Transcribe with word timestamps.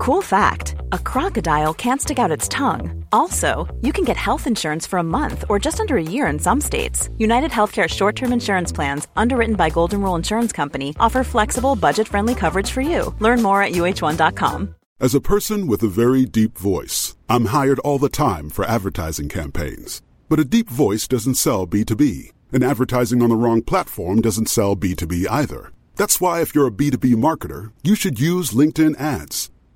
Cool 0.00 0.22
fact 0.22 0.76
a 0.92 0.98
crocodile 0.98 1.74
can't 1.74 2.00
stick 2.00 2.18
out 2.18 2.30
its 2.30 2.48
tongue. 2.48 3.04
Also, 3.12 3.68
you 3.82 3.92
can 3.92 4.02
get 4.02 4.16
health 4.16 4.46
insurance 4.46 4.86
for 4.86 4.98
a 4.98 5.10
month 5.18 5.44
or 5.50 5.58
just 5.58 5.78
under 5.78 5.98
a 5.98 6.02
year 6.02 6.26
in 6.28 6.38
some 6.38 6.58
states. 6.58 7.10
United 7.18 7.50
Healthcare 7.50 7.86
short 7.86 8.16
term 8.16 8.32
insurance 8.32 8.72
plans, 8.72 9.08
underwritten 9.14 9.56
by 9.56 9.68
Golden 9.68 10.00
Rule 10.00 10.14
Insurance 10.14 10.52
Company, 10.52 10.96
offer 10.98 11.22
flexible, 11.22 11.76
budget 11.76 12.08
friendly 12.08 12.34
coverage 12.34 12.70
for 12.70 12.80
you. 12.80 13.14
Learn 13.18 13.42
more 13.42 13.62
at 13.62 13.72
uh1.com. 13.72 14.74
As 14.98 15.14
a 15.14 15.20
person 15.20 15.66
with 15.66 15.82
a 15.82 15.94
very 16.02 16.24
deep 16.24 16.56
voice, 16.56 17.14
I'm 17.28 17.52
hired 17.52 17.78
all 17.80 17.98
the 17.98 18.08
time 18.08 18.48
for 18.48 18.64
advertising 18.64 19.28
campaigns. 19.28 20.00
But 20.30 20.40
a 20.40 20.46
deep 20.46 20.70
voice 20.70 21.06
doesn't 21.06 21.34
sell 21.34 21.66
B2B, 21.66 22.32
and 22.54 22.64
advertising 22.64 23.20
on 23.20 23.28
the 23.28 23.36
wrong 23.36 23.60
platform 23.60 24.22
doesn't 24.22 24.48
sell 24.48 24.76
B2B 24.76 25.26
either. 25.28 25.72
That's 25.96 26.22
why, 26.22 26.40
if 26.40 26.54
you're 26.54 26.68
a 26.68 26.78
B2B 26.80 27.16
marketer, 27.16 27.72
you 27.82 27.94
should 27.94 28.18
use 28.18 28.52
LinkedIn 28.52 28.98
ads. 28.98 29.50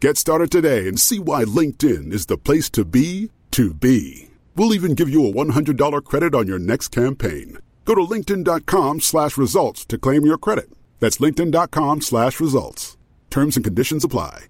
Get 0.00 0.18
started 0.18 0.50
today 0.50 0.88
and 0.88 1.00
see 1.00 1.18
why 1.18 1.44
LinkedIn 1.44 2.12
is 2.12 2.26
the 2.26 2.36
place 2.36 2.68
to 2.70 2.84
be 2.84 3.30
to 3.52 3.72
be. 3.72 4.28
We'll 4.54 4.74
even 4.74 4.94
give 4.94 5.08
you 5.08 5.26
a 5.26 5.32
$100 5.32 6.04
credit 6.04 6.34
on 6.34 6.46
your 6.46 6.58
next 6.58 6.88
campaign. 6.88 7.58
Go 7.86 7.94
to 7.94 8.02
linkedin.com 8.02 9.00
slash 9.00 9.38
results 9.38 9.86
to 9.86 9.96
claim 9.98 10.26
your 10.26 10.36
credit. 10.38 10.68
That's 11.00 11.16
linkedin.com 11.18 12.02
slash 12.02 12.40
results. 12.40 12.96
Terms 13.30 13.56
and 13.56 13.64
conditions 13.64 14.04
apply. 14.04 14.46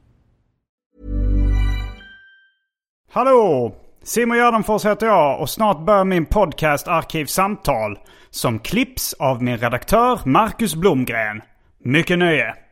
Hallå! 3.12 3.74
Simon 4.02 4.38
Gärdenfors 4.38 4.84
heter 4.84 5.06
jag 5.06 5.40
och 5.40 5.50
snart 5.50 5.86
börjar 5.86 6.04
min 6.04 6.26
podcast 6.26 6.88
Arkivsamtal. 6.88 7.98
Som 8.30 8.58
klipps 8.58 9.12
av 9.12 9.42
min 9.42 9.58
redaktör 9.58 10.20
Marcus 10.24 10.74
Blomgren. 10.74 11.42
Mycket 11.78 12.18
nöje! 12.18 12.65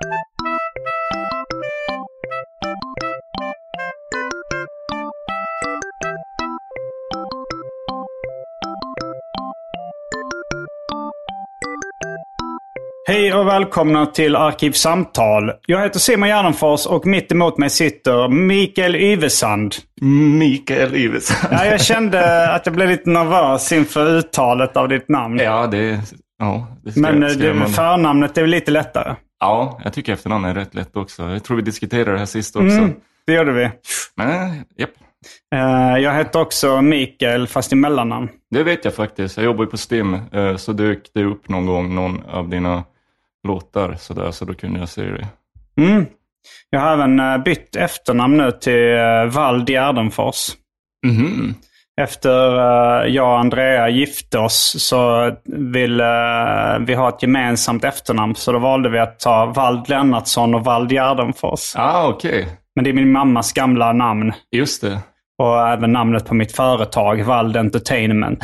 Hej 0.00 0.10
och 13.34 13.46
välkomna 13.46 14.06
till 14.06 14.36
Arkivsamtal. 14.36 15.52
Jag 15.66 15.82
heter 15.82 15.98
Simon 15.98 16.28
Gärdenfors 16.28 16.86
och 16.86 17.06
mitt 17.06 17.32
emot 17.32 17.58
mig 17.58 17.70
sitter 17.70 18.28
Mikael 18.28 18.96
Yvesand. 18.96 19.74
Mikael 20.38 20.94
Yvesand. 20.94 21.54
Ja, 21.54 21.64
jag 21.64 21.80
kände 21.80 22.52
att 22.54 22.66
jag 22.66 22.74
blev 22.74 22.88
lite 22.88 23.10
nervös 23.10 23.72
inför 23.72 24.18
uttalet 24.18 24.76
av 24.76 24.88
ditt 24.88 25.08
namn. 25.08 25.38
Ja, 25.38 25.66
det, 25.66 26.00
ja, 26.38 26.66
det 26.84 26.92
ska, 26.92 27.00
Men 27.00 27.30
ska 27.30 27.42
det, 27.42 27.54
man... 27.54 27.68
förnamnet 27.68 28.38
är 28.38 28.42
väl 28.42 28.50
lite 28.50 28.70
lättare? 28.70 29.14
Ja, 29.40 29.80
jag 29.84 29.92
tycker 29.92 30.12
efternamnet 30.12 30.50
är 30.56 30.60
rätt 30.60 30.74
lätt 30.74 30.96
också. 30.96 31.22
Jag 31.30 31.44
tror 31.44 31.56
vi 31.56 31.62
diskuterade 31.62 32.12
det 32.12 32.18
här 32.18 32.26
sist 32.26 32.56
också. 32.56 32.76
Mm, 32.76 32.94
det 33.26 33.32
gjorde 33.34 33.52
vi. 33.52 33.70
Men, 34.16 34.64
japp. 34.76 34.90
Eh, 35.54 35.98
Jag 36.02 36.14
heter 36.14 36.40
också 36.40 36.82
Mikael, 36.82 37.46
fast 37.48 37.72
i 37.72 37.76
mellannamn. 37.76 38.28
Det 38.50 38.62
vet 38.62 38.84
jag 38.84 38.94
faktiskt. 38.94 39.36
Jag 39.36 39.44
jobbar 39.44 39.64
ju 39.64 39.70
på 39.70 39.76
STIM, 39.76 40.14
eh, 40.32 40.56
så 40.56 40.72
dök 40.72 41.10
det 41.14 41.24
upp 41.24 41.48
någon 41.48 41.66
gång 41.66 41.94
någon 41.94 42.22
av 42.24 42.48
dina 42.48 42.84
låtar 43.48 43.94
sådär, 43.94 44.30
så 44.30 44.44
då 44.44 44.54
kunde 44.54 44.78
jag 44.80 44.88
se 44.88 45.02
det. 45.02 45.26
Mm. 45.82 46.06
Jag 46.70 46.80
har 46.80 46.92
även 46.92 47.20
eh, 47.20 47.38
bytt 47.38 47.76
efternamn 47.76 48.36
nu 48.36 48.52
till 48.52 48.92
eh, 48.94 49.24
Vald 49.24 49.68
Gärdenfors. 49.68 50.36
Mhm. 51.06 51.54
Efter 51.98 52.56
eh, 52.58 53.06
jag 53.14 53.28
och 53.28 53.38
Andrea 53.38 53.88
gifte 53.88 54.38
oss 54.38 54.74
så 54.78 55.32
ville 55.44 56.78
vi 56.78 56.94
ha 56.94 57.08
ett 57.08 57.22
gemensamt 57.22 57.84
efternamn. 57.84 58.34
Så 58.34 58.52
då 58.52 58.58
valde 58.58 58.88
vi 58.88 58.98
att 58.98 59.20
ta 59.20 59.46
Vald 59.46 59.88
Lennartsson 59.88 60.54
och 60.54 60.64
Vald 60.64 60.90
Gärdenfors. 60.92 61.74
Ah, 61.76 62.08
okej. 62.08 62.48
Men 62.74 62.84
det 62.84 62.90
är 62.90 62.94
min 62.94 63.12
mammas 63.12 63.52
gamla 63.52 63.92
namn. 63.92 64.32
Just 64.56 64.82
det. 64.82 64.98
Och 65.38 65.68
även 65.68 65.92
namnet 65.92 66.26
på 66.26 66.34
mitt 66.34 66.56
företag, 66.56 67.24
Vald 67.24 67.56
Entertainment. 67.56 68.38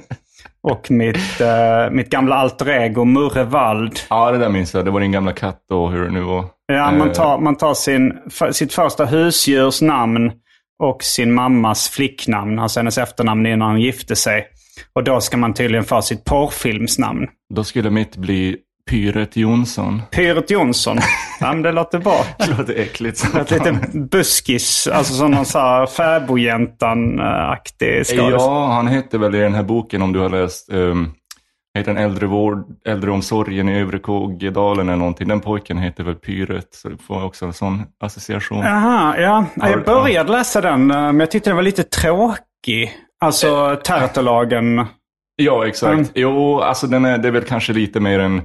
och 0.62 0.90
mitt, 0.90 1.40
eh, 1.40 1.90
mitt 1.90 2.10
gamla 2.10 2.36
alter 2.36 2.68
ego, 2.70 3.04
Murre 3.04 3.44
Vald. 3.44 4.00
Ja, 4.10 4.30
det 4.30 4.38
där 4.38 4.48
minns 4.48 4.74
jag. 4.74 4.84
Det 4.84 4.90
var 4.90 5.00
din 5.00 5.12
gamla 5.12 5.32
katt 5.32 5.70
och 5.70 5.92
hur 5.92 6.04
det 6.04 6.10
nu 6.10 6.20
var. 6.20 6.44
Ja, 6.66 6.90
man 6.90 7.08
Eh, 7.08 7.14
tar, 7.14 7.38
man 7.38 7.56
tar 7.56 7.74
sin, 7.74 8.18
sitt 8.52 8.74
första 8.74 9.04
husdjurs 9.04 9.82
namn 9.82 10.32
och 10.80 11.02
sin 11.02 11.34
mammas 11.34 11.88
flicknamn, 11.88 12.58
alltså 12.58 12.80
hennes 12.80 12.98
efternamn 12.98 13.46
innan 13.46 13.70
hon 13.70 13.80
gifte 13.80 14.16
sig. 14.16 14.46
Och 14.92 15.04
då 15.04 15.20
ska 15.20 15.36
man 15.36 15.54
tydligen 15.54 15.84
få 15.84 16.02
sitt 16.02 16.24
porrfilmsnamn. 16.24 17.26
Då 17.54 17.64
skulle 17.64 17.90
mitt 17.90 18.16
bli 18.16 18.56
Pyret 18.90 19.36
Jonsson. 19.36 20.02
Pyret 20.10 20.50
Jonsson. 20.50 20.98
ja, 21.40 21.52
men 21.52 21.62
det 21.62 21.72
låter 21.72 21.98
bra. 21.98 22.24
Det 22.38 22.56
låter 22.58 22.74
äckligt. 22.74 23.26
Ett 23.40 23.50
lite 23.50 23.80
buskis, 23.92 24.86
alltså 24.86 25.14
som 25.14 25.30
någon 25.30 25.44
så 25.44 25.58
här 25.58 25.86
fäbodjäntan-aktig 25.86 28.06
skådespelare. 28.06 28.30
Ja, 28.30 28.66
han 28.66 28.86
hette 28.86 29.18
väl 29.18 29.34
i 29.34 29.38
den 29.38 29.54
här 29.54 29.62
boken, 29.62 30.02
om 30.02 30.12
du 30.12 30.18
har 30.18 30.28
läst, 30.28 30.72
um, 30.72 31.12
heter 31.78 31.94
den 31.94 32.04
äldrevård, 32.04 32.64
äldreomsorgen 32.84 33.68
i 33.68 33.80
Övre 33.80 33.98
Kågedalen 33.98 34.88
eller 34.88 34.98
någonting. 34.98 35.28
Den 35.28 35.40
pojken 35.40 35.78
heter 35.78 36.04
väl 36.04 36.14
Pyret, 36.14 36.74
så 36.74 36.88
du 36.88 36.96
får 36.96 37.24
också 37.24 37.46
en 37.46 37.52
sån 37.52 37.82
association. 38.00 38.58
Jaha, 38.58 39.20
ja. 39.20 39.44
Jag 39.56 39.84
började 39.84 40.32
läsa 40.32 40.60
den, 40.60 40.90
eh, 40.90 40.96
men 40.96 41.20
jag 41.20 41.30
tyckte 41.30 41.50
den 41.50 41.56
var 41.56 41.62
lite 41.62 41.82
tråkig. 41.82 42.92
Alltså 43.20 43.80
Tertelagen. 43.84 44.86
Ja, 45.36 45.66
exakt. 45.66 45.92
Mm. 45.92 46.06
Jo, 46.14 46.60
alltså 46.60 46.86
den 46.86 47.04
är, 47.04 47.18
det 47.18 47.28
är 47.28 47.32
väl 47.32 47.44
kanske 47.44 47.72
lite 47.72 48.00
mer 48.00 48.18
än 48.18 48.42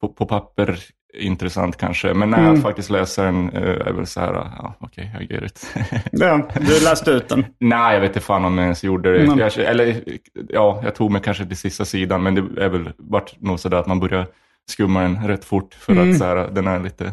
på, 0.00 0.08
på 0.08 0.26
papper 0.26 0.78
intressant 1.14 1.76
kanske. 1.76 2.14
Men 2.14 2.30
när 2.30 2.38
Mm. 2.38 2.54
jag 2.54 2.62
faktiskt 2.62 2.90
läser 2.90 3.24
den 3.24 3.50
eh, 3.50 3.62
är 3.86 3.92
väl 3.92 4.06
så 4.06 4.20
här, 4.20 4.32
ja 4.32 4.74
okej, 4.80 5.16
I 5.20 5.34
get 5.34 5.42
it. 5.42 5.74
Ja, 6.12 6.48
du 6.54 6.84
läste 6.84 7.10
ut 7.10 7.28
den. 7.28 7.44
Nej, 7.58 7.94
jag 7.94 8.00
vet 8.00 8.10
inte 8.10 8.20
fan 8.20 8.44
om 8.44 8.58
jag 8.58 8.64
ens 8.64 8.84
gjorde 8.84 9.12
det. 9.18 9.24
Mm. 9.24 9.38
Jag, 9.38 9.56
eller 9.58 10.02
ja, 10.48 10.80
jag 10.84 10.94
tog 10.94 11.10
mig 11.10 11.22
kanske 11.22 11.46
till 11.46 11.56
sista 11.56 11.84
sidan, 11.84 12.22
men 12.22 12.34
det 12.34 12.64
är 12.64 12.68
väl 12.68 12.90
vart 12.98 13.40
nog 13.40 13.60
sådär 13.60 13.76
att 13.78 13.86
man 13.86 14.00
börjar 14.00 14.26
skumma 14.70 15.00
den 15.02 15.28
rätt 15.28 15.44
fort 15.44 15.74
för 15.74 15.92
Mm. 15.92 16.10
att 16.10 16.18
så 16.18 16.24
här, 16.24 16.36
den 16.52 16.66
är 16.66 16.80
lite 16.80 17.12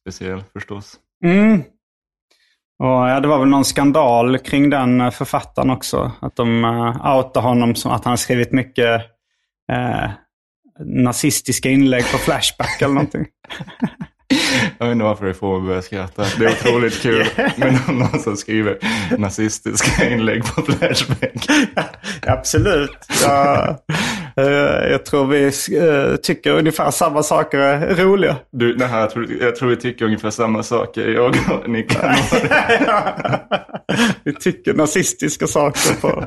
speciell 0.00 0.42
förstås. 0.52 0.96
Mm. 1.24 1.62
Och, 2.78 2.86
ja, 2.86 3.20
det 3.20 3.28
var 3.28 3.38
väl 3.38 3.48
någon 3.48 3.64
skandal 3.64 4.38
kring 4.38 4.70
den 4.70 5.00
eh, 5.00 5.10
författaren 5.10 5.70
också. 5.70 6.12
Att 6.20 6.36
de 6.36 6.64
uh, 6.64 7.16
outade 7.16 7.46
honom 7.48 7.74
som 7.74 7.92
att 7.92 8.04
han 8.04 8.18
skrivit 8.18 8.52
mycket 8.52 9.02
eh, 9.72 10.10
nazistiska 10.80 11.70
inlägg 11.70 12.04
på 12.12 12.18
Flashback 12.18 12.82
eller 12.82 12.94
någonting. 12.94 13.26
Jag 14.78 14.86
vet 14.86 14.92
inte 14.92 15.04
varför 15.04 15.26
det 15.26 15.34
får 15.34 15.52
mig 15.52 15.60
att 15.60 15.66
börja 15.66 15.82
skratta. 15.82 16.26
Det 16.38 16.44
är 16.44 16.50
otroligt 16.50 17.02
kul 17.02 17.26
med 17.56 17.78
någon, 17.88 18.20
som 18.20 18.36
skriver 18.36 18.78
nazistiska 19.18 20.10
inlägg 20.10 20.44
på 20.44 20.62
Flashback. 20.62 21.46
Absolut. 22.26 22.98
Ja, 23.22 23.78
jag 24.90 25.04
tror 25.04 25.26
vi 25.26 25.44
eh, 25.78 26.16
tycker 26.16 26.50
ungefär 26.50 26.90
samma 26.90 27.22
saker 27.22 27.58
är 27.58 27.94
roliga. 27.94 28.36
Du, 28.50 28.84
här, 28.84 29.00
jag, 29.00 29.10
tror, 29.10 29.32
jag 29.40 29.56
tror 29.56 29.68
vi 29.68 29.76
tycker 29.76 30.04
ungefär 30.04 30.30
samma 30.30 30.62
saker, 30.62 31.08
jag 31.08 31.36
och 31.50 31.70
Nikan. 31.70 32.14
vi 34.24 34.34
tycker 34.34 34.74
nazistiska 34.74 35.46
saker 35.46 36.00
på, 36.00 36.24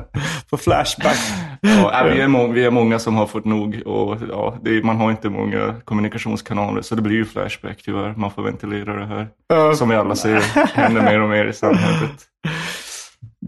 på 0.50 0.56
Flashback. 0.56 1.18
Ja, 1.60 2.06
äh, 2.06 2.14
vi, 2.14 2.20
är 2.20 2.28
må, 2.28 2.46
vi 2.46 2.64
är 2.64 2.70
många 2.70 2.98
som 2.98 3.16
har 3.16 3.26
fått 3.26 3.44
nog 3.44 3.82
och 3.86 4.16
ja, 4.30 4.58
är, 4.64 4.82
man 4.82 4.96
har 4.96 5.10
inte 5.10 5.28
många 5.28 5.74
kommunikationskanaler 5.84 6.82
så 6.82 6.94
det 6.94 7.02
blir 7.02 7.16
ju 7.16 7.24
Flashback 7.24 7.82
tyvärr. 7.84 8.14
Man 8.16 8.30
får 8.30 8.42
ventilera 8.42 8.94
det 8.94 9.06
här. 9.06 9.74
Som 9.74 9.88
vi 9.88 9.96
alla 9.96 10.14
ser 10.14 10.40
händer 10.74 11.02
mer 11.02 11.20
och 11.20 11.28
mer 11.28 11.44
i 11.44 11.52
samhället. 11.52 12.26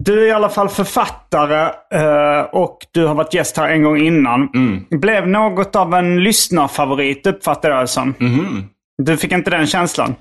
Du 0.05 0.23
är 0.25 0.27
i 0.27 0.33
alla 0.33 0.49
fall 0.49 0.69
författare 0.69 1.71
eh, 1.95 2.43
och 2.53 2.79
du 2.93 3.07
har 3.07 3.15
varit 3.15 3.35
gäst 3.35 3.57
här 3.57 3.69
en 3.69 3.83
gång 3.83 3.99
innan. 3.99 4.49
Blev 4.91 5.29
något 5.29 5.77
av 5.77 5.95
en 5.95 6.23
lyssnarfavorit 6.23 7.27
uppfattar 7.27 7.71
jag 7.71 7.83
det 7.83 7.87
som. 7.89 8.15
Mhm. 8.19 8.65
Du 9.03 9.17
fick 9.17 9.33
inte 9.33 9.51
den 9.51 9.67
känslan? 9.67 10.15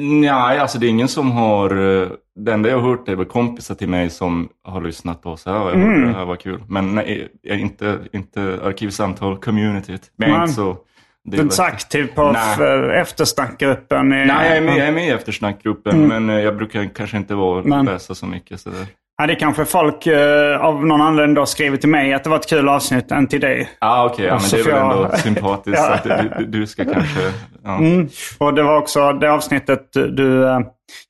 Nej, 0.00 0.58
alltså 0.58 0.78
det 0.78 0.86
är 0.86 0.88
ingen 0.88 1.08
som 1.08 1.30
har... 1.30 2.00
eh, 2.02 2.08
Det 2.40 2.52
enda 2.52 2.68
jag 2.68 2.78
har 2.80 2.88
hört 2.90 3.08
är 3.08 3.14
väl 3.16 3.26
kompisar 3.26 3.74
till 3.74 3.88
mig 3.88 4.10
som 4.10 4.48
har 4.64 4.80
lyssnat 4.80 5.22
på 5.22 5.36
så 5.36 5.50
här. 5.50 5.58
Jag 5.58 5.76
hörde 5.76 6.06
det 6.06 6.12
här 6.14 6.24
var 6.24 6.36
kul. 6.36 6.62
Men 6.68 6.94
nej, 6.94 7.28
jag 7.42 7.58
inte, 7.58 7.98
inte 8.12 8.40
arkivsamtal-communityt. 8.64 10.02
Men 10.16 10.28
jag 10.30 10.38
är 10.38 10.42
inte 10.42 10.54
så 10.54 10.76
Du 11.24 11.36
är 11.38 11.42
inte 11.42 11.54
så 11.54 11.62
aktiv 11.62 12.06
på 12.14 12.32
Nej. 12.32 13.00
eftersnackgruppen? 13.00 14.06
I, 14.12 14.24
Nej, 14.26 14.48
jag 14.48 14.56
är 14.56 14.60
med, 14.60 14.76
jag 14.78 14.86
är 14.88 14.92
med 14.92 15.06
i 15.06 15.10
eftersnackgruppen, 15.10 16.08
men 16.08 16.30
eh, 16.30 16.40
jag 16.40 16.56
brukar 16.56 16.94
kanske 16.94 17.16
inte 17.16 17.34
vara 17.34 17.60
Mm. 17.60 17.86
Läsa 17.86 18.14
så 18.14 18.26
mycket. 18.26 18.60
Sådär. 18.60 18.86
Ja, 19.22 19.26
det 19.26 19.34
kanske 19.34 19.64
folk 19.64 20.06
eh, 20.06 20.60
av 20.64 20.86
någon 20.86 21.00
anledning 21.00 21.34
då 21.34 21.46
skriver 21.46 21.76
till 21.76 21.88
mig 21.88 22.12
att 22.14 22.24
det 22.24 22.30
var 22.30 22.36
ett 22.36 22.48
kul 22.48 22.68
avsnitt 22.68 23.12
än 23.12 23.26
till 23.26 23.40
dig. 23.40 23.70
Ah, 23.78 24.04
Okej, 24.06 24.24
ja, 24.26 24.32
men 24.32 24.40
så 24.40 24.56
det 24.56 24.62
är 24.62 24.64
väl 24.66 24.74
jag- 24.74 24.92
ändå 25.04 25.16
sympatiskt 25.16 25.78
Ja. 25.78 25.94
att 25.94 26.38
du, 26.38 26.44
du, 26.46 26.66
ska 26.66 26.84
kanske... 26.84 27.20
Ja. 27.64 27.78
Mm. 27.78 28.08
Och 28.38 28.54
det 28.54 28.62
var 28.62 28.78
också 28.78 29.12
det 29.12 29.32
avsnittet 29.32 29.88
du 29.92 30.48
eh, 30.48 30.60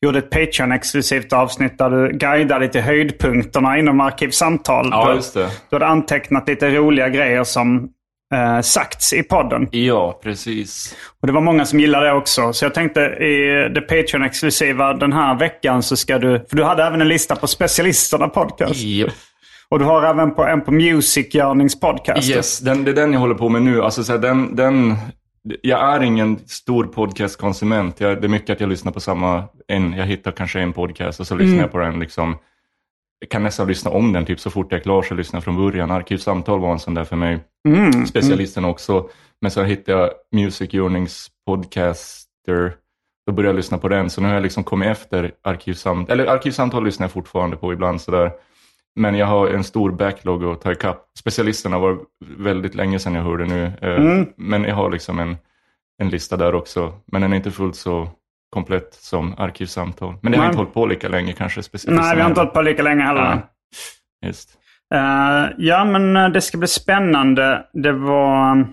gjorde 0.00 0.18
ett 0.18 0.30
Patreon-exklusivt 0.30 1.32
avsnitt 1.32 1.78
där 1.78 1.90
du 1.90 2.12
guidade 2.12 2.68
till 2.68 2.80
höjdpunkterna 2.80 3.78
inom 3.78 4.00
Arkivsamtal. 4.00 4.88
Ja, 4.90 5.08
du, 5.08 5.14
just 5.14 5.34
det. 5.34 5.48
du 5.70 5.76
hade 5.76 5.86
antecknat 5.86 6.48
lite 6.48 6.70
roliga 6.70 7.08
grejer 7.08 7.44
som 7.44 7.88
eh, 8.32 8.60
sagts 8.60 9.12
i 9.12 9.22
podden. 9.22 9.68
Ja, 9.70 10.20
precis. 10.22 10.96
Och 11.20 11.26
det 11.26 11.32
var 11.32 11.40
många 11.40 11.64
som 11.64 11.80
gillade 11.80 12.06
det 12.06 12.12
också. 12.12 12.52
Så 12.52 12.64
jag 12.64 12.74
tänkte 12.74 13.00
i 13.00 13.68
det 13.74 13.80
Patreon-exklusiva 13.80 14.92
den 14.94 15.12
här 15.12 15.34
veckan 15.34 15.82
så 15.82 15.96
ska 15.96 16.18
du... 16.18 16.46
För 16.48 16.56
du 16.56 16.64
hade 16.64 16.84
även 16.84 17.00
en 17.00 17.08
lista 17.08 17.36
på 17.36 17.46
specialisterna 17.46 18.28
podcast. 18.28 18.84
Yep. 18.84 19.12
Och 19.68 19.78
du 19.78 19.84
har 19.84 20.02
även 20.02 20.34
på, 20.34 20.44
en 20.44 20.60
på 20.60 20.70
Music 20.72 21.26
podcast. 21.80 22.30
Yes, 22.30 22.58
den, 22.58 22.84
det 22.84 22.90
är 22.90 22.94
den 22.94 23.12
jag 23.12 23.20
håller 23.20 23.34
på 23.34 23.48
med 23.48 23.62
nu. 23.62 23.82
Alltså, 23.82 24.04
så 24.04 24.12
här, 24.12 24.18
den, 24.18 24.56
den, 24.56 24.96
jag 25.62 25.94
är 25.94 26.02
ingen 26.02 26.38
stor 26.46 26.84
podcastkonsument. 26.84 28.00
Jag, 28.00 28.20
det 28.20 28.26
är 28.26 28.28
mycket 28.28 28.50
att 28.50 28.60
jag 28.60 28.68
lyssnar 28.68 28.92
på 28.92 29.00
samma, 29.00 29.44
en, 29.68 29.92
jag 29.92 30.06
hittar 30.06 30.30
kanske 30.30 30.60
en 30.60 30.72
podcast 30.72 31.20
och 31.20 31.26
så 31.26 31.34
lyssnar 31.34 31.60
jag 31.60 31.72
på 31.72 31.78
den. 31.78 32.00
Liksom, 32.00 32.36
kan 33.30 33.42
nästan 33.42 33.68
lyssna 33.68 33.90
om 33.90 34.12
den 34.12 34.24
typ 34.24 34.40
så 34.40 34.50
fort 34.50 34.66
jag 34.70 34.78
är 34.78 34.82
klar 34.82 35.02
så 35.02 35.14
lyssnar 35.14 35.36
jag 35.38 35.44
från 35.44 35.56
början. 35.56 35.90
Arkivsamtal 35.90 36.60
var 36.60 36.72
en 36.72 36.78
sån 36.78 36.94
där 36.94 37.04
för 37.04 37.16
mig. 37.16 37.38
Mm. 37.68 38.06
Specialisten 38.06 38.64
också. 38.64 39.08
Men 39.40 39.50
så 39.50 39.62
hittade 39.62 39.98
jag 39.98 40.10
Music 40.32 40.74
Yearnings 40.74 41.28
podcaster. 41.46 42.74
Då 43.26 43.32
började 43.32 43.48
jag 43.48 43.56
lyssna 43.56 43.78
på 43.78 43.88
den. 43.88 44.10
Så 44.10 44.20
nu 44.20 44.28
har 44.28 44.34
jag 44.34 44.42
liksom 44.42 44.64
kommit 44.64 44.88
efter 44.88 45.32
Arkivsamtal. 45.42 46.12
Eller 46.20 46.26
Arkivsamtal 46.32 46.84
lyssnar 46.84 47.04
jag 47.04 47.12
fortfarande 47.12 47.56
på 47.56 47.72
ibland 47.72 48.00
sådär. 48.00 48.32
Men 48.94 49.14
jag 49.14 49.26
har 49.26 49.48
en 49.48 49.64
stor 49.64 49.90
backlog 49.90 50.44
att 50.44 50.60
ta 50.60 50.72
ikapp. 50.72 51.06
Specialisterna 51.18 51.78
var 51.78 51.98
väldigt 52.38 52.74
länge 52.74 52.98
sedan 52.98 53.14
jag 53.14 53.22
hörde 53.22 53.44
nu. 53.44 53.64
eh, 53.80 54.26
Men 54.36 54.64
jag 54.64 54.74
har 54.74 54.90
liksom 54.90 55.18
en, 55.18 55.36
en 56.02 56.08
lista 56.08 56.36
där 56.36 56.54
också. 56.54 56.92
Men 57.06 57.22
den 57.22 57.32
är 57.32 57.36
inte 57.36 57.50
fullt 57.50 57.76
så 57.76 58.08
komplett 58.52 58.94
som 58.94 59.34
Arkivsamtal. 59.38 60.14
Men 60.22 60.32
det 60.32 60.38
har 60.38 60.44
Nej. 60.44 60.50
inte 60.50 60.58
hållit 60.58 60.74
på 60.74 60.86
lika 60.86 61.08
länge 61.08 61.32
kanske. 61.32 61.62
Specialisterna. 61.62 62.06
Nej, 62.06 62.16
vi 62.16 62.22
har 62.22 62.28
inte 62.28 62.40
hållit 62.40 62.54
på 62.54 62.62
lika 62.62 62.82
länge 62.82 63.02
heller. 63.02 63.20
Ja. 63.22 63.38
Just. 64.26 64.50
Eh, 64.94 65.44
ja, 65.58 65.84
men 65.84 66.16
eh, 66.16 66.28
det 66.28 66.40
ska 66.40 66.58
bli 66.58 66.68
spännande. 66.68 67.62
Det 67.72 67.92
var... 67.92 68.64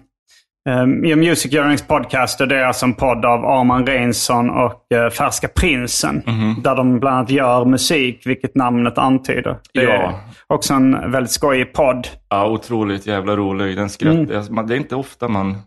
Um, 0.70 1.06
I 1.06 1.16
Music 1.16 1.54
Yearnings 1.54 1.88
podcaster, 1.88 2.46
det 2.46 2.56
är 2.60 2.66
alltså 2.66 2.86
en 2.86 2.94
podd 2.94 3.26
av 3.26 3.46
Arman 3.46 3.86
Reinsson 3.86 4.50
och 4.50 4.92
eh, 4.94 5.10
Färska 5.10 5.48
Prinsen. 5.48 6.24
Mhm. 6.26 6.56
Där 6.64 6.76
de 6.76 7.00
bland 7.00 7.18
annat 7.18 7.30
gör 7.30 7.66
musik, 7.66 8.22
vilket 8.26 8.56
namnet 8.56 8.98
antyder. 8.98 9.58
Det 9.74 9.80
är 9.84 10.02
Ja. 10.02 10.20
också 10.48 10.74
en 10.74 11.12
väldigt 11.12 11.32
skojig 11.32 11.74
podd. 11.74 12.08
Ja, 12.30 12.48
otroligt 12.50 13.08
jävla 13.08 13.36
rolig. 13.36 13.78
Den 13.78 13.90
skratt, 13.90 14.14
Mm. 14.14 14.38
alltså, 14.38 14.54
Det 14.54 14.74
är 14.74 14.78
inte 14.78 14.96
ofta 14.96 15.28
man, 15.28 15.58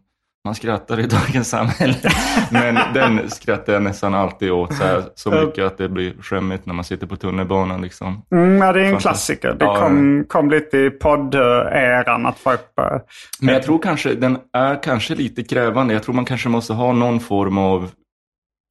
man 0.44 0.54
skrattar 0.54 1.00
i 1.00 1.06
dagens 1.06 1.48
samhälle. 1.48 1.94
Men 2.50 2.74
den 2.94 3.30
skrattar 3.30 3.72
jag 3.72 3.82
nästan 3.82 4.14
alltid 4.14 4.50
åt 4.50 4.74
så, 4.74 4.84
här, 4.84 5.02
så 5.14 5.30
mycket 5.30 5.64
att 5.64 5.78
det 5.78 5.88
blir 5.88 6.14
skämmigt 6.22 6.66
när 6.66 6.74
man 6.74 6.84
sitter 6.84 7.06
på 7.06 7.16
tunnelbanan. 7.16 7.82
Liksom. 7.82 8.22
Mm, 8.32 8.56
ja, 8.56 8.72
det 8.72 8.80
är 8.80 8.84
en 8.84 8.98
klassiker. 8.98 9.56
Det 9.58 9.66
kom, 9.66 10.24
kom 10.28 10.50
lite 10.50 10.78
i 10.78 10.90
podd-eran 10.90 12.26
att 12.26 12.38
folk 12.38 12.74
bara... 12.76 13.00
Men 13.40 13.54
jag 13.54 13.62
tror 13.62 13.78
kanske 13.78 14.14
den 14.14 14.38
är 14.52 14.82
kanske 14.82 15.14
lite 15.14 15.42
krävande. 15.42 15.94
Jag 15.94 16.02
tror 16.02 16.14
man 16.14 16.24
kanske 16.24 16.48
måste 16.48 16.72
ha 16.72 16.92
någon 16.92 17.20
form 17.20 17.58
av 17.58 17.90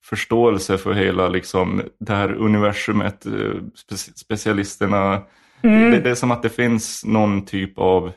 förståelse 0.06 0.77
för 0.77 0.94
hela 0.94 1.27
liksom, 1.27 1.81
det 2.00 2.13
här 2.13 2.33
universumet, 2.33 3.25
eh, 3.25 3.31
spe- 3.31 4.15
specialisterna. 4.15 5.21
Mm. 5.62 5.91
Det, 5.91 6.00
det 6.00 6.09
är 6.09 6.15
som 6.15 6.31
att 6.31 6.44
det 6.44 6.50
finns 6.50 7.06
någon 7.06 7.45
typ 7.45 7.79
av 7.79 8.12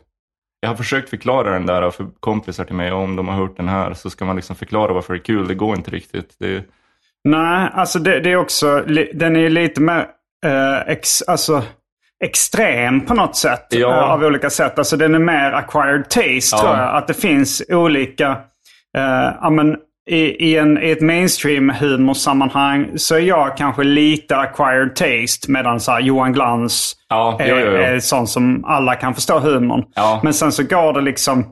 jag 0.64 0.70
har 0.70 0.76
försökt 0.76 1.10
förklara 1.10 1.50
den 1.50 1.66
där 1.66 1.90
för 1.90 2.06
kompisar 2.20 2.64
till 2.64 2.74
mig. 2.74 2.92
Om 2.92 3.16
de 3.16 3.28
har 3.28 3.34
hört 3.36 3.56
den 3.56 3.68
här 3.68 3.94
så 3.94 4.10
ska 4.10 4.24
man 4.24 4.36
liksom 4.36 4.56
förklara 4.56 4.92
varför 4.92 5.12
det 5.14 5.18
är 5.20 5.24
kul. 5.24 5.48
Det 5.48 5.54
går 5.54 5.76
inte 5.76 5.90
riktigt. 5.90 6.36
Det, 6.40 6.64
Nej, 7.24 7.70
alltså 7.74 7.98
det, 7.98 8.20
det 8.20 8.32
är 8.32 8.36
också... 8.36 8.80
Den 9.14 9.36
är 9.36 9.48
lite 9.48 9.80
mer 9.80 10.06
eh, 10.46 10.80
ex, 10.86 11.22
alltså, 11.22 11.62
extrem 12.24 13.00
på 13.00 13.14
något 13.14 13.36
sätt. 13.36 13.66
Ja. 13.70 13.88
eh, 13.88 14.10
av 14.12 14.22
olika 14.24 14.50
sätt. 14.50 14.78
Alltså 14.78 14.96
den 14.96 15.14
är 15.14 15.18
mer 15.18 15.52
acquired 15.52 16.04
taste 16.10 16.56
Ja. 16.56 16.58
tror 16.58 16.76
jag. 16.76 16.94
Att 16.96 17.06
det 17.08 17.14
finns 17.14 17.62
olika... 17.68 18.30
eh, 18.96 19.32
ja, 19.40 19.50
men, 19.50 19.76
i, 20.10 20.50
i, 20.50 20.56
en, 20.56 20.82
I 20.82 20.90
ett 20.90 21.00
mainstream 21.00 21.70
humorsammanhang 21.70 22.98
så 22.98 23.14
är 23.14 23.20
jag 23.20 23.56
kanske 23.56 23.84
lite 23.84 24.36
acquired 24.36 24.96
taste. 24.96 25.50
Medan 25.50 25.80
så 25.80 25.98
Johan 26.00 26.32
Glans 26.32 26.96
Ja, 27.08 27.36
är, 27.40 27.48
jo, 27.48 27.56
jo. 27.56 27.76
är 27.76 27.98
sån 28.00 28.26
som 28.26 28.64
alla 28.64 28.94
kan 28.94 29.14
förstå 29.14 29.38
humorn. 29.38 29.84
Ja. 29.94 30.20
Men 30.22 30.34
sen 30.34 30.52
så 30.52 30.62
går 30.62 30.92
det 30.92 31.00
liksom 31.00 31.46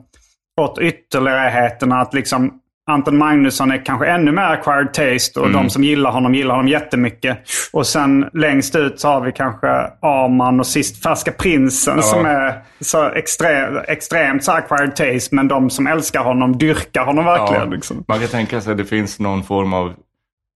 åt 0.61 0.79
ytterligheterna 0.79 2.01
att 2.01 2.13
liksom 2.13 2.51
Anton 2.91 3.17
Magnusson 3.17 3.71
är 3.71 3.85
kanske 3.85 4.05
ännu 4.07 4.31
mer 4.31 4.41
acquired 4.41 4.93
taste 4.93 5.39
och 5.39 5.45
Mm. 5.47 5.63
de 5.63 5.69
som 5.69 5.83
gillar 5.83 6.11
honom 6.11 6.35
gillar 6.35 6.55
honom 6.55 6.67
jättemycket. 6.67 7.37
Och 7.73 7.87
sen 7.87 8.29
längst 8.33 8.75
ut 8.75 8.99
så 8.99 9.07
har 9.07 9.21
vi 9.21 9.31
kanske 9.31 9.67
Arman 10.01 10.59
och 10.59 10.67
sist 10.67 11.03
Färska 11.03 11.31
Prinsen 11.31 12.03
som 12.03 12.25
är 12.25 12.53
så 12.79 13.09
extre, 13.09 13.81
extremt 13.87 14.43
så 14.43 14.51
acquired 14.51 14.95
taste. 14.95 15.35
Men 15.35 15.47
de 15.47 15.69
som 15.69 15.87
älskar 15.87 16.23
honom 16.23 16.57
dyrkar 16.57 17.05
honom 17.05 17.25
verkligen. 17.25 17.63
Ja, 17.69 17.75
Liksom. 17.75 18.03
Man 18.07 18.19
kan 18.19 18.27
tänka 18.27 18.61
sig 18.61 18.71
att 18.71 18.77
det 18.77 18.85
finns 18.85 19.19
någon 19.19 19.43
form 19.43 19.73
av 19.73 19.93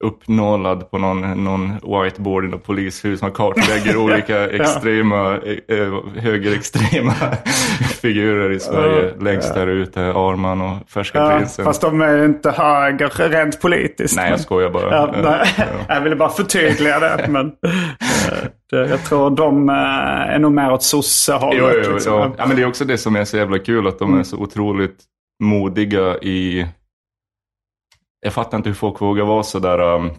uppnålad 0.04 0.92
på 0.92 0.98
någon, 0.98 1.44
någon 1.44 1.74
whiteboard 2.04 2.46
i 2.46 2.48
något 2.48 2.64
polishus. 2.66 3.22
Man 3.22 3.32
kartlägger 3.32 3.98
olika 4.04 4.50
extrema, 4.50 5.38
eh, 5.38 5.78
eh, 5.78 5.94
högerextrema 6.18 7.14
figurer 8.02 8.52
i 8.52 8.60
Sverige. 8.60 9.14
Längst 9.20 9.54
där 9.54 9.68
ute, 9.68 10.02
Arman 10.02 10.62
och 10.62 10.78
Färska 10.90 11.20
Ja, 11.20 11.38
prinsen. 11.38 11.66
fast 11.66 11.82
de 11.82 12.02
är 12.02 12.26
inte 12.26 12.52
höger 12.52 13.30
rent 13.30 13.62
politiskt. 13.62 14.16
Nej, 14.16 14.24
men- 14.26 14.32
jag 14.32 14.40
skojar 14.40 14.70
bara. 14.70 14.96
Ja, 14.96 15.14
ja. 15.24 15.66
jag 15.96 16.02
ville 16.02 16.16
bara 16.16 16.30
förtydliga 16.30 17.00
det. 17.00 17.26
Men, 17.30 17.52
eh, 18.74 18.80
jag 18.90 19.04
tror 19.04 19.30
de 19.30 19.70
är 19.70 20.40
nog 20.40 20.52
mer 20.52 20.72
åt 20.72 20.84
sossehållet. 20.84 21.88
Liksom. 21.94 22.34
Ja, 22.38 22.46
men 22.48 22.56
det 22.56 22.62
är 22.62 22.68
också 22.68 22.86
det 22.86 22.98
som 22.98 23.16
är 23.16 23.26
så 23.26 23.38
jävla 23.38 23.60
kul, 23.60 23.88
att 23.88 24.00
de 24.00 24.20
är 24.20 24.24
så 24.24 24.38
otroligt 24.38 24.98
modiga 25.44 26.18
i... 26.18 26.68
Jag 28.22 28.34
fattar 28.34 28.58
inte 28.58 28.70
hur 28.70 28.76
folk 28.76 29.02
vågar 29.02 29.26
vara 29.26 29.44
så 29.44 29.60
där... 29.60 29.96
Um... 29.96 30.10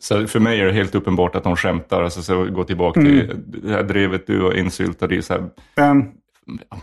Så 0.00 0.26
för 0.26 0.40
mig 0.40 0.60
är 0.60 0.66
det 0.66 0.72
helt 0.72 0.94
uppenbart 0.94 1.34
att 1.34 1.44
de 1.44 1.56
skämtar. 1.56 2.02
Alltså, 2.02 2.22
så 2.22 2.44
gå 2.44 2.64
tillbaka 2.64 3.00
Mm. 3.00 3.12
till 3.28 3.36
det 3.46 3.72
här 3.72 3.82
drevet 3.82 4.26
du 4.26 4.38
var 4.38 4.52
insyltad 4.58 5.12
i. 5.14 5.22
Så 5.22 5.32
här, 5.32 5.42
Men, 5.76 6.12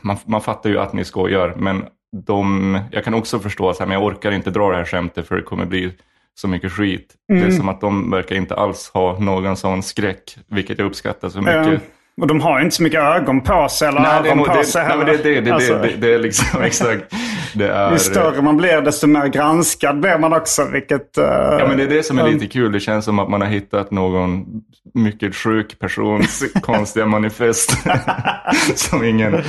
man, 0.02 0.18
man 0.26 0.42
fattar 0.42 0.70
ju 0.70 0.80
att 0.80 0.94
ni 0.94 1.04
skojar, 1.06 1.54
men 1.58 1.86
de, 2.26 2.80
jag 2.92 3.04
kan 3.04 3.14
också 3.14 3.40
förstå 3.40 3.70
att 3.70 3.80
jag 3.80 4.04
orkar 4.04 4.32
inte 4.32 4.50
dra 4.52 4.70
det 4.72 4.78
här 4.78 4.86
skämtet 4.86 5.28
för 5.28 5.36
det 5.36 5.42
kommer 5.42 5.66
bli 5.66 5.92
så 6.36 6.48
mycket 6.48 6.72
skit. 6.72 7.14
Det 7.28 7.34
Mm. 7.34 7.48
är 7.48 7.52
som 7.52 7.70
att 7.70 7.82
de 7.82 8.12
verkar 8.12 8.36
inte 8.36 8.56
alls 8.56 8.92
ha 8.94 9.20
någon 9.20 9.58
sån 9.58 9.84
skräck, 9.84 10.38
vilket 10.48 10.80
jag 10.80 10.86
uppskattar 10.86 11.30
så 11.30 11.42
mycket. 11.42 11.84
Och 12.22 12.28
de 12.28 12.42
har 12.42 12.60
ju 12.60 12.64
inte 12.66 12.76
så 12.76 12.84
mycket 12.84 13.02
ögon 13.02 13.42
på 13.42 13.68
sig 13.70 13.88
eller 13.88 14.02
Nej, 14.02 14.20
det 14.24 14.30
öron 14.30 14.38
nog, 14.38 14.48
på 14.48 14.54
det, 14.54 14.64
sig 14.64 14.88
nej, 14.88 14.98
men 14.98 15.06
det, 15.06 15.18
det, 15.24 15.42
det, 15.42 15.52
Alltså, 15.52 15.74
det, 15.74 15.82
det, 15.82 15.96
det 15.96 16.14
är 16.14 16.20
liksom 16.20 16.62
exakt. 16.64 17.14
Det 17.54 17.68
är, 17.68 17.92
Ju 17.92 18.00
större 18.00 18.42
man 18.42 18.58
blir 18.58 18.82
desto 18.82 19.08
mer 19.08 19.28
granskad 19.28 20.00
blir 20.00 20.18
man 20.18 20.34
också. 20.34 20.68
Vilket, 20.72 21.18
eh, 21.18 21.24
Ja, 21.26 21.66
men 21.68 21.78
det 21.78 21.84
är 21.84 21.88
det 21.88 22.04
som 22.04 22.20
är 22.20 22.32
lite 22.32 22.48
kul. 22.48 22.72
Det 22.72 22.80
känns 22.80 23.06
som 23.06 23.20
att 23.20 23.30
man 23.30 23.42
har 23.42 23.48
hittat 23.48 23.92
någon 23.92 24.46
mycket 24.94 25.36
sjuk 25.36 25.80
persons 25.80 26.44
konstiga 26.62 27.06
manifest. 27.06 27.78
som 28.76 29.04
ingen 29.04 29.42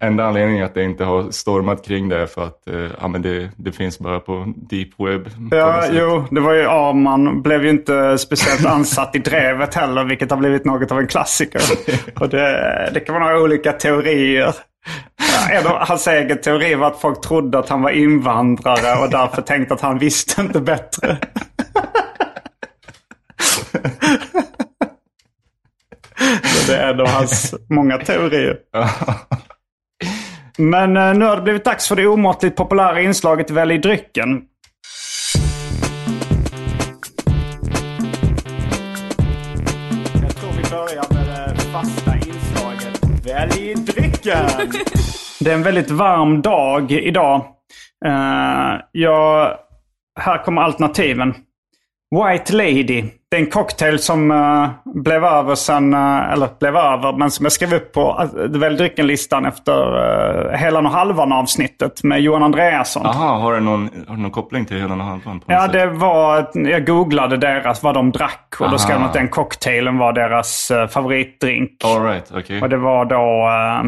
enda 0.00 0.24
anledning 0.24 0.60
att 0.60 0.74
det 0.74 0.84
inte 0.84 1.04
har 1.04 1.30
stormat 1.30 1.84
kring 1.86 2.08
det 2.08 2.26
för 2.26 2.44
att 2.44 2.68
eh, 2.68 2.86
ja, 3.00 3.08
men 3.08 3.22
det, 3.22 3.50
det 3.56 3.72
finns 3.72 3.98
bara 3.98 4.20
på 4.20 4.52
deep 4.56 4.88
web. 4.98 5.28
Ja, 5.50 5.84
jo, 5.92 6.24
det 6.30 6.40
var 6.40 6.54
ju 6.54 6.62
Arman. 6.62 7.42
Blev 7.42 7.64
ju 7.64 7.70
inte 7.70 8.18
speciellt 8.18 8.66
ansatt 8.66 9.16
i 9.16 9.18
drevet 9.18 9.74
heller, 9.74 10.04
vilket 10.04 10.30
har 10.30 10.38
blivit 10.38 10.64
något 10.64 10.92
av 10.92 10.98
en 10.98 11.06
klassiker. 11.06 11.60
Och 12.16 12.28
det, 12.28 12.90
det 12.94 13.00
kan 13.00 13.14
vara 13.14 13.24
några 13.24 13.40
olika 13.40 13.72
teorier. 13.72 14.54
En 15.50 15.66
av 15.66 15.76
hans 15.86 16.06
egen 16.06 16.40
teori 16.40 16.74
var 16.74 16.86
att 16.86 17.00
folk 17.00 17.20
trodde 17.20 17.58
att 17.58 17.68
han 17.68 17.82
var 17.82 17.90
invandrare 17.90 19.02
och 19.04 19.10
därför 19.10 19.42
tänkte 19.42 19.74
att 19.74 19.80
han 19.80 19.98
visste 19.98 20.40
inte 20.40 20.60
bättre. 20.60 21.18
Så 26.44 26.72
det 26.72 26.76
är 26.76 26.92
en 26.92 27.00
av 27.00 27.08
hans 27.08 27.54
många 27.68 27.98
teorier. 27.98 28.56
Men 30.58 30.96
eh, 30.96 31.14
nu 31.14 31.24
har 31.24 31.36
det 31.36 31.42
blivit 31.42 31.64
dags 31.64 31.88
för 31.88 31.96
det 31.96 32.06
omåttligt 32.06 32.56
populära 32.56 33.00
inslaget 33.00 33.50
Välj 33.50 33.78
drycken. 33.78 34.42
Välj 43.30 43.74
drycken. 43.74 44.48
Det 45.40 45.50
är 45.50 45.54
en 45.54 45.62
väldigt 45.62 45.90
varm 45.90 46.42
dag 46.42 46.92
idag. 46.92 47.44
Eh, 48.04 48.12
uh, 48.12 48.80
ja, 48.92 49.54
här 50.20 50.44
kommer 50.44 50.62
alternativen. 50.62 51.34
White 52.10 52.52
Lady. 52.52 53.04
Det 53.30 53.36
är 53.36 53.40
en 53.40 53.50
cocktail 53.50 53.98
som 53.98 54.30
uh, 54.30 54.68
blev 54.84 55.24
över 55.24 55.54
sen, 55.54 55.94
uh, 55.94 56.32
eller 56.32 56.48
blev 56.60 56.76
över, 56.76 57.12
men 57.12 57.30
som 57.30 57.44
jag 57.44 57.52
skrev 57.52 57.74
upp 57.74 57.92
på 57.92 58.22
uh, 58.22 58.28
väl 58.58 58.76
dryckenlistan 58.76 59.46
efter 59.46 59.96
uh, 59.96 60.50
Helan 60.56 60.86
och 60.86 60.92
halvan 60.92 61.32
avsnittet 61.32 62.02
med 62.02 62.20
Johan 62.20 62.42
Andreasson. 62.42 63.02
Jaha, 63.04 63.38
har 63.38 63.54
du 63.54 63.60
någon, 63.60 63.90
har 64.08 64.16
du 64.16 64.22
någon 64.22 64.30
koppling 64.30 64.64
till 64.64 64.80
Helan 64.80 65.00
och 65.00 65.06
halvan? 65.06 65.42
Ja, 65.46 65.62
sätt? 65.62 65.72
det 65.72 65.86
var, 65.86 66.50
jag 66.54 66.86
googlade 66.86 67.36
deras, 67.36 67.82
vad 67.82 67.94
de 67.94 68.10
drack 68.10 68.54
och 68.58 68.66
Aha. 68.66 68.72
då 68.72 68.78
skrev 68.78 68.98
de 68.98 69.04
att 69.04 69.12
den 69.12 69.28
cocktailen 69.28 69.98
var 69.98 70.12
deras 70.12 70.70
uh, 70.70 70.86
favoritdrink. 70.86 71.70
All 71.84 72.02
right, 72.04 72.32
okej. 72.34 72.62
Och 72.62 72.68
det 72.68 72.76
var 72.76 73.04
då 73.04 73.48
uh, 73.48 73.84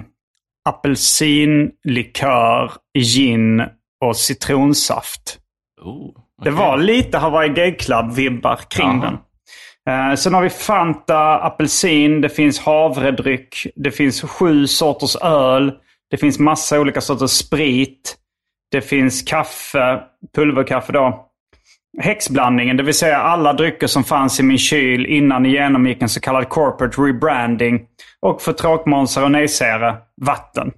apelsinlikör, 0.69 2.73
gin 2.99 3.63
och 4.05 4.17
citronsaft. 4.17 5.39
Oh, 5.83 6.11
Det 6.45 6.51
var 6.51 6.77
lite 6.77 7.19
Hawaii 7.19 7.49
Gay 7.49 7.77
Club-vibbar 7.77 8.57
kring 8.71 8.89
Jaha. 8.89 9.01
den. 9.01 9.19
Eh, 9.89 10.15
sen 10.15 10.35
har 10.35 10.43
vi 10.43 10.51
Fanta, 10.51 11.39
apelsin, 11.39 12.21
det 12.21 12.29
finns 12.29 12.61
havredryck, 12.61 13.67
det 13.75 13.91
finns 13.91 14.23
sju 14.23 14.67
sorters 14.67 15.17
öl, 15.17 15.73
det 16.11 16.17
finns 16.17 16.39
massa 16.39 16.81
olika 16.81 17.01
sorters 17.01 17.31
sprit, 17.31 18.17
det 18.71 18.81
finns 18.81 19.23
kaffe, 19.23 20.01
pulverkaffe 20.35 20.93
då. 20.93 21.29
Häxblandningen, 21.99 22.77
det 22.77 22.83
vill 22.83 22.95
säga 22.95 23.17
alla 23.17 23.53
drycker 23.53 23.87
som 23.87 24.05
fanns 24.05 24.41
i 24.41 24.43
min 24.43 24.59
kyl 24.59 25.07
innan 25.07 25.43
ni 25.43 25.51
genomgick 25.51 26.03
en 26.03 26.09
så 26.09 26.21
kallad 26.21 26.49
corporate 26.49 27.03
rebranding. 27.03 27.81
Och 28.21 28.43
för 28.43 28.53
tråkmånsar 28.53 29.25
och 29.25 29.31
nejsägare, 29.31 29.97
vatten. 30.21 30.73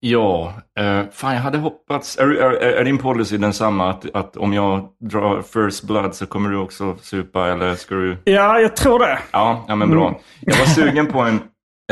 Ja, 0.00 0.52
eh, 0.78 1.02
fan 1.12 1.34
jag 1.34 1.40
hade 1.42 1.58
hoppats. 1.58 2.18
Är, 2.18 2.30
är, 2.30 2.52
är 2.52 2.84
din 2.84 2.98
policy 2.98 3.36
densamma? 3.36 3.90
Att, 3.90 4.14
att 4.14 4.36
om 4.36 4.52
jag 4.52 4.88
drar 5.10 5.42
first 5.42 5.84
blood 5.84 6.14
så 6.14 6.26
kommer 6.26 6.50
du 6.50 6.56
också 6.56 6.96
supa 7.00 7.48
eller 7.48 7.74
ska 7.74 7.94
du? 7.94 8.16
Ja, 8.24 8.60
jag 8.60 8.76
tror 8.76 8.98
det. 8.98 9.18
Ja, 9.32 9.64
ja 9.68 9.74
men 9.76 9.90
bra. 9.90 10.20
Jag 10.40 10.56
var 10.56 10.64
sugen 10.66 11.06
på 11.06 11.20
en... 11.20 11.40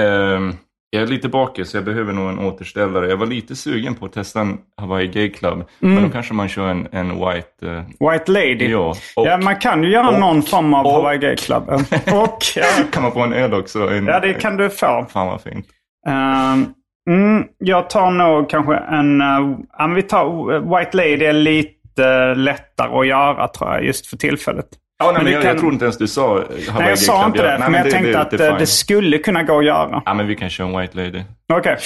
ehm, 0.01 0.53
jag 0.91 1.03
är 1.03 1.07
lite 1.07 1.29
bakis 1.29 1.71
så 1.71 1.77
jag 1.77 1.85
behöver 1.85 2.13
nog 2.13 2.29
en 2.29 2.39
återställare. 2.39 3.09
Jag 3.09 3.17
var 3.17 3.27
lite 3.27 3.57
sugen 3.57 3.95
på 3.95 4.07
att 4.07 4.13
testa 4.13 4.41
en 4.41 4.59
Hawaii 4.81 5.07
Gay 5.09 5.31
Club. 5.31 5.65
Men 5.79 6.03
då 6.03 6.09
kanske 6.11 6.35
man 6.35 6.49
kör 6.49 6.69
en, 6.69 6.89
en 6.93 7.09
white... 7.09 7.67
eh, 8.01 8.11
White 8.11 8.33
Lady. 8.33 8.69
ja, 8.71 8.95
och 9.17 9.27
ja, 9.27 9.37
man 9.39 9.57
kan 9.57 9.83
ju 9.85 9.91
göra 9.91 10.09
och- 10.09 10.21
någon 10.21 10.43
form 10.43 10.75
av 10.75 10.87
och- 10.87 10.93
Hawaii 10.93 11.19
Gay 11.19 11.37
Club. 11.37 11.63
och, 12.13 12.39
ja, 12.57 12.65
kan 12.93 13.03
man 13.03 13.13
få 13.13 13.21
en 13.21 13.33
öl 13.33 13.55
också. 13.55 13.89
En, 13.91 14.07
ja, 14.07 14.21
det 14.21 14.35
kan 14.35 14.57
du 14.57 14.71
få. 14.71 15.07
Fan 15.11 15.27
vad 15.27 15.41
fint. 15.41 15.67
Ehm, 16.09 16.67
mm, 17.09 17.45
jag 17.59 17.91
tar 17.91 18.11
nog 18.11 18.51
kanske 18.51 18.75
en... 18.77 19.21
Uh, 19.23 19.95
vi 19.95 20.03
tar 20.03 20.53
uh, 20.55 20.77
White 20.79 20.97
Lady 20.97 21.25
är 21.25 21.33
lite 21.33 22.35
lättare 22.35 22.99
att 23.01 23.07
göra 23.07 23.49
tror 23.49 23.71
jag 23.71 23.85
just 23.85 24.07
för 24.07 24.17
tillfället. 24.17 24.67
Ja, 24.99 25.13
nej, 25.13 25.23
Men 25.25 25.33
jag, 25.33 25.43
kan- 25.43 25.51
jag 25.51 25.59
tror 25.61 25.73
inte 25.73 25.85
ens 25.85 25.99
du 25.99 26.07
sa 26.09 26.29
Hawaii 26.29 26.47
Nej, 26.79 26.89
jag 26.89 26.99
sa 26.99 27.27
inte 27.27 27.43
det, 27.43 27.59
nej, 27.59 27.71
men 27.71 27.81
jag 27.83 27.91
tänkte 27.91 28.13
det, 28.13 28.21
att 28.21 28.31
det, 28.31 28.45
eh, 28.45 28.51
fine. 28.51 28.59
det 28.59 28.67
skulle 28.67 29.19
kunna 29.19 29.43
gå 29.43 29.59
att 29.59 29.65
göra. 29.65 30.03
Ja, 30.05 30.15
men 30.15 30.27
vi 30.27 30.37
kan 30.37 30.51
köra 30.51 30.69
en 30.69 30.79
white 30.81 30.97
lady. 30.97 31.23
Okej. 31.53 31.77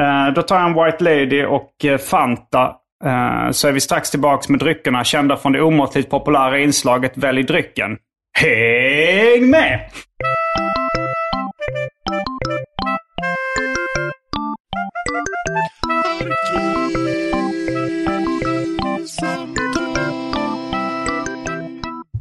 Eh, 0.00 0.34
då 0.34 0.42
tar 0.42 0.56
jag 0.60 0.66
en 0.68 0.84
White 0.84 1.04
Lady 1.04 1.44
och 1.44 1.84
eh, 1.84 1.98
Fanta. 1.98 2.72
Eh, 3.04 3.50
så 3.50 3.68
är 3.68 3.72
vi 3.72 3.80
strax 3.80 4.10
tillbaka 4.10 4.44
med 4.48 4.60
dryckerna 4.60 5.04
kända 5.04 5.36
från 5.36 5.52
det 5.52 5.62
omåttligt 5.62 6.10
populära 6.10 6.58
inslaget 6.58 7.12
Välj 7.16 7.42
drycken. 7.42 7.96
Häng 8.38 9.50
med! 9.50 9.80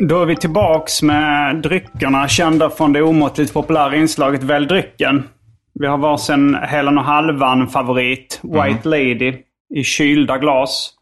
Då 0.09 0.21
är 0.21 0.25
vi 0.25 0.35
tillbaks 0.35 1.01
med 1.01 1.55
dryckerna 1.55 2.27
kända 2.27 2.69
från 2.69 2.93
det 2.93 3.01
omåttligt 3.01 3.53
populära 3.53 3.95
inslaget 3.95 4.43
Välj 4.43 4.67
drycken. 4.67 5.29
Vi 5.73 5.87
har 5.87 5.97
varsin 5.97 6.55
Helan 6.55 6.97
och 6.97 7.03
halvan 7.03 7.67
favorit, 7.67 8.41
White 8.43 8.89
Lady, 8.89 9.33
i 9.75 9.83
kylda 9.83 10.37
glas. 10.37 10.93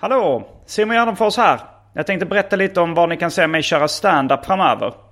Hallå! 0.00 0.48
Simon 0.66 0.96
Gärdenfors 0.96 1.36
här. 1.36 1.60
Jag 1.94 2.06
tänkte 2.06 2.26
berätta 2.26 2.56
lite 2.56 2.80
om 2.80 2.94
var 2.94 3.06
ni 3.06 3.16
kan 3.16 3.30
se 3.30 3.46
mig 3.46 3.62
köra 3.62 3.88
stand-up 3.88 4.46
framöver. 4.46 5.03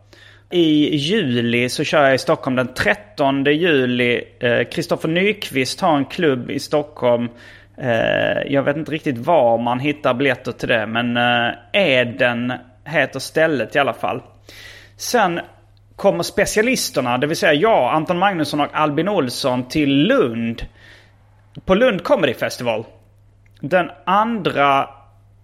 I 0.52 0.96
juli 0.96 1.68
så 1.68 1.84
kör 1.84 2.04
jag 2.04 2.14
i 2.14 2.18
Stockholm 2.18 2.56
den 2.56 2.74
13 2.74 3.44
juli. 3.44 4.24
Eh, 4.40 4.64
Kristoffer 4.68 5.08
Nyqvist 5.08 5.80
har 5.80 5.96
en 5.96 6.04
klubb 6.04 6.50
i 6.50 6.58
Stockholm. 6.58 7.28
Eh, 7.76 8.52
jag 8.52 8.62
vet 8.62 8.76
inte 8.76 8.92
riktigt 8.92 9.18
var 9.18 9.58
man 9.58 9.80
hittar 9.80 10.14
biljetter 10.14 10.52
till 10.52 10.68
det. 10.68 10.86
Men 10.86 11.16
eh, 11.16 11.54
Eden 11.72 12.52
heter 12.84 13.18
stället 13.18 13.76
i 13.76 13.78
alla 13.78 13.92
fall. 13.92 14.22
Sen 14.96 15.40
kommer 15.96 16.22
specialisterna, 16.22 17.18
det 17.18 17.26
vill 17.26 17.36
säga 17.36 17.54
jag, 17.54 17.94
Anton 17.94 18.18
Magnusson 18.18 18.60
och 18.60 18.68
Albin 18.72 19.08
Olsson 19.08 19.68
till 19.68 20.06
Lund. 20.06 20.66
På 21.64 21.74
Lund 21.74 22.02
Comedy 22.02 22.34
Festival. 22.34 22.84
Den 23.60 23.90
2 24.44 24.52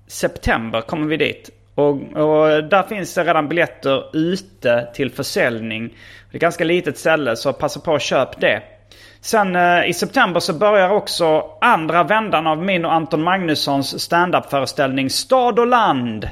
september 0.07 0.81
kommer 0.81 1.07
vi 1.07 1.17
dit. 1.17 1.51
Och, 1.79 1.91
och 1.91 2.65
där 2.65 2.83
finns 2.83 3.15
det 3.15 3.25
redan 3.25 3.49
biljetter 3.49 4.17
ute 4.17 4.89
till 4.95 5.11
försäljning. 5.11 5.89
Det 5.89 6.35
är 6.35 6.37
ett 6.37 6.41
ganska 6.41 6.65
litet 6.65 6.99
ställe 6.99 7.37
så 7.37 7.53
passa 7.53 7.81
på 7.81 7.95
att 7.95 8.03
köp 8.03 8.41
det. 8.41 8.63
Sen 9.21 9.57
eh, 9.57 9.89
i 9.89 9.93
september 9.93 10.41
så 10.41 10.53
börjar 10.53 10.91
också 10.91 11.45
andra 11.61 12.03
vändan 12.03 12.47
av 12.47 12.63
min 12.65 12.85
och 12.85 12.93
Anton 12.93 13.23
Magnussons 13.23 14.01
standup-föreställning 14.01 15.11
Stad 15.11 15.59
och 15.59 15.67
land. 15.67 16.31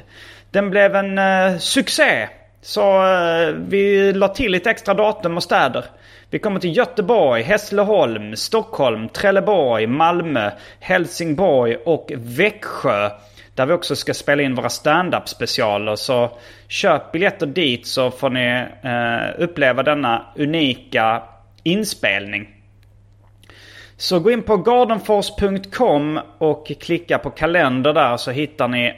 Den 0.50 0.70
blev 0.70 0.96
en 0.96 1.18
eh, 1.18 1.58
succé. 1.58 2.28
Så 2.62 3.06
eh, 3.06 3.48
vi 3.48 4.12
la 4.12 4.28
till 4.28 4.52
lite 4.52 4.70
extra 4.70 4.94
datum 4.94 5.36
och 5.36 5.42
städer. 5.42 5.84
Vi 6.30 6.38
kommer 6.38 6.60
till 6.60 6.76
Göteborg, 6.76 7.42
Hässleholm, 7.42 8.36
Stockholm, 8.36 9.08
Trelleborg, 9.08 9.86
Malmö, 9.86 10.50
Helsingborg 10.80 11.76
och 11.76 12.12
Växjö. 12.16 13.10
Där 13.56 13.66
vi 13.66 13.72
också 13.72 13.96
ska 13.96 14.14
spela 14.14 14.42
in 14.42 14.54
våra 14.54 14.68
stand-up 14.68 15.28
specialer. 15.28 15.96
Så 15.96 16.38
köp 16.68 17.12
biljetter 17.12 17.46
dit 17.46 17.86
så 17.86 18.10
får 18.10 18.30
ni 18.30 18.66
eh, 18.82 19.42
uppleva 19.44 19.82
denna 19.82 20.26
unika 20.36 21.22
inspelning. 21.62 22.48
Så 23.96 24.20
gå 24.20 24.30
in 24.30 24.42
på 24.42 24.56
gardenfors.com 24.56 26.20
och 26.38 26.66
klicka 26.80 27.18
på 27.18 27.30
kalender 27.30 27.92
där 27.92 28.16
så 28.16 28.30
hittar 28.30 28.68
ni 28.68 28.94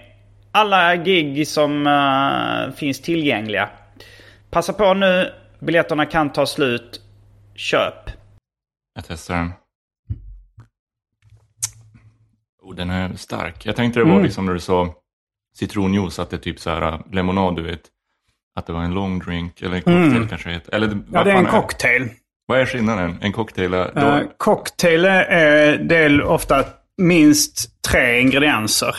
alla 0.52 0.96
gig 0.96 1.48
som 1.48 1.86
eh, 1.86 2.74
finns 2.76 3.00
tillgängliga. 3.00 3.68
Passa 4.50 4.72
på 4.72 4.94
nu, 4.94 5.32
biljetterna 5.58 6.06
kan 6.06 6.32
ta 6.32 6.46
slut. 6.46 7.00
Köp! 7.54 8.10
Jag 8.94 9.04
testar 9.08 9.34
den. 9.34 9.52
Oh, 12.68 12.74
den 12.74 12.90
är 12.90 13.16
stark. 13.16 13.66
Jag 13.66 13.76
tänkte 13.76 14.00
det 14.00 14.04
var 14.04 14.12
Mm. 14.12 14.24
liksom 14.24 14.46
när 14.46 14.52
du 14.54 14.60
sa 14.60 14.94
citronjuice, 15.58 16.18
att 16.18 16.30
det 16.30 16.36
är 16.36 16.40
typ 16.40 16.60
så 16.60 16.70
här 16.70 16.82
äh, 16.92 16.98
lemonad, 17.12 17.56
du 17.56 17.62
vet. 17.62 17.80
Att 18.58 18.66
det 18.66 18.72
var 18.72 18.82
en 18.82 18.94
long 18.94 19.18
drink, 19.18 19.62
eller 19.62 19.76
en 19.76 19.82
cocktail 19.82 20.28
kanske 20.28 20.48
det 20.48 20.54
heter. 20.54 20.74
Eller, 20.74 20.98
Ja, 21.12 21.24
det 21.24 21.30
är 21.30 21.36
en 21.36 21.44
fan 21.46 21.60
cocktail. 21.60 22.08
Vad 22.46 22.60
är 22.60 22.66
skillnaden? 22.66 23.18
En 23.20 23.32
cocktail 23.32 23.74
är... 23.74 23.92
Då, 23.94 24.00
Eh, 24.06 24.22
cocktail 24.36 25.04
är, 25.04 25.76
det 25.76 25.96
är 25.96 26.22
ofta 26.22 26.64
minst 26.98 27.82
tre 27.82 28.20
ingredienser. 28.20 28.96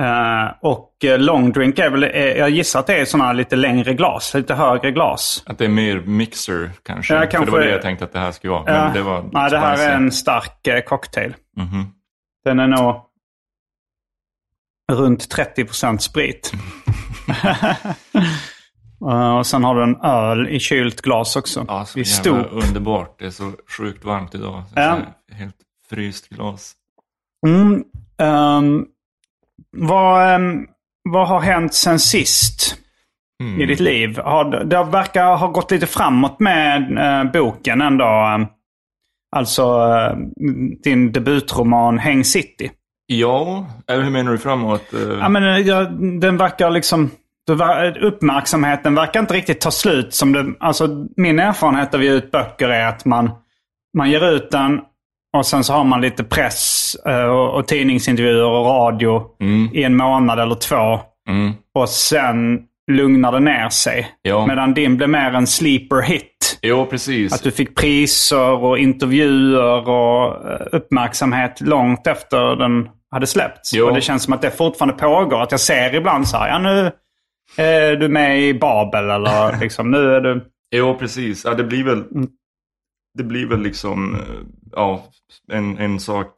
Eh, 0.00 0.52
och 0.60 0.92
eh, 1.04 1.18
long 1.18 1.52
drink 1.52 1.78
är 1.78 1.90
väl, 1.90 2.02
jag 2.38 2.50
gissar 2.50 2.80
att 2.80 2.86
det 2.86 2.94
är 3.00 3.04
sådana 3.04 3.32
lite 3.32 3.56
längre 3.56 3.94
glas, 3.94 4.34
lite 4.34 4.54
högre 4.54 4.90
glas. 4.92 5.42
Att 5.46 5.58
det 5.58 5.64
är 5.64 5.68
mer 5.68 6.00
mixer 6.00 6.70
kanske. 6.82 7.14
Ja, 7.14 7.20
För 7.20 7.26
kanske- 7.30 7.46
det 7.46 7.52
var 7.52 7.60
det 7.60 7.70
jag 7.70 7.82
tänkte 7.82 8.04
att 8.04 8.12
det 8.12 8.18
här 8.18 8.32
skulle 8.32 8.50
vara. 8.52 8.64
Men 8.64 8.92
det 8.94 9.02
var 9.02 9.24
Nej, 9.32 9.50
det 9.50 9.58
här 9.58 9.88
är 9.90 9.94
en 9.96 10.12
stark 10.12 10.84
cocktail. 10.86 11.34
Mhm. 11.56 11.86
Den 12.46 12.58
är 12.60 12.66
nog 12.66 13.02
runt 14.92 15.34
30% 15.34 15.98
sprit. 15.98 16.52
Eh, 19.10 19.36
och 19.38 19.46
sen 19.46 19.64
har 19.64 19.74
du 19.74 19.82
en 19.82 19.96
öl 20.02 20.48
i 20.48 20.60
kylt 20.60 21.02
glas 21.02 21.36
också. 21.36 21.64
Ja, 21.68 21.84
så 21.84 21.98
I 21.98 22.02
jävla 22.02 22.44
stop. 22.44 22.62
underbart. 22.66 23.18
Det 23.18 23.26
är 23.26 23.30
så 23.30 23.52
sjukt 23.78 24.04
varmt 24.04 24.34
idag. 24.34 24.62
Så 24.68 24.72
Ja. 24.80 24.98
Helt 25.32 25.56
fryst 25.90 26.28
glas. 26.28 26.72
Mm, 27.46 27.84
ehm, 28.18 28.84
vad, 29.76 30.34
ehm, 30.34 30.66
vad 31.02 31.28
har 31.28 31.40
hänt 31.40 31.74
sen 31.74 31.98
sist 31.98 32.76
Mm. 33.42 33.60
i 33.60 33.66
ditt 33.66 33.80
liv? 33.80 34.18
Har, 34.18 34.64
det 34.64 34.84
verkar 34.84 35.36
ha 35.36 35.46
gått 35.46 35.70
lite 35.70 35.86
framåt 35.86 36.40
med 36.40 36.98
eh, 36.98 37.32
boken 37.32 37.80
ändå. 37.80 38.46
Alltså 39.36 39.62
eh, 39.62 40.16
din 40.84 41.12
debutroman 41.12 41.98
Häng 41.98 42.24
City. 42.24 42.70
Ja, 43.06 43.66
eller 43.88 44.02
hur 44.02 44.10
menar 44.10 44.32
du 44.32 44.38
framåt? 44.38 44.82
Eh, 44.94 45.18
Ja, 45.20 45.28
men, 45.28 45.42
eh, 45.42 45.58
ja, 45.58 45.84
den 46.20 46.36
verkar 46.36 46.70
liksom... 46.70 47.10
Uppmärksamheten 48.00 48.94
verkar 48.94 49.20
inte 49.20 49.34
riktigt 49.34 49.60
ta 49.60 49.70
slut. 49.70 50.14
Som 50.14 50.32
det, 50.32 50.46
alltså, 50.60 50.88
min 51.16 51.38
erfarenhet 51.38 51.94
av 51.94 52.00
att 52.00 52.06
ge 52.06 52.12
ut 52.12 52.30
böcker 52.30 52.68
är 52.68 52.86
att 52.86 53.04
man, 53.04 53.30
man 53.98 54.10
ger 54.10 54.30
ut 54.30 54.50
den 54.50 54.80
Och 55.36 55.46
sen 55.46 55.64
så 55.64 55.72
har 55.72 55.84
man 55.84 56.00
lite 56.00 56.24
press 56.24 56.96
och, 57.30 57.54
och 57.54 57.68
tidningsintervjuer 57.68 58.44
och 58.44 58.66
radio 58.66 59.22
i 59.72 59.82
en 59.82 59.96
månad 59.96 60.40
eller 60.40 60.54
två. 60.54 61.00
Mm. 61.28 61.52
Och 61.74 61.88
sen 61.88 62.60
lugnar 62.92 63.32
det 63.32 63.40
ner 63.40 63.68
sig. 63.68 64.08
Ja. 64.22 64.46
Medan 64.46 64.74
din 64.74 64.96
blev 64.96 65.08
mer 65.08 65.32
en 65.34 65.46
sleeper 65.46 66.02
hit. 66.02 66.35
Jo, 66.62 66.86
precis. 66.86 67.32
Att 67.32 67.42
du 67.42 67.50
fick 67.50 67.74
priser 67.76 68.64
och 68.64 68.78
intervjuer 68.78 69.88
och 69.88 70.50
eh, 70.50 70.66
uppmärksamhet 70.72 71.60
långt 71.60 72.06
efter 72.06 72.56
den 72.56 72.88
hade 73.10 73.26
släppts. 73.26 73.74
Jo. 73.74 73.86
Och 73.88 73.94
det 73.94 74.00
känns 74.00 74.22
som 74.22 74.32
att 74.32 74.42
det 74.42 74.50
fortfarande 74.50 74.94
pågår. 74.94 75.42
Att 75.42 75.50
jag 75.50 75.60
ser 75.60 75.94
ibland 75.94 76.28
så 76.28 76.36
här, 76.36 76.48
ja 76.48 76.58
nu 76.58 76.90
är 77.56 77.96
du 77.96 78.08
med 78.08 78.40
i 78.40 78.54
Babel 78.54 79.10
eller 79.10 79.58
liksom 79.60 79.90
nu 79.90 80.14
är 80.14 80.20
du... 80.20 80.44
Jo, 80.70 80.96
precis. 80.98 81.44
Ja, 81.44 81.54
det 81.54 81.64
blir 81.64 81.84
väl, 81.84 81.98
Mm. 82.14 82.28
det 83.18 83.22
blir 83.24 83.46
väl 83.46 83.60
liksom, 83.60 84.14
eh, 84.14 84.20
ja, 84.72 85.04
en, 85.52 85.78
en 85.78 86.00
sak 86.00 86.28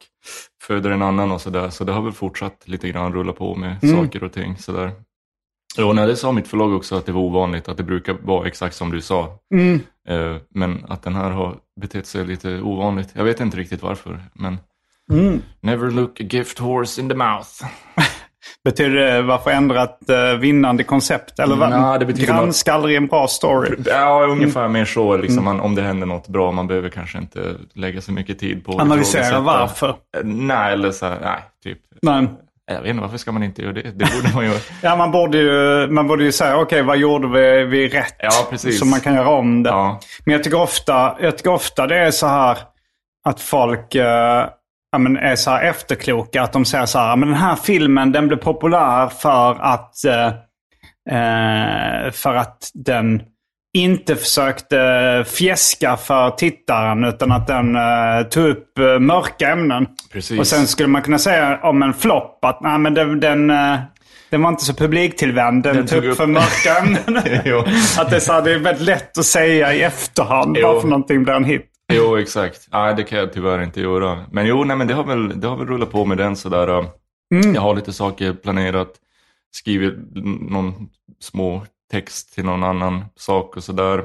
föder 0.63 0.89
en 0.91 1.01
annan 1.01 1.31
och 1.31 1.41
sådär. 1.41 1.69
Så 1.69 1.83
det 1.83 1.91
har 1.91 2.01
väl 2.01 2.13
fortsatt 2.13 2.63
lite 2.65 2.89
grann 2.89 3.13
rulla 3.13 3.33
på 3.33 3.55
med 3.55 3.75
Mm. 3.83 3.95
saker 4.05 4.23
och 4.23 4.33
ting 4.33 4.57
sådär. 4.57 4.91
Jo, 5.77 5.93
nej, 5.93 6.07
det 6.07 6.15
sa 6.15 6.31
mitt 6.31 6.47
förlag 6.47 6.73
också 6.73 6.95
att 6.95 7.05
det 7.05 7.11
var 7.11 7.21
ovanligt, 7.21 7.67
att 7.69 7.77
det 7.77 7.83
brukar 7.83 8.13
vara 8.21 8.47
exakt 8.47 8.75
som 8.75 8.91
du 8.91 9.01
sa. 9.01 9.37
Mm. 9.53 9.79
Eh, 10.09 10.35
Men 10.55 10.85
att 10.89 11.03
den 11.03 11.15
här 11.15 11.29
har 11.29 11.55
betett 11.81 12.05
sig 12.07 12.25
lite 12.25 12.61
ovanligt. 12.61 13.09
Jag 13.13 13.23
vet 13.23 13.39
inte 13.39 13.57
riktigt 13.57 13.83
varför, 13.83 14.19
men 14.33 14.57
Mm. 15.11 15.41
never 15.61 15.91
look 15.91 16.21
a 16.21 16.23
gift 16.29 16.59
horse 16.59 17.01
in 17.01 17.09
the 17.09 17.15
mouth. 17.15 17.49
Betyder 18.63 18.95
det 18.95 19.21
varför 19.21 19.51
ändra 19.51 19.83
ett 19.83 20.09
eh, 20.09 20.33
vinnande 20.39 20.83
koncept? 20.83 21.39
Eller 21.39 21.55
vad? 21.55 21.99
Det 21.99 22.05
betyder 22.05 22.27
Granska 22.33 22.73
aldrig 22.73 22.97
en 22.97 23.07
bra 23.07 23.27
story. 23.27 23.75
Ja, 23.85 24.25
ungefär 24.29 24.59
Mm. 24.59 24.71
mer 24.73 24.85
så. 24.85 25.17
Liksom, 25.17 25.43
man, 25.43 25.59
om 25.59 25.75
det 25.75 25.81
händer 25.81 26.07
något 26.07 26.27
bra, 26.27 26.51
man 26.51 26.67
behöver 26.67 26.89
kanske 26.89 27.17
inte 27.17 27.55
lägga 27.73 28.01
så 28.01 28.11
mycket 28.11 28.39
tid 28.39 28.65
på 28.65 28.71
att 28.71 28.81
Analysera 28.81 29.39
varför. 29.39 29.89
Eh, 29.89 30.23
Nej, 30.23 30.73
eller 30.73 30.91
så 30.91 31.05
här, 31.05 31.19
nej, 31.21 31.39
typ. 31.63 31.79
Nej. 32.01 32.27
Jag 32.69 32.81
vet 32.81 32.89
inte, 32.89 33.01
varför 33.01 33.17
ska 33.17 33.31
man 33.31 33.43
inte 33.43 33.61
göra 33.61 33.73
det? 33.73 33.81
Det 33.81 34.11
borde 34.15 34.35
man 34.35 34.45
göra. 34.45 34.59
Ja, 34.81 34.95
man 34.95 35.11
borde 35.11 35.37
ju, 35.37 35.87
man 35.87 36.07
borde 36.07 36.23
ju 36.23 36.31
säga 36.31 36.57
okej, 36.57 36.81
vad 36.81 36.97
gjorde 36.97 37.27
vi, 37.27 37.63
vi 37.63 37.87
rätt? 37.87 38.15
Ja, 38.19 38.47
precis. 38.49 38.79
Så 38.79 38.85
man 38.85 38.99
kan 38.99 39.15
göra 39.15 39.29
om 39.29 39.63
det. 39.63 39.69
Ja. 39.69 39.99
Men 40.25 40.33
jag 40.33 40.43
tycker 40.43 40.61
ofta, 40.61 41.17
jag 41.21 41.37
tycker 41.37 41.51
ofta 41.51 41.87
det 41.87 41.97
är 41.97 42.11
så 42.11 42.27
här 42.27 42.57
att 43.25 43.41
folk 43.41 43.95
eh, 43.95 44.49
ja, 44.91 44.97
men 44.97 45.17
är 45.17 45.35
så 45.35 45.51
här 45.51 45.63
efterkloka. 45.63 46.41
Att 46.41 46.53
de 46.53 46.65
säger 46.65 46.85
så 46.85 46.99
här, 46.99 47.15
men 47.15 47.29
den 47.29 47.37
här 47.37 47.55
filmen 47.55 48.11
den 48.11 48.27
blev 48.27 48.37
populär 48.37 49.07
för 49.07 49.57
att, 49.61 50.05
eh, 50.05 50.27
eh, 51.17 52.11
för 52.11 52.35
att 52.35 52.71
den 52.73 53.21
inte 53.73 54.15
försökte 54.15 54.77
fjäska 55.27 55.97
för 55.97 56.29
tittaren 56.29 57.03
utan 57.03 57.31
att 57.31 57.47
den 57.47 57.75
eh, 57.75 58.23
tog 58.29 58.49
upp 58.49 58.77
eh, 58.79 58.99
mörka 58.99 59.49
ämnen. 59.49 59.87
Precis. 60.11 60.39
Och 60.39 60.47
sen 60.47 60.67
skulle 60.67 60.89
man 60.89 61.01
kunna 61.01 61.19
säga 61.19 61.59
om 61.63 61.83
en 61.83 61.93
flopp 61.93 62.45
att 62.45 62.61
nej, 62.61 62.77
men 62.79 62.93
den, 62.93 63.19
den, 63.19 63.49
eh, 63.49 63.79
den 64.29 64.41
var 64.41 64.49
inte 64.49 64.65
så 64.65 64.73
publiktillvänd. 64.73 65.63
Den, 65.63 65.75
Den 65.75 65.87
tog 65.87 66.01
tog 66.01 66.11
upp 66.11 66.17
för 66.17 66.27
mörka 66.27 66.77
ämnen. 66.79 67.17
Att 67.99 68.09
det, 68.09 68.15
är 68.15 68.19
så 68.19 68.33
här, 68.33 68.41
det 68.41 68.51
är 68.53 68.59
väldigt 68.59 68.85
lätt 68.85 69.17
att 69.17 69.25
säga 69.25 69.73
i 69.73 69.81
efterhand 69.81 70.57
Jo. 70.59 70.67
varför 70.67 70.87
någonting 70.87 71.23
blir 71.23 71.33
en 71.33 71.43
hit. 71.43 71.65
Jo, 71.93 72.17
exakt. 72.17 72.67
Nej, 72.71 72.95
det 72.95 73.03
kan 73.03 73.19
jag 73.19 73.33
tyvärr 73.33 73.63
inte 73.63 73.81
göra. 73.81 74.25
Men 74.31 74.45
jo, 74.47 74.63
nej, 74.63 74.77
men 74.77 74.87
det 74.87 74.93
har 74.93 75.03
väl, 75.03 75.39
det 75.41 75.47
har 75.47 75.57
väl 75.57 75.67
rullat 75.67 75.91
på 75.91 76.05
med 76.05 76.17
den 76.17 76.35
sådär. 76.35 76.69
uh, 76.69 76.85
Mm. 77.33 77.55
Jag 77.55 77.61
har 77.61 77.75
lite 77.75 77.93
saker 77.93 78.33
planerat, 78.33 78.89
skrivit 79.51 79.93
någon 80.49 80.73
små 81.19 81.65
text 81.91 82.33
till 82.33 82.45
någon 82.45 82.63
annan 82.63 83.05
sak 83.15 83.57
och 83.57 83.63
sådär. 83.63 84.03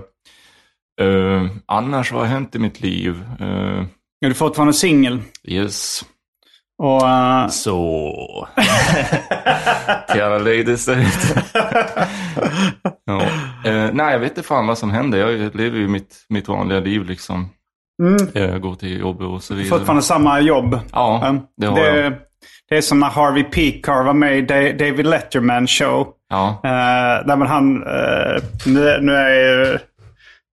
Uh, 1.02 1.46
annars, 1.66 2.12
vad 2.12 2.20
har 2.22 2.28
hänt 2.28 2.54
i 2.54 2.58
mitt 2.58 2.80
liv? 2.80 3.24
Uh, 3.40 3.84
Är 4.24 4.28
du 4.28 4.34
fortfarande 4.34 4.72
singel? 4.74 5.22
yes. 5.44 6.04
Och, 6.82 7.08
eh, 7.08 7.48
Så. 7.48 8.48
Till 10.12 10.22
alla 10.22 10.38
ladies 10.38 10.86
där 10.86 10.96
ute. 10.96 11.42
ja. 13.04 13.23
Eh, 13.70 13.90
nej, 13.92 14.12
jag 14.12 14.18
vet 14.18 14.30
inte 14.30 14.42
fan 14.42 14.66
vad 14.66 14.78
som 14.78 14.90
händer. 14.90 15.18
Jag 15.18 15.56
lever 15.56 15.78
ju 15.78 15.88
mitt, 15.88 16.16
mitt 16.28 16.49
vanliga 16.49 16.80
liv 16.80 17.04
liksom. 17.04 17.49
Jag 18.32 18.60
går 18.60 18.75
till 18.75 19.00
jobbet 19.00 19.26
och 19.26 19.42
så 19.42 19.54
vidare. 19.54 19.68
Mm. 19.68 19.78
fortfarande 19.78 20.02
samma 20.02 20.40
jobb? 20.40 20.78
Ja, 20.92 21.34
det 21.56 21.66
har 21.66 21.76
det, 21.76 22.00
jag. 22.00 22.12
det 22.68 22.76
är 22.76 22.80
som 22.80 23.00
när 23.00 23.10
Harvey 23.10 23.44
Pekar 23.44 24.04
var 24.04 24.14
med 24.14 24.38
i 24.38 24.42
Da- 24.42 24.73
David 24.73 25.06
Letterman 25.06 25.66
show. 25.66 26.08
Ja, 26.34 26.60
Uh, 26.64 27.26
där 27.26 27.36
men 27.36 27.49
han, 27.49 27.82
eh, 27.82 28.42
nu, 28.66 28.99
nu 29.00 29.12
är 29.14 29.30
jag 29.30 29.56
ju, 29.56 29.78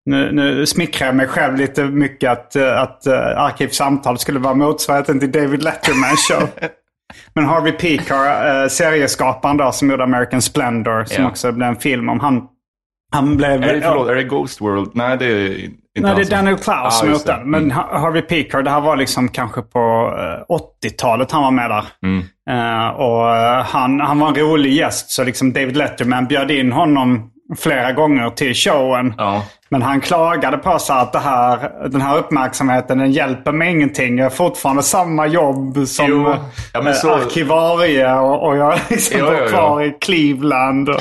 nu, 0.06 0.32
nu 0.32 0.65
smickrar 0.65 1.08
jag 1.08 1.15
mig 1.15 1.28
själv 1.28 1.56
lite 1.58 1.84
mycket 1.84 2.32
att, 2.32 2.56
eh, 2.56 2.82
att 2.82 3.04
uh, 3.08 3.13
Arkivsamtal 3.41 4.17
skulle 4.17 4.39
vara 4.39 4.54
motsvarigheten 4.54 5.20
till 5.20 5.32
David 5.32 5.63
Letterman 5.63 6.15
show. 6.30 6.50
Men 7.34 7.46
Harvey 7.46 7.72
Pekar, 7.72 8.62
uh, 8.63 8.67
serieskaparen 8.67 9.58
då 9.58 9.72
som 9.72 9.89
gjorde 9.89 10.04
American 10.04 10.41
Splendor, 10.41 11.06
som 11.06 11.24
Ja. 11.24 11.30
också 11.30 11.52
blev 11.52 11.70
en 11.70 11.76
film 11.76 12.10
om, 12.10 12.20
han, 12.20 12.48
han 13.12 13.38
blev... 13.38 13.63
är 13.63 13.74
det, 13.74 13.82
förlåt, 13.82 14.10
är 14.10 14.15
det 14.15 14.24
Ghost 14.24 14.62
World? 14.62 14.91
Nej, 14.94 15.17
det 15.17 15.26
är 15.26 15.70
Nej, 16.00 16.16
det 16.16 16.22
är 16.22 16.26
Daniel 16.30 16.58
Klaus 16.58 16.84
Ja, 16.84 16.90
som 16.92 17.08
har 17.08 17.14
gjort 17.16 17.26
den. 17.26 17.50
Men 17.52 17.64
Mm. 17.64 17.76
Ha- 17.78 18.00
Harvey 18.00 18.22
Pekar, 18.22 18.62
det 18.62 18.70
här 18.72 18.82
var 18.82 18.96
liksom 18.96 19.30
kanske 19.30 19.62
på 19.62 20.14
eh, 20.50 20.56
80-talet 20.90 21.32
han 21.32 21.44
var 21.44 21.52
med 21.52 21.70
där. 21.70 21.84
Mm. 22.04 22.24
Eh, 22.50 22.88
och 22.90 23.36
eh, 23.36 23.64
han, 23.66 24.00
han 24.00 24.20
var 24.20 24.28
en 24.28 24.36
rolig 24.36 24.74
gäst, 24.74 25.12
så 25.12 25.24
liksom 25.24 25.54
David 25.54 25.78
Letterman 25.78 26.26
bjöd 26.28 26.52
in 26.52 26.72
honom 26.72 27.28
flera 27.60 27.92
gånger 27.92 28.30
till 28.30 28.54
showen. 28.56 29.14
Ja. 29.18 29.44
Men 29.70 29.82
han 29.82 30.02
klagade 30.02 30.58
på 30.58 30.80
så 30.80 30.94
att 30.94 31.14
det 31.14 31.20
här, 31.20 31.72
den 31.90 32.02
här 32.02 32.18
uppmärksamheten 32.18 32.98
den 32.98 33.12
hjälper 33.12 33.52
mig 33.52 33.72
ingenting. 33.72 34.18
Jag 34.18 34.26
har 34.26 34.30
fortfarande 34.30 34.84
samma 34.84 35.28
jobb 35.28 35.78
som 35.88 36.06
Jo. 36.10 36.30
eh, 36.30 36.36
Ja, 36.74 36.94
så- 36.94 37.14
arkivarie 37.14 38.14
och, 38.14 38.48
och 38.48 38.58
jag 38.58 38.80
liksom 38.90 39.20
Ja, 39.20 39.26
bor 39.26 39.34
ja, 39.36 39.42
ja. 39.42 39.48
kvar 39.48 39.82
i 39.84 39.92
Cleveland. 40.02 40.90
Och, 40.90 40.96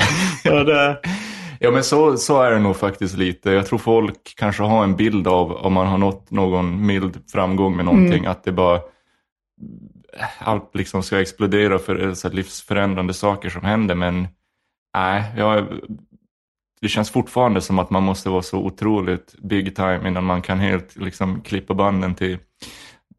och 0.51 0.65
det, 0.65 0.97
Ja, 1.63 1.71
men 1.71 1.83
så, 1.83 2.17
så 2.17 2.41
är 2.41 2.51
det 2.51 2.59
nog 2.59 2.75
faktiskt 2.75 3.17
lite. 3.17 3.51
Jag 3.51 3.65
tror 3.65 3.79
folk 3.79 4.33
kanske 4.37 4.63
har 4.63 4.83
en 4.83 4.95
bild 4.95 5.27
av 5.27 5.51
om 5.51 5.73
man 5.73 5.87
har 5.87 5.97
nått 5.97 6.31
någon 6.31 6.85
mild 6.85 7.19
framgång 7.31 7.75
med 7.75 7.85
någonting, 7.85 8.19
Mm. 8.19 8.31
att 8.31 8.43
det 8.43 8.51
bara 8.51 8.79
allt 10.39 10.75
liksom 10.75 11.03
ska 11.03 11.21
explodera 11.21 11.79
för 11.79 12.13
så 12.13 12.29
livsförändrande 12.29 13.13
saker 13.13 13.49
som 13.49 13.61
händer. 13.61 13.95
Men 13.95 14.27
nej, 14.93 15.23
jag, 15.37 15.67
det 16.81 16.89
känns 16.89 17.11
fortfarande 17.11 17.61
som 17.61 17.79
att 17.79 17.89
man 17.89 18.03
måste 18.03 18.29
vara 18.29 18.41
så 18.41 18.57
otroligt 18.57 19.35
big 19.43 19.75
time 19.75 20.07
innan 20.07 20.23
man 20.23 20.41
kan 20.41 20.59
helt 20.59 20.95
liksom 20.95 21.41
klippa 21.41 21.73
banden 21.73 22.15
till 22.15 22.37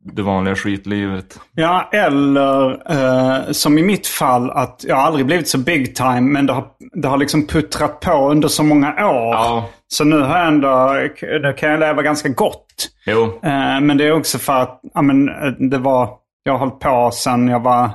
det 0.04 0.22
vanliga 0.22 0.54
skitlivet. 0.54 1.40
Ja, 1.54 1.88
eller 1.92 2.70
eh, 2.90 3.52
som 3.52 3.78
i 3.78 3.82
mitt 3.82 4.06
fall 4.06 4.50
att 4.50 4.84
jag 4.88 4.96
har 4.96 5.02
aldrig 5.02 5.26
blivit 5.26 5.48
så 5.48 5.58
big 5.58 5.94
time 5.94 6.20
men 6.20 6.46
det 6.46 6.52
har, 6.52 6.64
det 6.92 7.08
har 7.08 7.18
liksom 7.18 7.46
puttrat 7.46 8.00
på 8.00 8.30
under 8.30 8.48
så 8.48 8.62
många 8.62 8.88
år. 8.88 9.34
Ja. 9.34 9.68
Så 9.88 10.04
nu 10.04 10.20
har 10.20 10.38
jag 10.38 10.48
ändå, 10.48 10.96
då 11.42 11.52
kan 11.52 11.70
jag 11.70 11.80
leva 11.80 12.02
ganska 12.02 12.28
gott. 12.28 12.88
Jo, 13.06 13.40
Eh, 13.42 13.80
men 13.80 13.96
det 13.96 14.04
är 14.04 14.12
också 14.12 14.38
för 14.38 14.62
att 14.62 14.80
ja, 14.94 15.02
men, 15.02 15.28
eh, 15.28 15.50
det 15.58 15.78
var, 15.78 16.10
jag 16.42 16.52
har 16.52 16.58
hållit 16.58 16.80
på 16.80 17.10
sedan 17.10 17.48
jag 17.48 17.60
var, 17.60 17.90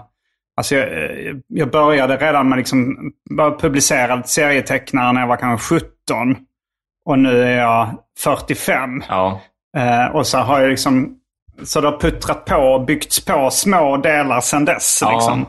alltså 0.57 0.75
jag, 0.75 0.87
eh, 0.87 1.35
jag 1.47 1.71
började 1.71 2.17
redan 2.17 2.49
med 2.49 2.57
liksom, 2.57 3.11
började 3.37 3.57
publicera 3.57 4.23
serietecknare 4.23 5.11
när 5.11 5.21
jag 5.21 5.27
var 5.27 5.37
kanske 5.37 5.75
17. 5.75 6.35
Och 7.05 7.19
nu 7.19 7.43
är 7.43 7.57
jag 7.57 7.89
45. 8.19 9.03
ja. 9.09 9.41
Eh, 9.77 10.15
och 10.15 10.27
så 10.27 10.37
har 10.37 10.59
jag 10.59 10.69
liksom, 10.69 11.15
så 11.63 11.81
det 11.81 11.87
har 11.87 11.97
puttrat 11.99 12.45
på 12.45 12.55
och 12.55 12.85
byggts 12.85 13.25
på 13.25 13.49
små 13.51 13.97
delar 13.97 14.41
sedan 14.41 14.65
dess. 14.65 15.03
Liksom. 15.13 15.45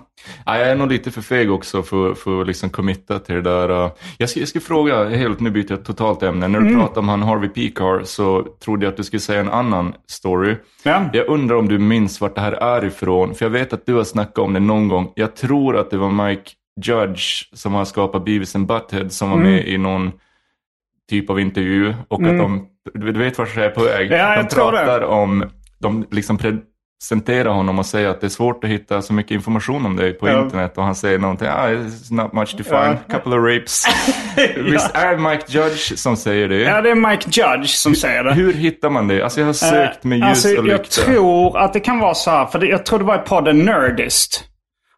Ja, 0.47 0.59
jag 0.59 0.69
är 0.69 0.77
nog 0.77 0.89
lite 0.89 1.11
för 1.11 1.21
feg 1.23 1.51
också 1.53 1.83
för, 1.83 2.15
för 2.15 2.41
att 2.41 2.47
liksom 2.47 2.71
committa 2.71 3.19
till 3.19 3.35
det 3.35 3.41
där. 3.43 3.91
Jag 4.19 4.29
ska, 4.31 4.41
jag 4.41 4.49
ska 4.49 4.61
fråga, 4.61 5.09
helt 5.09 5.41
nu 5.41 5.51
byter 5.51 5.71
jag 5.71 5.85
totalt 5.85 6.23
ämne. 6.23 6.49
När 6.49 6.61
du 6.61 6.67
Mm. 6.67 6.79
pratade 6.81 7.01
om 7.01 7.09
han 7.09 7.23
Harvey 7.23 7.49
Pekar 7.49 8.03
så 8.05 8.47
trodde 8.65 8.85
jag 8.87 8.91
att 8.91 8.97
du 8.97 9.05
skulle 9.05 9.21
säga 9.21 9.41
en 9.41 9.49
annan 9.51 9.95
story. 10.09 10.57
Ja. 10.83 11.03
Jag 11.13 11.27
undrar 11.29 11.57
om 11.57 11.69
du 11.69 11.79
minns 11.79 12.21
vart 12.21 12.35
det 12.35 12.41
här 12.41 12.53
är 12.53 12.85
ifrån. 12.85 13.35
För 13.35 13.45
jag 13.45 13.51
vet 13.51 13.73
att 13.73 13.87
du 13.87 13.95
har 13.95 14.05
snackat 14.05 14.39
om 14.39 14.53
det 14.53 14.61
någon 14.61 14.89
gång. 14.89 15.13
Jag 15.15 15.37
tror 15.37 15.77
att 15.77 15.91
det 15.91 15.97
var 15.97 16.11
Mike 16.29 16.51
Judge 16.85 17.23
som 17.53 17.75
har 17.75 17.85
skapat 17.85 18.25
Beavis 18.25 18.55
and 18.57 18.67
Butthead 18.67 19.09
som 19.11 19.31
var 19.31 19.37
Mm. 19.37 19.51
med 19.53 19.69
i 19.69 19.79
någon 19.79 20.13
typ 21.11 21.31
av 21.31 21.41
intervju. 21.41 21.95
Och 22.09 22.23
att 22.23 22.39
de, 22.39 22.67
du 22.95 23.13
vet 23.13 23.39
vart 23.39 23.57
jag 23.57 23.65
är 23.65 23.71
på 23.71 23.83
väg. 23.83 24.11
Ja, 24.13 24.37
de 24.43 24.49
tror 24.49 24.73
det. 24.73 24.79
pratar 24.79 25.03
om, 25.03 25.45
de 25.81 26.07
liksom 26.11 26.39
presenterar 26.39 27.51
honom 27.51 27.79
och 27.79 27.87
säger 27.87 28.09
att 28.09 28.21
det 28.21 28.27
är 28.27 28.29
svårt 28.29 28.65
att 28.65 28.71
hitta 28.71 29.03
så 29.03 29.13
mycket 29.13 29.31
information 29.31 29.87
om 29.87 29.97
dig 29.97 30.13
på 30.13 30.29
Ja. 30.29 30.43
internet. 30.45 30.79
Och 30.79 30.85
han 30.85 30.95
säger 30.95 31.19
någonting, 31.19 31.49
ah, 31.49 31.69
it's 31.69 32.13
not 32.13 32.33
much 32.33 32.51
to 32.57 32.63
find, 32.65 32.75
Ja. 32.75 32.97
couple 33.11 33.37
of 33.39 33.45
rapes. 33.57 33.85
Visst 34.57 34.91
är 34.97 35.11
det 35.17 35.23
Mike 35.31 35.45
Judge 35.49 35.97
som 35.99 36.17
säger 36.17 36.49
det? 36.49 36.57
ja, 36.61 36.81
det 36.81 36.91
är 36.91 36.95
Mike 37.11 37.31
Judge 37.31 37.69
som 37.71 37.95
säger 37.95 38.25
det. 38.25 38.33
Hur 38.35 38.53
hittar 38.53 38.91
man 38.91 39.09
det? 39.09 39.23
Alltså 39.23 39.41
jag 39.41 39.47
har 39.47 39.53
sökt 39.53 40.05
med 40.05 40.19
ljus 40.19 40.29
Alltså, 40.29 40.49
och 40.49 40.55
jag 40.57 40.65
lykta. 40.65 41.03
tror 41.03 41.59
att 41.59 41.73
det 41.73 41.81
kan 41.81 41.99
vara 41.99 42.15
så 42.15 42.31
här, 42.31 42.47
för 42.47 42.59
det, 42.59 42.67
jag 42.67 42.87
tror 42.87 42.99
det 42.99 43.05
var 43.05 43.17
i 43.17 43.19
podden 43.27 43.59
Nerdist. 43.59 44.45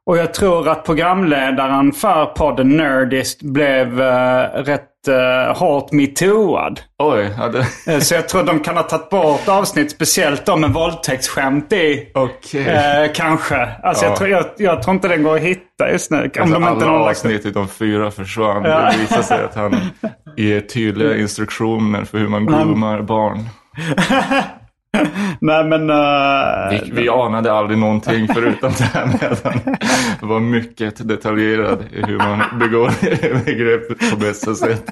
Och 0.06 0.18
jag 0.18 0.34
tror 0.34 0.68
att 0.68 0.84
programledaren 0.84 1.92
för 1.92 2.26
podden 2.26 2.76
Nerdist 2.76 3.42
blev 3.42 4.00
eh, 4.00 4.42
rätt 4.64 4.86
uh, 5.08 5.56
hårt 5.58 5.92
metooad. 5.92 6.80
Oj, 6.98 7.30
ja, 7.38 7.48
det... 7.48 7.92
Eh, 7.92 8.00
Så 8.00 8.14
jag 8.14 8.28
tror 8.28 8.42
de 8.42 8.60
kan 8.60 8.76
ha 8.76 8.82
tagit 8.82 9.10
bort 9.10 9.48
avsnitt, 9.48 9.90
speciellt 9.90 10.46
de 10.46 10.60
med 10.60 10.70
våldtäktsskämt 10.70 11.72
i. 11.72 12.10
Okej. 12.14 12.66
Eh, 12.68 13.12
kanske. 13.14 13.68
Alltså 13.82 14.04
Ja. 14.04 14.08
jag, 14.10 14.18
tror, 14.18 14.28
jag, 14.30 14.44
jag 14.56 14.82
tror 14.82 14.94
inte 14.94 15.08
den 15.08 15.22
går 15.22 15.36
att 15.36 15.42
hitta 15.42 15.90
just 15.92 16.10
nu. 16.10 16.16
Om 16.16 16.22
Alltså, 16.24 16.40
de 16.40 16.54
inte 16.54 16.68
alla 16.68 16.86
någon 16.86 17.00
lagt- 17.00 17.10
avsnitt 17.10 17.46
utom 17.46 17.68
fyra 17.68 18.10
försvann. 18.10 18.64
Ja. 18.64 18.90
Det 18.92 18.98
visar 18.98 19.22
sig 19.22 19.44
att 19.44 19.54
han 19.54 19.76
ger 20.36 20.60
tydliga 20.60 21.16
instruktioner 21.16 22.04
för 22.04 22.18
hur 22.18 22.28
man 22.28 22.46
groomar 22.46 23.02
barn. 23.02 23.48
Nej 25.40 25.64
men... 25.64 25.90
eh, 25.90 26.70
Vi, 26.70 26.90
vi 26.92 27.08
anade 27.08 27.52
aldrig 27.52 27.78
någonting 27.78 28.28
förutom 28.34 28.72
det 28.78 28.84
här 28.84 29.06
med 29.06 29.22
att 29.32 29.44
han 29.44 30.28
var 30.28 30.40
mycket 30.40 31.08
detaljerad 31.08 31.84
i 31.92 32.02
hur 32.02 32.18
man 32.18 32.58
begår 32.58 32.86
övergrepp 33.24 34.10
på 34.10 34.16
bästa 34.16 34.54
sätt. 34.54 34.84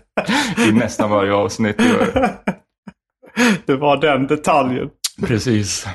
I 0.68 0.72
nästan 0.72 1.10
varje 1.10 1.32
avsnitt. 1.32 1.82
det 3.66 3.76
var 3.76 4.00
den 4.00 4.26
detaljen. 4.26 4.88
Precis. 5.26 5.86
Eh, 5.86 5.92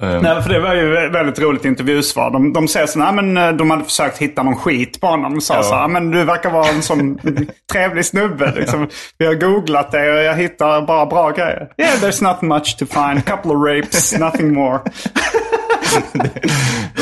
Nej, 0.00 0.42
för 0.42 0.50
det 0.50 0.60
var 0.60 0.74
ju 0.74 0.88
väldigt 1.10 1.38
roligt 1.38 1.64
intervjusvar. 1.64 2.30
De, 2.30 2.52
de 2.52 2.68
säger 2.68 2.86
så 2.86 3.00
här, 3.00 3.12
men 3.12 3.36
eh, 3.36 3.52
de 3.52 3.70
hade 3.70 3.84
försökt 3.84 4.18
hitta 4.18 4.42
någon 4.42 4.56
skit 4.56 5.00
på 5.00 5.06
honom. 5.06 5.32
De 5.34 5.40
sa 5.40 5.54
Ja. 5.54 5.62
så 5.62 5.74
här, 5.74 5.88
men 5.88 6.10
du 6.10 6.24
verkar 6.24 6.50
vara 6.50 6.68
en 6.68 6.82
sån 6.82 7.18
trevlig 7.72 8.04
snubbe. 8.04 8.52
Liksom. 8.56 8.88
Vi 9.18 9.26
har 9.26 9.34
googlat 9.34 9.90
det 9.92 10.12
och 10.12 10.22
jag 10.22 10.36
hittar 10.36 10.82
bara 10.86 11.06
bra 11.06 11.30
grejer. 11.30 11.68
Yeah, 11.78 11.94
there's 11.98 12.22
not 12.24 12.42
much 12.42 12.76
to 12.78 12.86
find. 12.86 13.24
Couple 13.26 13.50
of 13.50 13.66
rapes, 13.68 14.18
nothing 14.18 14.54
more. 14.54 14.80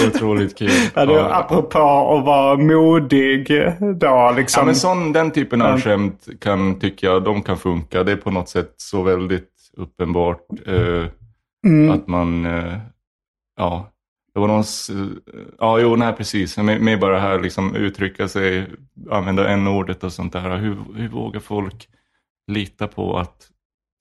Otroligt 0.09 0.59
kul. 0.59 0.71
Ja, 0.95 1.07
det, 1.07 1.13
Ja. 1.13 1.35
apropå 1.35 1.79
att 2.19 2.25
vara 2.25 2.57
modig 2.57 3.47
då 4.01 4.33
liksom. 4.37 4.61
Ja, 4.61 4.65
men 4.67 4.75
sån, 4.75 5.13
den 5.13 5.31
typen 5.31 5.63
av 5.63 5.81
skämt 5.81 6.27
kan, 6.41 6.81
tycker 6.81 7.07
jag, 7.07 7.25
de 7.25 7.43
kan 7.43 7.57
funka. 7.59 8.03
Det 8.05 8.13
är 8.13 8.17
på 8.17 8.31
något 8.31 8.49
sätt 8.49 8.71
så 8.77 9.03
väldigt 9.03 9.49
uppenbart 9.77 10.39
eh, 10.67 11.07
Mm. 11.67 11.91
att 11.91 12.07
man, 12.07 12.47
eh, 12.47 12.79
ja, 13.57 13.93
det 14.35 14.41
var 14.41 14.49
någon, 14.49 14.65
ja 15.59 15.81
jo, 15.81 15.97
nej 15.97 16.13
precis, 16.13 16.57
med, 16.57 16.81
med 16.81 17.01
bara 17.01 17.21
här 17.21 17.41
liksom 17.41 17.77
uttrycka 17.77 18.29
sig, 18.29 18.67
använda 19.11 19.49
en 19.49 19.67
ordet 19.67 20.05
och 20.05 20.13
sånt 20.13 20.33
där. 20.33 20.57
Hur, 20.57 20.79
hur 20.95 21.09
vågar 21.09 21.41
folk 21.41 21.89
lita 22.47 22.89
på 22.89 23.19
att 23.19 23.49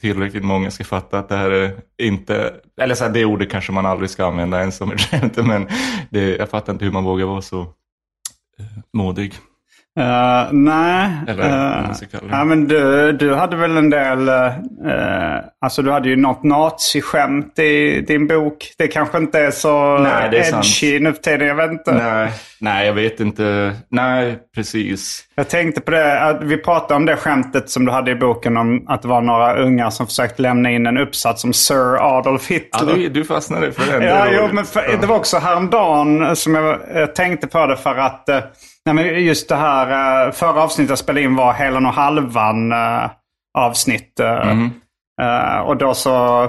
tillräckligt 0.01 0.43
många 0.43 0.71
ska 0.71 0.83
fatta 0.83 1.19
att 1.19 1.29
det 1.29 1.35
här 1.35 1.51
är 1.51 1.81
inte, 1.97 2.53
eller 2.81 2.95
så 2.95 3.03
här, 3.03 3.11
det 3.11 3.25
ordet 3.25 3.49
kanske 3.51 3.71
man 3.71 3.85
aldrig 3.85 4.09
ska 4.09 4.25
använda 4.25 4.59
ens 4.59 4.77
som 4.77 4.91
ett 4.91 5.01
skämt, 5.01 5.37
men 5.37 5.67
det, 6.09 6.37
jag 6.37 6.49
fattar 6.49 6.73
inte 6.73 6.85
hur 6.85 6.91
man 6.91 7.03
vågar 7.03 7.25
vara 7.25 7.41
så 7.41 7.61
eh, 8.59 8.65
modig. 8.93 9.33
Eh, 9.99 10.47
nej. 10.51 11.09
Eller 11.27 11.43
det. 11.43 12.27
ja, 12.31 12.43
men 12.43 12.67
du, 12.67 13.11
du 13.11 13.33
hade 13.35 13.55
väl 13.55 13.77
en 13.77 13.89
del... 13.89 14.29
Uh, 14.29 14.51
alltså 15.61 15.81
du 15.81 15.91
hade 15.91 16.09
ju 16.09 16.15
något 16.15 16.43
naziskämt 16.43 17.59
i 17.59 18.01
din 18.07 18.27
bok. 18.27 18.73
Det 18.77 18.87
kanske 18.87 19.17
inte 19.17 19.39
är 19.39 19.51
så 19.51 19.97
Nej, 19.97 20.29
det 20.31 20.39
är 20.39 20.57
edgy 20.57 20.99
nu 20.99 21.13
för 21.13 21.21
tiden. 21.21 21.47
Jag 21.47 21.55
vet 21.55 21.71
inte. 21.71 21.93
Nej, 21.93 22.31
nej, 22.59 22.85
jag 22.87 22.93
vet 22.93 23.19
inte. 23.19 23.73
Nej, 23.89 24.39
precis. 24.55 25.23
Jag 25.35 25.49
tänkte 25.49 25.81
på 25.81 25.91
det. 25.91 26.19
Att 26.21 26.43
vi 26.43 26.57
pratade 26.57 26.93
om 26.95 27.05
det 27.05 27.15
skämtet 27.15 27.69
som 27.69 27.85
du 27.85 27.91
hade 27.91 28.11
i 28.11 28.15
boken 28.15 28.57
om 28.57 28.85
att 28.87 29.01
det 29.01 29.07
var 29.07 29.21
några 29.21 29.55
ungar 29.55 29.89
som 29.89 30.07
försökte 30.07 30.41
lämna 30.41 30.71
in 30.71 30.85
en 30.87 30.97
uppsats 30.97 31.43
om 31.43 31.53
Sir 31.53 32.17
Adolf 32.17 32.51
Ja, 32.51 32.55
Hitler. 32.55 32.95
du, 32.95 33.09
du 33.09 33.23
fastnade 33.25 33.71
för 33.71 33.91
den. 33.91 34.01
det 34.01 34.07
Ja, 34.09 34.25
är 34.27 34.33
jo, 34.37 34.49
men 34.53 34.65
för, 34.65 34.83
Ja. 34.91 34.97
det 35.01 35.07
var 35.07 35.15
också 35.15 35.37
häromdagen 35.37 36.35
som 36.35 36.55
jag 36.55 36.77
eh, 37.01 37.05
tänkte 37.05 37.47
på 37.47 37.65
det 37.67 37.77
för 37.77 37.95
att 37.97 38.29
nej, 38.85 38.95
men 38.95 39.23
just 39.25 39.49
det 39.49 39.55
här 39.55 40.25
eh, 40.27 40.31
förra 40.31 40.63
avsnittet 40.63 40.89
jag 40.89 40.97
spelade 40.99 41.21
in 41.25 41.35
var 41.35 41.53
Helan 41.53 41.85
och 41.85 41.93
halvan 41.93 42.71
eh, 42.71 43.09
avsnitt. 43.57 44.19
eh, 44.19 45.59
och 45.59 45.77
då 45.77 45.93
så, 45.93 46.47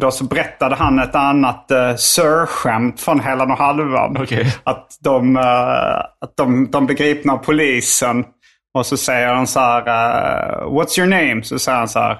då 0.00 0.10
så 0.10 0.24
berättade 0.24 0.74
han 0.74 0.98
ett 0.98 1.14
annat 1.14 1.70
Sir-skämt 1.96 3.00
från 3.00 3.20
Helan 3.20 3.50
och 3.50 3.58
halvan. 3.58 4.16
Okej. 4.20 4.54
Att, 4.64 4.96
de, 5.00 5.36
att 6.20 6.36
de, 6.36 6.70
de 6.70 6.86
blir 6.86 6.96
gripna 6.96 7.32
av 7.32 7.38
polisen. 7.38 8.24
Och 8.78 8.86
så 8.86 8.96
säger 8.96 9.34
han 9.34 9.46
så 9.46 9.60
här, 9.60 9.84
What's 10.64 10.98
your 11.00 11.08
name? 11.08 11.42
Så 11.42 11.58
säger 11.58 11.78
han 11.78 11.88
så 11.88 11.98
här, 12.00 12.18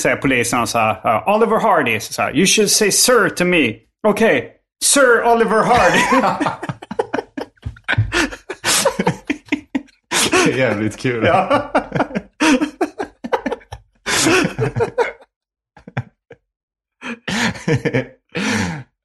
säger 0.00 0.16
polisen 0.16 0.66
så 0.66 0.78
här, 0.78 1.28
Oliver 1.28 1.60
Hardy. 1.60 2.00
Så, 2.00 2.12
så 2.12 2.22
här, 2.22 2.36
you 2.36 2.46
should 2.46 2.70
say 2.70 2.90
sir 2.90 3.28
to 3.28 3.44
me. 3.44 3.74
Okej, 4.08 4.52
Sir 4.84 5.32
Oliver 5.32 5.64
Hardy. 5.64 6.26
Det 10.30 10.37
är 10.52 10.56
jävligt 10.58 10.96
kul. 10.96 11.24
ja. 11.26 11.72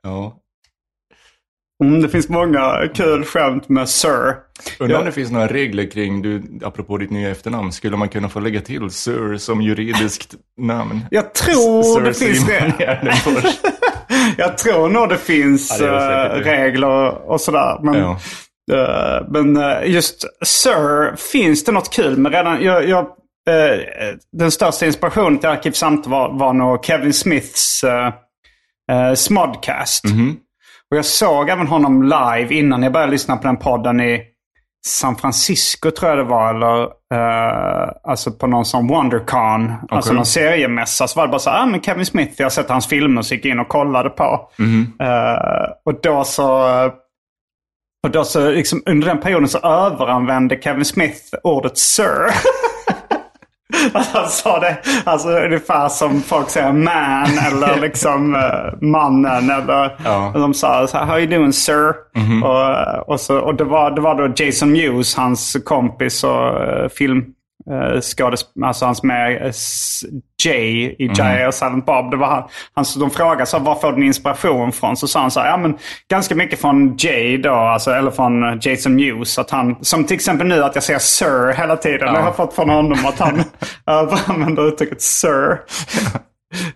ja. 0.03 0.39
mm, 1.83 2.01
det 2.01 2.09
finns 2.09 2.29
många 2.29 2.87
kul 2.93 3.25
skämt 3.25 3.69
med 3.69 3.89
Sir. 3.89 4.35
Undrar 4.79 4.99
om 4.99 5.05
det 5.05 5.11
finns 5.11 5.31
några 5.31 5.47
regler 5.47 5.91
kring, 5.91 6.21
du, 6.21 6.43
apropå 6.63 6.97
ditt 6.97 7.11
nya 7.11 7.29
efternamn, 7.29 7.71
skulle 7.71 7.97
man 7.97 8.09
kunna 8.09 8.29
få 8.29 8.39
lägga 8.39 8.61
till 8.61 8.89
Sir 8.89 9.37
som 9.37 9.61
juridiskt 9.61 10.35
namn? 10.57 10.99
Jag 11.11 11.33
tror 11.33 11.83
Sir 11.83 12.01
det 12.01 12.13
finns 12.13 12.45
det. 12.45 12.73
Jag 14.37 14.57
tror 14.57 14.89
nog 14.89 15.09
det 15.09 15.17
finns 15.17 15.79
Ja, 15.81 15.85
det 15.85 16.27
eh, 16.27 16.37
det. 16.37 16.41
regler 16.43 17.29
och 17.29 17.41
sådär. 17.41 17.79
Men, 17.83 17.93
Ja. 17.99 18.19
Eh, 18.71 19.27
men 19.27 19.57
eh, 19.57 19.91
just 19.91 20.25
Sir 20.45 21.15
finns 21.15 21.63
det 21.63 21.71
något 21.71 21.93
kul 21.93 22.17
med 22.17 22.31
redan. 22.31 22.63
Jag, 22.63 22.89
jag, 22.89 23.05
eh, 23.49 23.79
den 24.37 24.51
största 24.51 24.85
inspirationen 24.85 25.39
till 25.39 25.49
Arkivsamtal 25.49 26.11
var, 26.11 26.39
var 26.39 26.53
nog 26.53 26.85
Kevin 26.85 27.13
Smiths 27.13 27.83
uh, 27.83 29.13
Smodcast. 29.13 30.05
Mhm. 30.05 30.37
Och 30.91 30.97
jag 30.97 31.05
såg 31.05 31.49
även 31.49 31.67
honom 31.67 32.03
live 32.03 32.55
innan 32.55 32.83
jag 32.83 32.93
började 32.93 33.11
lyssna 33.11 33.37
på 33.37 33.47
den 33.47 33.57
podden 33.57 34.01
i 34.01 34.21
San 34.85 35.15
Francisco 35.15 35.91
tror 35.91 36.09
jag 36.09 36.17
det 36.17 36.23
var. 36.23 36.55
Eller, 36.55 36.89
alltså 38.03 38.31
på 38.31 38.47
någon 38.47 38.65
sån 38.65 38.87
WonderCon. 38.87 39.73
Alltså 39.89 40.13
någon 40.13 40.25
seriemässa. 40.25 41.07
Så 41.07 41.19
var 41.19 41.27
det 41.27 41.31
bara 41.31 41.39
så 41.39 41.49
här, 41.49 41.63
ah, 41.63 41.65
men 41.65 41.81
Kevin 41.81 42.05
Smith, 42.05 42.33
jag 42.37 42.45
har 42.45 42.49
sett 42.49 42.69
hans 42.69 42.87
filmer 42.87 43.21
så 43.21 43.33
gick 43.35 43.45
jag 43.45 43.51
in 43.51 43.59
och 43.59 43.67
kollade 43.67 44.09
på. 44.09 44.49
Eh, 44.99 45.69
och 45.85 46.01
då 46.01 46.23
så... 46.23 46.67
Och 48.03 48.11
då 48.11 48.23
så 48.23 48.49
liksom, 48.51 48.83
under 48.85 49.07
den 49.07 49.19
perioden 49.19 49.47
så 49.47 49.57
överanvände 49.57 50.59
Kevin 50.61 50.85
Smith 50.85 51.19
ordet 51.43 51.77
Sir. 51.77 52.25
Alltså, 53.93 54.17
Han 54.17 54.29
sa 54.29 54.59
det 54.59 54.77
alltså, 55.05 55.29
ungefär 55.29 55.89
som 55.89 56.21
folk 56.21 56.49
säger 56.49 56.71
man 56.71 57.27
eller 57.47 57.81
liksom 57.81 58.35
eh, 58.35 58.81
mannen. 58.87 59.49
Eller, 59.49 59.97
Ja. 60.05 60.31
de 60.35 60.53
sa 60.53 60.87
så 60.87 60.97
här, 60.97 61.05
how 61.05 61.17
you 61.19 61.27
doing 61.27 61.53
sir? 61.53 61.93
Och, 62.43 63.09
och, 63.09 63.19
så, 63.19 63.39
och 63.39 63.55
det, 63.55 63.63
var, 63.63 63.91
det 63.91 64.01
var 64.01 64.15
då 64.15 64.33
Jason 64.45 64.71
Mewes, 64.71 65.15
hans 65.15 65.57
kompis 65.65 66.23
och 66.23 66.61
uh, 66.83 66.87
film 66.89 67.25
uh, 67.71 68.01
skådespelare, 68.01 68.67
alltså 68.67 68.85
hans 68.85 69.03
med 69.03 69.45
eh, 69.45 69.51
Jay 70.45 70.95
i 70.99 71.11
Jay 71.15 71.45
och 71.45 71.53
Silent 71.53 71.85
Bob. 71.85 72.11
Det 72.11 72.17
var 72.17 72.27
han, 72.27 72.43
han, 72.73 72.85
de 72.99 73.09
frågade 73.09 73.45
så 73.45 73.59
var 73.59 73.75
får 73.75 73.91
du 73.91 73.95
din 73.95 74.03
inspiration 74.03 74.71
från? 74.71 74.97
Så 74.97 75.07
sa 75.07 75.19
han 75.19 75.31
så 75.31 75.39
här, 75.39 75.47
ja 75.47 75.57
men 75.57 75.77
ganska 76.09 76.35
mycket 76.35 76.61
från 76.61 76.97
Jay 76.97 77.37
då, 77.37 77.53
alltså, 77.53 77.91
eller 77.91 78.11
från 78.11 78.43
eh, 78.43 78.57
Jason 78.61 78.95
Mewes. 78.95 79.39
Att 79.39 79.51
han, 79.51 79.75
som 79.81 80.03
till 80.03 80.15
exempel 80.15 80.47
nu 80.47 80.63
att 80.63 80.75
jag 80.75 80.83
säger 80.83 80.99
sir 80.99 81.53
hela 81.53 81.77
tiden. 81.77 82.15
Har 82.15 82.21
jag 82.21 82.35
fått 82.35 82.53
från 82.53 82.69
honom 82.69 83.05
att 83.05 83.19
han 83.19 83.43
överanvänder 83.87 84.67
uttrycket 84.67 85.01
sir. 85.01 85.59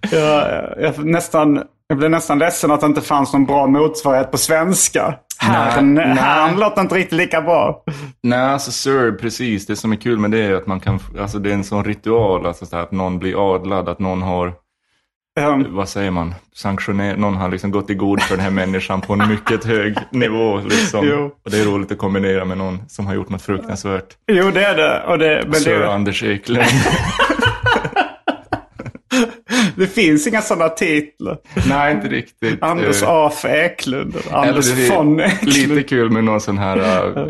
jag, 0.12 0.66
jag, 0.78 1.06
nästan, 1.06 1.64
jag 1.88 1.98
blev 1.98 2.12
nästan 2.12 2.40
ledsen 2.40 2.72
att 2.72 2.82
det 2.82 2.88
inte 2.88 3.02
fanns 3.02 3.34
någon 3.34 3.46
bra 3.46 3.68
motsvarighet 3.68 4.32
på 4.32 4.38
svenska. 4.38 5.16
Herrn 5.40 6.60
låter 6.60 6.82
inte 6.82 6.96
riktigt 6.96 7.18
lika 7.18 7.42
bra. 7.42 7.84
Nej, 8.24 8.40
alltså 8.40 8.72
Sir, 8.72 9.12
precis. 9.12 9.66
Det 9.66 9.76
som 9.76 9.92
är 9.92 9.96
kul 9.96 10.20
med 10.20 10.32
det 10.32 10.40
är 10.40 10.54
att 10.54 10.68
man 10.68 10.80
kan, 10.80 11.00
alltså 11.20 11.40
det 11.40 11.50
är 11.50 11.54
en 11.54 11.64
sån 11.64 11.84
ritual, 11.84 12.46
alltså 12.46 12.66
så 12.66 12.76
här, 12.76 12.84
att 12.84 12.92
någon 12.92 13.20
blir 13.20 13.56
adlad, 13.56 13.90
att 13.90 14.00
någon 14.00 14.22
har, 14.22 14.54
Um, 15.40 15.76
vad 15.76 15.90
säger 15.90 16.12
man, 16.12 16.36
sanktionerat, 16.56 17.20
någon 17.20 17.36
har 17.36 17.50
liksom 17.50 17.72
gått 17.72 17.90
i 17.90 17.94
god 17.94 18.22
för 18.22 18.36
den 18.36 18.44
här 18.44 18.52
människan 18.52 19.02
på 19.02 19.14
en 19.14 19.30
mycket 19.30 19.66
hög 19.66 19.98
nivå. 20.12 20.58
Liksom. 20.58 21.32
Och 21.46 21.52
det 21.52 21.60
är 21.60 21.66
roligt 21.66 21.92
att 21.92 21.98
kombinera 21.98 22.46
med 22.46 22.58
någon 22.58 22.82
som 22.88 23.08
har 23.08 23.16
gjort 23.16 23.30
något 23.30 23.42
fruktansvärt. 23.42 24.08
jo, 24.28 24.52
det 24.52 24.66
är 24.66 24.76
det. 24.76 25.04
Och 25.08 25.20
det 25.20 25.44
men 25.46 25.56
Sir 25.56 25.80
det, 25.80 25.94
Anders 25.94 26.24
Eklund. 26.24 26.66
Det 29.78 29.88
finns 29.88 30.28
inga 30.28 30.42
sådana 30.42 30.70
titlar. 30.70 31.38
Nej, 31.70 31.94
inte 31.94 32.08
riktigt. 32.08 32.64
Anders 32.64 33.04
Eh, 33.04 33.10
A. 33.10 33.30
för 33.30 33.50
Eklund. 33.50 34.16
eller 34.16 34.38
eller 34.38 34.48
Anders 34.50 34.72
är 34.72 34.96
von 34.96 35.20
Eklund. 35.20 35.54
Lite 35.54 35.84
kul 35.84 36.10
med 36.12 36.24
någon 36.24 36.42
sån 36.42 36.58
här 36.58 36.78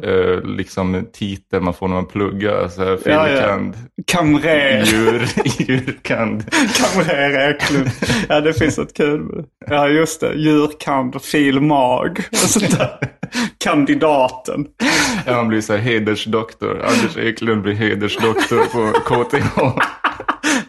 eh, 0.09 0.41
liksom 0.43 1.07
titel 1.13 1.61
man 1.61 1.73
får 1.73 1.87
när 1.87 1.95
man 1.95 2.05
pluggar. 2.05 2.67
Så 2.67 2.83
här, 2.83 2.99
Ja, 3.05 3.29
ja. 3.29 3.59
Kamrer. 4.07 4.83
djur, 4.85 5.27
djurkand. 5.59 6.43
Kamrer 6.51 7.49
Eklund. 7.51 7.89
Ja, 8.29 8.41
det 8.41 8.53
finns 8.53 8.79
ett 8.79 8.93
kul. 8.97 9.19
med. 9.21 9.45
Ja, 9.69 9.87
just 9.87 10.19
det. 10.21 10.33
Djurkand, 10.33 11.21
filmag 11.21 12.19
och 12.31 12.37
sånt 12.37 12.77
där. 12.79 12.97
Kandidaten. 13.63 14.65
Ja, 15.25 15.33
man 15.35 15.47
blir 15.47 15.61
så 15.61 15.73
här 15.73 15.79
hedersdoktor. 15.79 16.81
Anders 16.85 17.17
Eklund 17.17 17.61
blir 17.61 17.73
hedersdoktor 17.73 18.57
på 18.71 18.99
KTH. 18.99 19.59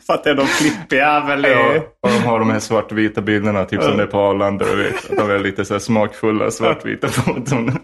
För 0.08 0.14
att 0.14 0.24
det 0.24 0.30
är 0.30 0.34
någon 0.34 0.46
flippig 0.46 0.96
jävel 0.96 1.46
i... 1.46 1.48
Ja, 1.50 1.82
och 2.02 2.08
de 2.08 2.18
har 2.18 2.38
de 2.38 2.50
här 2.50 2.58
svartvita 2.58 3.20
bilderna, 3.20 3.64
typ 3.64 3.82
som 3.82 3.96
det 3.96 4.02
är 4.02 4.06
på 4.06 4.18
Arlanda. 4.18 4.64
Du 4.64 4.76
vet, 4.82 5.10
att 5.10 5.16
de 5.16 5.30
är 5.30 5.38
lite 5.38 5.64
så 5.64 5.74
här 5.74 5.78
smakfulla 5.78 6.50
svartvita 6.50 7.08
foton 7.08 7.78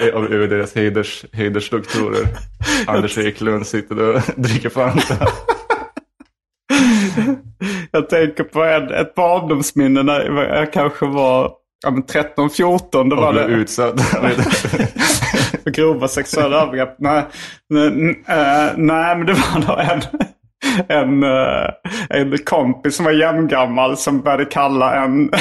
över 0.00 0.48
deras 0.48 0.74
heders, 0.74 1.24
hedersdoktorer. 1.32 2.28
Anders 2.86 3.18
Eklund 3.18 3.66
sitter 3.66 4.02
och 4.02 4.20
dricker 4.36 4.68
Fanta. 4.68 5.14
Jag 7.90 8.08
tänker 8.08 8.44
på 8.44 8.64
en, 8.64 8.90
ett 8.90 9.14
barndomsminne 9.14 10.02
när 10.02 10.56
jag 10.56 10.72
kanske 10.72 11.06
var 11.06 11.52
ja, 11.84 11.90
men 11.90 12.04
13-14. 12.04 12.88
Då 12.90 13.00
Och 13.00 13.22
var 13.22 13.32
det 13.32 13.44
utsatt. 13.44 14.00
för 15.64 15.70
grova 15.70 16.08
sexuella 16.08 16.62
övergrepp. 16.62 16.96
Nej, 16.98 17.24
nej, 17.68 18.22
eh, 18.26 18.72
nej, 18.76 19.16
men 19.16 19.26
det 19.26 19.32
var 19.32 19.66
då 19.66 19.76
en, 19.76 20.02
en, 20.88 21.22
eh, 21.22 21.70
en 22.10 22.38
kompis 22.38 22.96
som 22.96 23.04
var 23.04 23.12
jämngammal 23.12 23.96
som 23.96 24.20
började 24.20 24.44
kalla 24.44 24.94
en... 25.04 25.30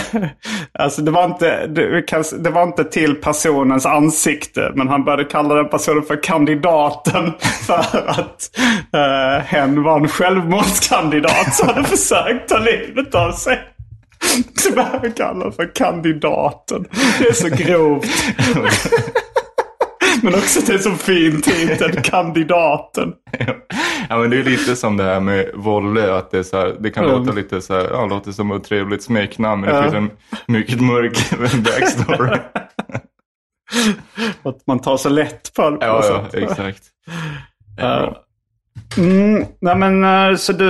Alltså 0.79 1.01
det 1.01 1.11
var, 1.11 1.25
inte, 1.25 1.67
det, 1.67 2.49
var 2.49 2.63
inte 2.63 2.83
till 2.83 3.15
personens 3.15 3.85
ansikte. 3.85 4.71
Men 4.75 4.87
han 4.87 5.03
började 5.03 5.23
kalla 5.23 5.55
den 5.55 5.69
personen 5.69 6.03
för 6.03 6.23
kandidaten. 6.23 7.33
För 7.67 8.07
att 8.07 8.49
uh, 8.95 9.45
hen 9.45 9.83
var 9.83 9.99
en 9.99 10.07
självmordskandidat 10.07 11.55
som 11.55 11.67
hade 11.67 11.83
försökt 11.83 12.49
ta 12.49 12.57
livet 12.57 13.15
av 13.15 13.31
sig. 13.31 13.59
Så 14.55 14.71
började 14.71 14.97
han 15.01 15.11
kalla 15.11 15.51
för 15.51 15.75
kandidaten. 15.75 16.85
Det 17.19 17.27
är 17.27 17.33
så 17.33 17.49
grovt. 17.49 18.07
Men 20.23 20.33
också 20.35 20.59
det 20.65 20.73
är 20.73 20.77
så 20.77 20.91
fin 20.91 21.41
titel, 21.41 21.91
kandidaten. 22.03 23.13
ja, 24.09 24.17
men 24.17 24.29
det 24.29 24.37
är 24.37 24.43
lite 24.43 24.75
som 24.75 24.97
det 24.97 25.03
här 25.03 25.19
med 25.19 25.51
Volle. 25.55 26.13
Att 26.17 26.31
det, 26.31 26.37
är 26.39 26.43
så 26.43 26.57
här, 26.59 26.75
det 26.79 26.89
kan 26.89 27.05
Mm. 27.05 27.17
låta 27.19 27.31
lite 27.31 27.61
så 27.61 27.73
här, 27.73 27.87
ja, 27.91 28.05
låter 28.05 28.31
som 28.31 28.51
ett 28.51 28.63
trevligt 28.63 29.03
smeknamn. 29.03 29.61
Men 29.61 29.69
det 29.69 29.75
Ja. 29.75 29.83
finns 29.83 29.93
en 29.95 30.09
mycket 30.47 30.81
mörk 30.81 31.17
backstory. 31.63 32.37
Att 34.43 34.67
man 34.67 34.79
tar 34.79 34.97
så 34.97 35.09
lätt 35.09 35.53
på 35.55 35.69
det. 35.69 35.77
på 35.77 35.85
ja, 35.85 36.25
ja, 36.33 36.39
exakt. 36.39 36.83
Ja. 37.77 38.23
Mm, 38.97 39.45
nej 39.61 39.75
men 39.75 40.03
eh, 40.03 40.35
så 40.37 40.53
du, 40.53 40.65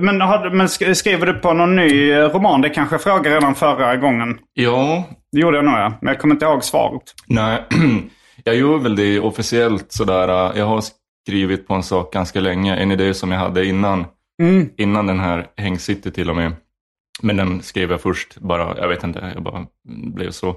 men, 0.00 0.20
har, 0.20 0.50
men 0.50 0.66
sk- 0.66 0.94
skriver 0.94 1.26
du 1.26 1.32
på 1.34 1.52
någon 1.52 1.76
ny 1.76 2.10
eh, 2.12 2.18
roman? 2.28 2.60
Det 2.60 2.68
kanske 2.68 2.94
jag 2.94 3.02
frågade 3.02 3.36
redan 3.36 3.54
förra 3.54 3.96
gången. 3.96 4.38
Ja, 4.54 5.04
Det 5.32 5.40
gjorde 5.40 5.56
jag 5.56 5.64
nog 5.64 5.74
ja, 5.74 5.92
men 6.00 6.12
jag 6.12 6.20
kommer 6.20 6.34
inte 6.34 6.44
ihåg 6.44 6.64
svaret. 6.64 7.02
Nej, 7.26 7.64
jag 8.44 8.56
gör 8.56 8.78
väl 8.78 8.96
det 8.96 9.20
officiellt 9.20 9.92
sådär. 9.92 10.52
Jag 10.58 10.66
har 10.66 10.84
skrivit 11.26 11.66
på 11.66 11.74
en 11.74 11.82
sak 11.82 12.12
ganska 12.12 12.40
länge. 12.40 12.76
En 12.76 12.92
idé 12.92 13.14
som 13.14 13.30
jag 13.32 13.38
hade 13.38 13.66
innan, 13.66 14.04
Mm. 14.42 14.68
innan 14.76 15.06
den 15.06 15.20
här 15.20 15.46
Häng 15.56 15.78
City 15.78 16.10
till 16.10 16.30
och 16.30 16.36
med. 16.36 16.52
Men 17.22 17.36
den 17.36 17.62
skrev 17.62 17.90
jag 17.90 18.00
först 18.00 18.38
bara, 18.38 18.78
jag 18.78 18.88
vet 18.88 19.04
inte, 19.04 19.32
jag 19.34 19.42
bara 19.42 19.66
blev 20.14 20.30
så. 20.30 20.48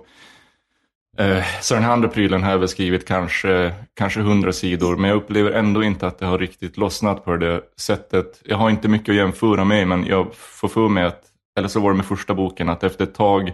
Eh, 1.17 1.43
Så 1.61 1.73
den 1.73 1.83
här 1.83 1.91
andra 1.91 2.07
prylen 2.09 2.43
har 2.43 2.51
jag 2.51 2.57
väl 2.59 2.67
skrivit 2.67 3.07
kanske, 3.07 3.73
kanske 3.93 4.19
100 4.19 4.53
sidor. 4.53 4.95
Men 4.97 5.09
jag 5.09 5.17
upplever 5.17 5.51
ändå 5.51 5.83
inte 5.83 6.07
att 6.07 6.19
det 6.19 6.25
har 6.25 6.37
riktigt 6.39 6.77
lossnat 6.77 7.25
på 7.25 7.35
det 7.37 7.61
sättet. 7.79 8.41
Jag 8.45 8.57
har 8.57 8.69
inte 8.69 8.87
mycket 8.87 9.09
att 9.09 9.15
jämföra 9.15 9.63
med, 9.65 9.87
men 9.87 10.05
jag 10.05 10.35
får 10.35 10.67
för 10.67 10.87
mig 10.89 11.03
att, 11.03 11.21
eller 11.57 11.67
så 11.67 11.79
var 11.79 11.91
det 11.91 11.97
med 11.97 12.05
första 12.05 12.33
boken, 12.33 12.69
att 12.69 12.83
efter 12.83 13.03
ett 13.03 13.15
tag 13.15 13.53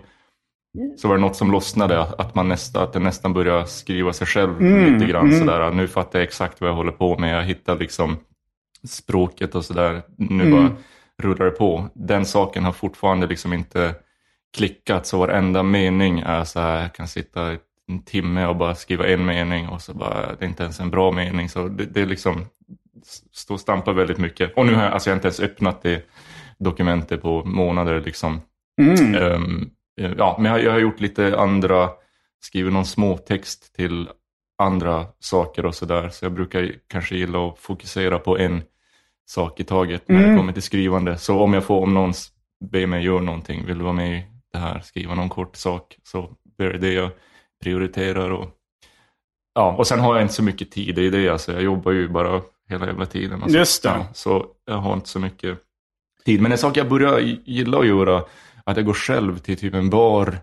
så 0.97 1.07
var 1.07 1.15
det 1.15 1.21
något 1.21 1.35
som 1.35 1.51
lossnade, 1.51 2.01
att, 2.01 2.35
man 2.35 2.47
nästa, 2.47 2.83
att 2.83 2.93
den 2.93 3.03
nästan 3.03 3.33
började 3.33 3.67
skriva 3.67 4.13
sig 4.13 4.27
själv 4.27 4.61
lite 4.61 5.05
grann. 5.05 5.39
Sådär. 5.39 5.71
Nu 5.71 5.87
fattar 5.87 6.19
jag 6.19 6.27
exakt 6.27 6.61
vad 6.61 6.69
jag 6.69 6.75
håller 6.75 6.91
på 6.91 7.17
med. 7.17 7.37
Jag 7.37 7.43
hittar 7.43 7.79
liksom 7.79 8.17
språket 8.87 9.55
och 9.55 9.65
sådär. 9.65 10.01
Nu 10.17 10.51
bara 10.51 10.71
rullar 11.21 11.45
det 11.45 11.51
på. 11.51 11.89
Den 11.93 12.25
saken 12.25 12.63
har 12.63 12.71
fortfarande 12.71 13.27
liksom 13.27 13.53
inte 13.53 13.95
klickat. 14.57 15.05
Så 15.05 15.17
varenda 15.17 15.63
mening 15.63 16.19
är 16.19 16.43
så 16.43 16.59
här, 16.59 16.81
jag 16.81 16.93
kan 16.93 17.07
sitta 17.07 17.57
en 17.87 18.03
timme 18.03 18.45
och 18.45 18.55
bara 18.55 18.75
skriva 18.75 19.07
en 19.07 19.25
mening 19.25 19.67
och 19.67 19.81
så 19.81 19.93
bara, 19.93 20.35
det 20.35 20.45
är 20.45 20.49
inte 20.49 20.63
ens 20.63 20.79
en 20.79 20.89
bra 20.89 21.11
mening. 21.11 21.49
Så 21.49 21.67
det, 21.67 21.85
det 21.85 22.05
liksom, 22.05 22.45
står 23.31 23.55
och 23.55 23.61
stampar 23.61 23.93
väldigt 23.93 24.17
mycket. 24.17 24.57
Och 24.57 24.65
nu 24.65 24.73
har 24.73 24.83
jag, 24.83 24.93
alltså 24.93 25.09
jag 25.09 25.13
har 25.13 25.17
inte 25.17 25.27
ens 25.27 25.39
öppnat 25.39 25.81
det 25.81 26.05
dokumentet 26.59 27.21
på 27.21 27.43
månader 27.45 28.01
liksom. 28.05 28.41
Mm. 28.81 29.15
Ehm, 29.15 29.69
ja, 29.95 30.37
men 30.39 30.51
jag, 30.51 30.63
jag 30.63 30.71
har 30.71 30.79
gjort 30.79 30.99
lite 30.99 31.39
andra, 31.39 31.89
skrivit 32.39 32.73
någon 32.73 32.85
småtext 32.85 33.75
till 33.75 34.09
andra 34.57 35.05
saker 35.19 35.65
och 35.65 35.75
sådär. 35.75 36.09
Så 36.09 36.25
jag 36.25 36.31
brukar 36.31 36.71
kanske 36.87 37.15
gilla 37.15 37.47
att 37.47 37.59
fokusera 37.59 38.19
på 38.19 38.37
en 38.37 38.63
sak 39.25 39.59
i 39.59 39.63
taget 39.63 40.09
när 40.09 40.27
det 40.27 40.37
kommer 40.37 40.53
till 40.53 40.61
skrivande. 40.61 41.17
Så 41.17 41.39
om 41.39 41.53
jag 41.53 41.63
får, 41.63 41.83
om 41.83 41.93
någon 41.93 42.13
ber 42.71 42.85
mig 42.85 43.05
göra 43.05 43.21
någonting, 43.21 43.65
vill 43.65 43.77
du 43.77 43.83
vara 43.83 43.93
med 43.93 44.19
i 44.19 44.25
det 44.53 44.59
här, 44.59 44.79
skriva 44.79 45.15
någon 45.15 45.29
kort 45.29 45.55
sak, 45.55 45.97
så 46.03 46.29
är 46.57 46.69
det 46.69 46.77
det 46.77 46.93
jag 46.93 47.09
prioriterar. 47.63 48.31
Och, 48.31 48.49
ja, 49.55 49.75
och 49.77 49.87
sen 49.87 49.99
har 49.99 50.15
jag 50.15 50.23
inte 50.23 50.33
så 50.33 50.43
mycket 50.43 50.71
tid 50.71 50.99
i 50.99 51.09
det, 51.09 51.29
alltså 51.29 51.51
jag 51.51 51.63
jobbar 51.63 51.91
ju 51.91 52.09
bara 52.09 52.41
hela 52.69 52.85
jävla 52.85 53.05
tiden. 53.05 53.43
Alltså. 53.43 53.57
Just 53.57 53.83
det. 53.83 53.89
Ja, 53.89 54.07
så 54.13 54.45
jag 54.65 54.77
har 54.77 54.93
inte 54.93 55.09
så 55.09 55.19
mycket 55.19 55.59
tid. 56.25 56.41
Men 56.41 56.51
en 56.51 56.57
sak 56.57 56.77
jag 56.77 56.89
börjar 56.89 57.19
gilla 57.45 57.79
att 57.79 57.87
göra, 57.87 58.23
att 58.65 58.77
jag 58.77 58.85
går 58.85 58.93
själv 58.93 59.37
till 59.37 59.57
typ 59.57 59.73
en 59.73 59.89
bar 59.89 60.37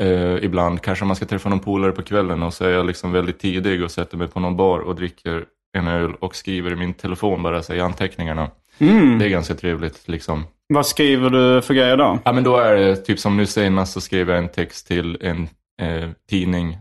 eh, 0.00 0.44
ibland. 0.44 0.82
Kanske 0.82 1.04
man 1.04 1.16
ska 1.16 1.26
träffa 1.26 1.48
någon 1.48 1.60
polare 1.60 1.92
på 1.92 2.02
kvällen 2.02 2.42
och 2.42 2.54
så 2.54 2.64
är 2.64 2.70
jag 2.70 2.86
liksom 2.86 3.12
väldigt 3.12 3.38
tidig 3.38 3.84
och 3.84 3.90
sätter 3.90 4.16
mig 4.16 4.28
på 4.28 4.40
någon 4.40 4.56
bar 4.56 4.78
och 4.78 4.96
dricker 4.96 5.44
en 5.72 5.88
öl 5.88 6.14
och 6.14 6.36
skriver 6.36 6.72
i 6.72 6.76
min 6.76 6.94
telefon 6.94 7.42
bara 7.42 7.62
så 7.62 7.74
i 7.74 7.80
anteckningarna. 7.80 8.50
Mm. 8.78 9.18
Det 9.18 9.24
är 9.24 9.28
ganska 9.28 9.54
trevligt 9.54 10.08
liksom. 10.08 10.44
Vad 10.66 10.86
skriver 10.86 11.30
du 11.30 11.62
för 11.62 11.74
grejer 11.74 11.96
då? 11.96 12.18
Ja 12.24 12.32
men 12.32 12.44
då 12.44 12.56
är 12.56 12.76
det 12.76 12.96
typ 12.96 13.18
som 13.18 13.36
nu 13.36 13.46
senast 13.46 13.92
så 13.92 14.00
skrev 14.00 14.28
jag 14.28 14.38
en 14.38 14.48
text 14.48 14.86
till 14.86 15.18
en 15.20 15.48
eh, 15.80 16.10
tidning. 16.28 16.78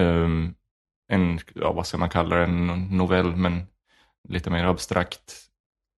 Ehm, 0.00 0.54
en, 1.12 1.40
ja 1.54 1.72
vad 1.72 1.86
ska 1.86 1.98
man 1.98 2.08
kalla 2.08 2.36
det, 2.36 2.44
en 2.44 2.66
novell 2.90 3.36
men 3.36 3.62
lite 4.28 4.50
mer 4.50 4.64
abstrakt 4.64 5.34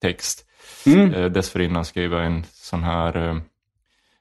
text. 0.02 0.44
Mm. 0.86 1.14
Eh, 1.14 1.24
dessförinnan 1.24 1.84
skrev 1.84 2.12
jag 2.12 2.26
en 2.26 2.44
sån 2.52 2.82
här 2.82 3.28
eh, 3.28 3.36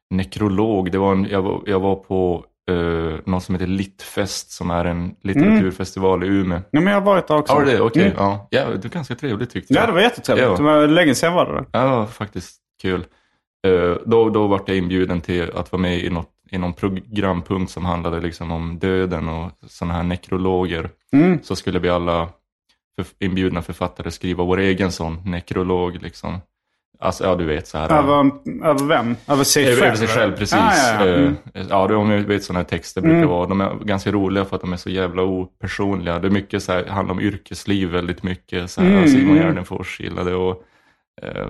nekrolog. 0.09 0.91
Det 0.91 0.97
var 0.97 1.11
en, 1.11 1.25
jag, 1.25 1.41
var, 1.41 1.61
jag 1.65 1.79
var 1.79 1.95
på 1.95 2.45
eh, 2.71 3.19
något 3.25 3.43
som 3.43 3.55
heter 3.55 3.67
Littfest 3.67 4.51
som 4.51 4.71
är 4.71 4.85
en 4.85 5.15
litteraturfestival 5.21 6.23
i 6.23 6.27
Umeå. 6.27 6.61
Ja, 6.71 6.81
men 6.81 6.93
jag 6.93 7.01
har 7.01 7.05
varit 7.05 7.27
där 7.27 7.37
också. 7.37 7.53
Ja, 7.53 7.65
det 7.65 7.81
okej. 7.81 8.03
Mm. 8.03 8.13
Ja. 8.17 8.47
ja, 8.51 8.65
det 8.65 8.83
var 8.83 8.89
ganska 8.89 9.15
trevligt 9.15 9.49
tyckte 9.49 9.73
jag. 9.73 9.83
Ja, 9.83 9.87
det 9.87 9.93
var 9.93 10.01
jättetrevligt. 10.01 10.47
Ja. 10.47 10.57
Det 10.57 10.63
var 10.63 10.87
länge 10.87 11.15
sedan 11.15 11.33
var 11.33 11.45
där. 11.45 11.65
Ja, 11.71 11.79
det 11.79 11.89
var 11.89 12.05
faktiskt 12.05 12.61
kul. 12.81 13.05
Eh, 13.67 13.97
då, 14.05 14.29
då 14.29 14.47
var 14.47 14.61
jag 14.65 14.77
inbjuden 14.77 15.21
till 15.21 15.51
att 15.55 15.71
vara 15.71 15.81
med 15.81 15.99
i, 15.99 16.09
något, 16.09 16.29
i 16.51 16.57
någon 16.57 16.73
programpunkt 16.73 17.71
som 17.71 17.85
handlade 17.85 18.21
liksom 18.21 18.51
om 18.51 18.79
döden 18.79 19.29
och 19.29 19.51
sådana 19.67 19.93
här 19.93 20.03
nekrologer. 20.03 20.89
Mm. 21.13 21.39
Så 21.43 21.55
skulle 21.55 21.79
vi 21.79 21.89
alla 21.89 22.29
för, 22.97 23.25
inbjudna 23.25 23.61
författare 23.61 24.11
skriva 24.11 24.43
vår 24.43 24.59
egen 24.59 24.91
sån 24.91 25.21
nekrolog. 25.25 26.01
Liksom. 26.01 26.39
Alltså, 26.99 27.23
ja 27.23 27.35
du 27.35 27.45
vet 27.45 27.67
så 27.67 27.77
här. 27.77 27.91
Över, 27.97 28.31
över 28.63 28.85
vem? 28.85 29.15
Över 29.27 29.43
sig 29.43 29.63
Över, 29.65 29.75
själv? 29.75 29.85
över 29.87 29.95
sig 29.97 30.07
själv, 30.07 30.31
precis. 30.37 30.53
Ah, 30.59 30.73
ja, 30.99 31.05
ja. 31.07 31.13
Mm. 31.15 31.35
Eh, 31.53 31.65
ja, 31.69 31.87
det, 31.87 31.95
om 31.95 32.09
ni 32.09 32.17
vet 32.23 32.43
sådana 32.43 32.63
texter 32.65 33.01
brukar 33.01 33.25
vara. 33.25 33.47
De 33.47 33.61
är 33.61 33.75
ganska 33.83 34.11
roliga 34.11 34.45
för 34.45 34.55
att 34.55 34.61
de 34.61 34.73
är 34.73 34.77
så 34.77 34.89
jävla 34.89 35.21
opersonliga. 35.23 36.19
Det 36.19 36.27
är 36.27 36.31
mycket 36.31 36.63
så 36.63 36.71
här, 36.71 36.85
handlar 36.85 37.13
om 37.15 37.19
yrkesliv 37.21 37.89
väldigt 37.89 38.23
mycket. 38.23 38.71
Så 38.71 38.81
här, 38.81 38.89
Mm, 38.89 39.07
Simon 39.07 39.29
mm. 39.37 39.43
Gärdenfors 39.47 39.99
gillade 39.99 40.35
och 40.35 40.63
eh, 41.21 41.47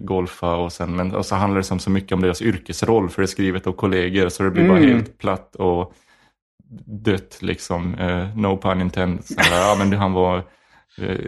golfa 0.00 0.56
och 0.56 0.72
sen, 0.72 0.96
men 0.96 1.14
och 1.14 1.26
så 1.26 1.34
handlar 1.34 1.56
det 1.58 1.64
som 1.64 1.78
så 1.78 1.90
mycket 1.90 2.12
om 2.12 2.20
deras 2.22 2.42
yrkesroll 2.42 3.08
för 3.08 3.22
det 3.22 3.24
är 3.24 3.26
skrivet 3.26 3.66
av 3.66 3.72
kollegor 3.72 4.28
så 4.28 4.42
det 4.42 4.50
blir 4.50 4.68
bara 4.68 4.78
Mm. 4.78 4.90
helt 4.90 5.18
platt 5.18 5.56
och 5.56 5.92
dött 7.04 7.38
liksom. 7.40 7.94
Eh, 7.94 8.36
no 8.36 8.56
pun 8.62 8.80
intended. 8.80 9.24
Så 9.24 9.34
här, 9.40 9.60
ja, 9.68 9.76
men 9.78 9.92
han 9.92 10.12
var 10.12 10.42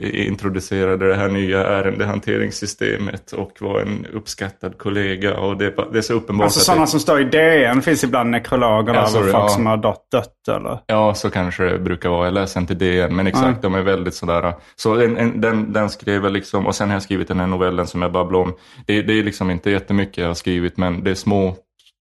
introducerade 0.00 1.08
det 1.08 1.14
här 1.14 1.28
nya 1.28 1.66
ärendehanteringssystemet 1.66 3.32
och 3.32 3.52
var 3.60 3.80
en 3.80 4.06
uppskattad 4.12 4.78
kollega. 4.78 5.36
Och 5.38 5.56
det, 5.56 5.74
det 5.92 5.98
är 5.98 6.02
så 6.02 6.14
uppenbart 6.14 6.44
Alltså 6.44 6.60
sådana 6.60 6.80
det, 6.80 6.86
som 6.86 7.00
står 7.00 7.20
i 7.20 7.24
DN 7.24 7.82
finns 7.82 8.04
ibland 8.04 8.30
nekrologer 8.30 8.94
Ja, 8.94 9.06
sorry, 9.06 9.32
folk 9.32 9.44
ja. 9.44 9.48
som 9.48 9.66
har 9.66 9.76
dött, 9.76 10.48
eller? 10.48 10.78
Ja, 10.86 11.14
så 11.14 11.30
kanske 11.30 11.64
det 11.64 11.78
brukar 11.78 12.08
vara. 12.08 12.24
Jag 12.24 12.34
läser 12.34 12.60
inte 12.60 13.00
än, 13.00 13.16
men 13.16 13.26
exakt, 13.26 13.62
de 13.62 13.74
är 13.74 13.82
väldigt 13.82 14.14
sådär. 14.14 14.54
Så 14.76 15.00
en, 15.00 15.16
en, 15.16 15.40
den, 15.40 15.72
den 15.72 15.90
skrev 15.90 16.22
jag 16.22 16.32
liksom, 16.32 16.66
och 16.66 16.74
sen 16.74 16.88
har 16.88 16.94
jag 16.94 17.02
skrivit 17.02 17.28
den 17.28 17.40
här 17.40 17.46
novellen 17.46 17.86
som 17.86 18.02
jag 18.02 18.12
babblade 18.12 18.44
om. 18.44 18.54
Det, 18.86 19.02
det 19.02 19.12
är 19.12 19.22
liksom 19.22 19.50
inte 19.50 19.70
jättemycket 19.70 20.18
jag 20.18 20.26
har 20.26 20.34
skrivit, 20.34 20.76
men 20.76 21.04
det 21.04 21.10
är 21.10 21.14
små 21.14 21.56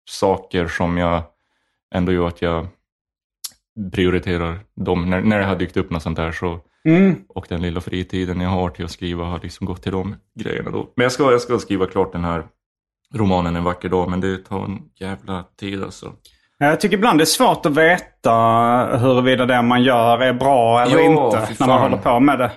saker 0.09 0.67
som 0.67 0.97
jag 0.97 1.23
ändå 1.95 2.11
gör 2.11 2.27
att 2.27 2.41
jag 2.41 2.67
prioriterar 3.93 4.59
dem. 4.75 5.09
När, 5.09 5.21
när 5.21 5.39
det 5.39 5.45
har 5.45 5.55
dykt 5.55 5.77
upp 5.77 5.89
något 5.89 6.03
sånt 6.03 6.17
här 6.17 6.31
så, 6.31 6.59
Mm. 6.87 7.15
och 7.29 7.45
den 7.49 7.61
lilla 7.61 7.81
fritiden 7.81 8.41
jag 8.41 8.49
har 8.49 8.69
till 8.69 8.85
att 8.85 8.91
skriva 8.91 9.23
har 9.23 9.39
liksom 9.43 9.65
gått 9.65 9.81
till 9.83 9.91
de 9.91 10.15
grejerna 10.39 10.71
då. 10.71 10.93
Men 10.95 11.03
jag 11.03 11.11
ska, 11.11 11.31
jag 11.31 11.41
ska 11.41 11.59
skriva 11.59 11.85
klart 11.85 12.11
den 12.11 12.23
här 12.23 12.47
romanen 13.13 13.55
en 13.55 13.63
vacker 13.63 13.89
dag, 13.89 14.09
men 14.09 14.21
det 14.21 14.37
tar 14.37 14.65
en 14.65 14.79
jävla 14.95 15.43
tid 15.59 15.83
alltså. 15.83 16.13
Jag 16.59 16.79
tycker 16.79 16.97
ibland 16.97 17.19
det 17.19 17.23
är 17.23 17.25
svårt 17.25 17.65
att 17.65 17.75
veta 17.75 18.31
huruvida 18.97 19.45
det 19.45 19.61
man 19.61 19.83
gör 19.83 20.21
är 20.21 20.33
bra 20.33 20.81
eller 20.81 20.95
Ja, 20.97 21.01
inte 21.01 21.47
när 21.59 21.67
man 21.67 21.81
håller 21.81 21.97
på 21.97 22.19
med 22.19 22.39
det. 22.39 22.51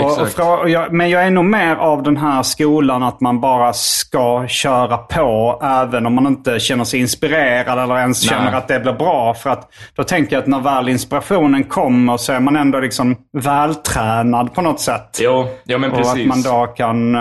Och, 0.00 0.20
och 0.20 0.28
frå- 0.28 0.56
och 0.58 0.68
jag, 0.70 0.92
men 0.92 1.10
jag 1.10 1.22
är 1.22 1.30
nog 1.30 1.44
mer 1.44 1.76
av 1.76 2.02
den 2.02 2.16
här 2.16 2.42
skolan 2.42 3.02
att 3.02 3.20
man 3.20 3.40
bara 3.40 3.72
ska 3.72 4.46
köra 4.48 4.96
på 4.98 5.60
även 5.64 6.06
om 6.06 6.14
man 6.14 6.26
inte 6.26 6.60
känner 6.60 6.84
sig 6.84 7.00
inspirerad 7.00 7.78
eller 7.78 7.98
ens 7.98 8.30
Nej. 8.30 8.38
känner 8.38 8.58
att 8.58 8.68
det 8.68 8.80
blir 8.80 8.92
bra. 8.92 9.34
För 9.34 9.50
att 9.50 9.68
då 9.96 10.02
tänker 10.04 10.36
jag 10.36 10.42
att 10.42 10.46
när 10.48 10.60
väl 10.60 10.88
inspirationen 10.88 11.64
kommer 11.64 12.16
så 12.16 12.32
är 12.32 12.40
man 12.40 12.56
ändå 12.56 12.80
liksom 12.80 13.16
vältränad 13.38 14.54
på 14.54 14.62
något 14.62 14.80
sätt. 14.80 15.18
Ja, 15.20 15.48
ja 15.64 15.78
men 15.78 15.90
och 15.90 15.96
precis. 15.96 16.20
att 16.20 16.26
man 16.26 16.42
då 16.42 16.66
kan 16.66 17.16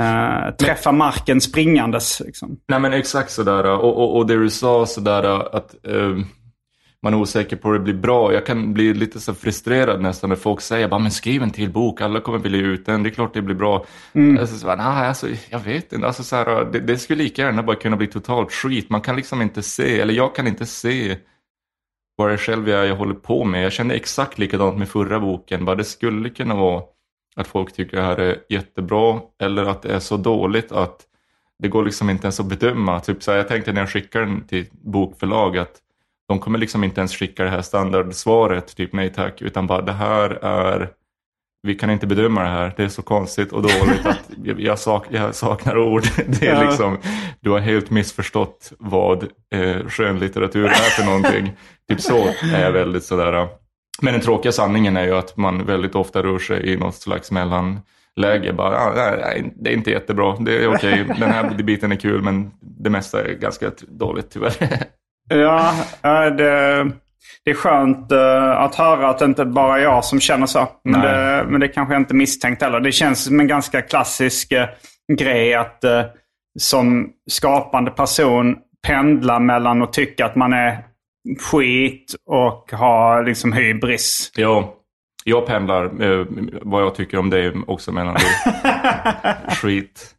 eh, 0.00 0.54
träffa 0.54 0.92
marken 0.92 1.40
springandes. 1.40 2.20
Liksom. 2.20 2.56
Nej 2.68 2.80
men 2.80 2.92
exakt 2.92 3.30
sådär. 3.30 3.64
Och, 3.64 3.96
och, 3.96 4.16
och 4.16 4.26
det 4.26 4.36
du 4.36 4.50
sa 4.50 4.86
sådär 4.86 5.56
att 5.56 5.86
eh, 5.86 6.16
man 7.04 7.14
är 7.14 7.18
osäker 7.18 7.56
på 7.56 7.68
hur 7.68 7.78
det 7.78 7.84
blir 7.84 7.94
bra. 7.94 8.32
Jag 8.32 8.46
kan 8.46 8.74
bli 8.74 8.94
lite 8.94 9.20
så 9.20 9.34
frustrerad 9.34 10.02
nästan 10.02 10.30
när 10.30 10.36
folk 10.36 10.60
säger 10.60 10.88
bara 10.88 11.00
men 11.00 11.10
skriv 11.10 11.42
en 11.42 11.50
till 11.50 11.70
bok, 11.70 12.00
alla 12.00 12.20
kommer 12.20 12.38
vilja 12.38 12.60
ut 12.60 12.86
den, 12.86 13.02
det 13.02 13.08
är 13.08 13.14
klart 13.14 13.34
det 13.34 13.42
blir 13.42 13.54
bra. 13.54 13.86
Alltså, 14.40 14.56
så, 14.56 14.66
nej, 14.66 15.08
alltså, 15.08 15.28
jag 15.50 15.58
vet 15.58 15.92
inte, 15.92 16.06
alltså, 16.06 16.22
så 16.22 16.36
här, 16.36 16.64
det, 16.72 16.80
det 16.80 16.98
skulle 16.98 17.22
lika 17.22 17.42
gärna 17.42 17.62
bara 17.62 17.76
kunna 17.76 17.96
bli 17.96 18.06
totalt 18.06 18.52
skit. 18.52 18.90
Man 18.90 19.00
kan 19.00 19.16
liksom 19.16 19.42
inte 19.42 19.62
se, 19.62 20.00
eller 20.00 20.14
jag 20.14 20.34
kan 20.34 20.46
inte 20.46 20.66
se 20.66 21.16
vad 22.16 22.30
det 22.30 22.38
själv 22.38 22.68
är 22.68 22.84
jag 22.84 22.96
håller 22.96 23.14
på 23.14 23.44
med. 23.44 23.64
Jag 23.64 23.72
kände 23.72 23.94
exakt 23.94 24.38
likadant 24.38 24.78
med 24.78 24.88
förra 24.88 25.20
boken, 25.20 25.64
bara 25.64 25.76
det 25.76 25.84
skulle 25.84 26.30
kunna 26.30 26.54
vara 26.54 26.82
att 27.36 27.46
folk 27.46 27.72
tycker 27.72 27.96
det 27.96 28.02
här 28.02 28.16
är 28.20 28.36
jättebra 28.48 29.20
eller 29.40 29.64
att 29.64 29.82
det 29.82 29.94
är 29.94 29.98
så 30.00 30.16
dåligt 30.16 30.72
att 30.72 31.00
det 31.58 31.68
går 31.68 31.84
liksom 31.84 32.10
inte 32.10 32.24
ens 32.26 32.40
att 32.40 32.46
bedöma. 32.46 33.00
Typ 33.00 33.22
så 33.22 33.30
här, 33.30 33.38
jag 33.38 33.48
tänkte 33.48 33.72
när 33.72 33.80
jag 33.80 33.90
skickar 33.90 34.20
den 34.20 34.46
till 34.46 34.66
bokförlag 34.72 35.58
att 35.58 35.80
de 36.28 36.38
kommer 36.38 36.58
liksom 36.58 36.84
inte 36.84 37.00
ens 37.00 37.14
skicka 37.16 37.44
det 37.44 37.50
här 37.50 37.62
standardsvaret, 37.62 38.76
typ 38.76 38.92
nej 38.92 39.12
tack, 39.12 39.42
utan 39.42 39.66
bara 39.66 39.82
det 39.82 39.92
här 39.92 40.30
är, 40.30 40.90
vi 41.62 41.74
kan 41.74 41.90
inte 41.90 42.06
bedöma 42.06 42.40
det 42.42 42.48
här, 42.48 42.74
det 42.76 42.84
är 42.84 42.88
så 42.88 43.02
konstigt 43.02 43.52
och 43.52 43.62
dåligt 43.62 44.06
att 44.06 44.30
jag, 44.44 44.60
jag, 44.60 44.78
sak, 44.78 45.06
jag 45.10 45.34
saknar 45.34 45.78
ord. 45.78 46.02
Det 46.26 46.46
är 46.46 46.54
Ja. 46.62 46.68
liksom, 46.68 46.98
du 47.40 47.50
har 47.50 47.58
helt 47.58 47.90
missförstått 47.90 48.72
vad 48.78 49.22
eh, 49.54 49.86
skönlitteratur 49.88 50.64
är 50.64 50.68
för 50.70 51.04
någonting. 51.04 51.52
typ 51.88 52.00
så 52.00 52.26
är 52.52 52.60
jag 52.62 52.72
väldigt 52.72 53.04
sådär. 53.04 53.48
Men 54.02 54.12
den 54.12 54.22
tråkiga 54.22 54.52
sanningen 54.52 54.96
är 54.96 55.04
ju 55.04 55.16
att 55.16 55.36
man 55.36 55.66
väldigt 55.66 55.94
ofta 55.94 56.22
rör 56.22 56.38
sig 56.38 56.72
i 56.72 56.76
något 56.76 56.94
slags 56.94 57.30
mellanläge. 57.30 58.52
Bara, 58.52 58.78
ah, 58.78 58.92
nej, 59.16 59.52
det 59.56 59.70
är 59.70 59.74
inte 59.74 59.90
jättebra, 59.90 60.36
det 60.40 60.64
är 60.64 60.74
okej, 60.74 61.04
den 61.18 61.30
här 61.30 61.62
biten 61.62 61.92
är 61.92 61.96
kul 61.96 62.22
men 62.22 62.50
det 62.60 62.90
mesta 62.90 63.24
är 63.24 63.32
ganska 63.34 63.70
dåligt 63.88 64.30
tyvärr. 64.30 64.52
Ja, 65.28 65.74
det, 66.30 66.90
det 67.44 67.50
är 67.50 67.54
skönt 67.54 68.12
eh, 68.12 68.50
att 68.50 68.74
höra 68.74 69.08
att 69.08 69.18
det 69.18 69.24
inte 69.24 69.44
bara 69.44 69.78
är 69.78 69.82
jag 69.82 70.04
som 70.04 70.20
känner 70.20 70.46
så. 70.46 70.68
Men 70.84 71.00
Nej. 71.00 71.12
det, 71.12 71.44
men 71.48 71.60
det 71.60 71.68
kanske 71.68 71.94
jag 71.94 72.00
inte 72.00 72.14
misstänkt 72.14 72.62
heller. 72.62 72.80
Det 72.80 72.92
känns 72.92 73.24
som 73.24 73.40
en 73.40 73.46
ganska 73.46 73.82
klassisk 73.82 74.52
eh, 74.52 74.68
grej 75.18 75.54
att 75.54 75.84
eh, 75.84 76.02
som 76.58 77.10
skapande 77.30 77.90
person 77.90 78.56
pendla 78.86 79.38
mellan 79.38 79.82
att 79.82 79.92
tycka 79.92 80.26
att 80.26 80.36
man 80.36 80.52
är 80.52 80.78
skit 81.40 82.14
och 82.26 82.72
ha 82.72 83.20
liksom 83.20 83.52
hybris. 83.52 84.32
Ja, 84.36 84.74
jag 85.24 85.46
pendlar 85.46 86.02
eh, 86.02 86.26
vad 86.62 86.82
jag 86.82 86.94
tycker 86.94 87.18
om 87.18 87.30
det 87.30 87.52
också 87.66 87.92
mellan 87.92 88.16
skit 89.48 90.14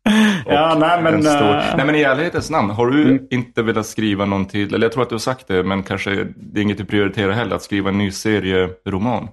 och 0.45 0.53
Ja, 0.53 0.77
nej, 0.79 1.01
men, 1.01 1.13
en 1.13 1.23
stor... 1.23 1.55
eh, 1.55 1.63
Nej 1.77 1.85
men 1.85 1.95
i 1.95 2.01
ärlighetens 2.01 2.49
namn, 2.49 2.69
har 2.69 2.87
du 2.87 3.27
inte 3.31 3.61
velat 3.63 3.85
skriva 3.85 4.25
någon 4.25 4.45
till, 4.45 4.73
eller 4.73 4.85
jag 4.85 4.91
tror 4.91 5.03
att 5.03 5.09
du 5.09 5.15
har 5.15 5.19
sagt 5.19 5.47
det, 5.47 5.63
men 5.63 5.83
kanske 5.83 6.27
det 6.35 6.59
är 6.59 6.63
inget 6.63 6.77
du 6.77 6.85
prioriterar 6.85 7.31
heller, 7.31 7.55
att 7.55 7.63
skriva 7.63 7.89
en 7.89 7.97
ny 7.97 8.11
serieroman? 8.11 9.27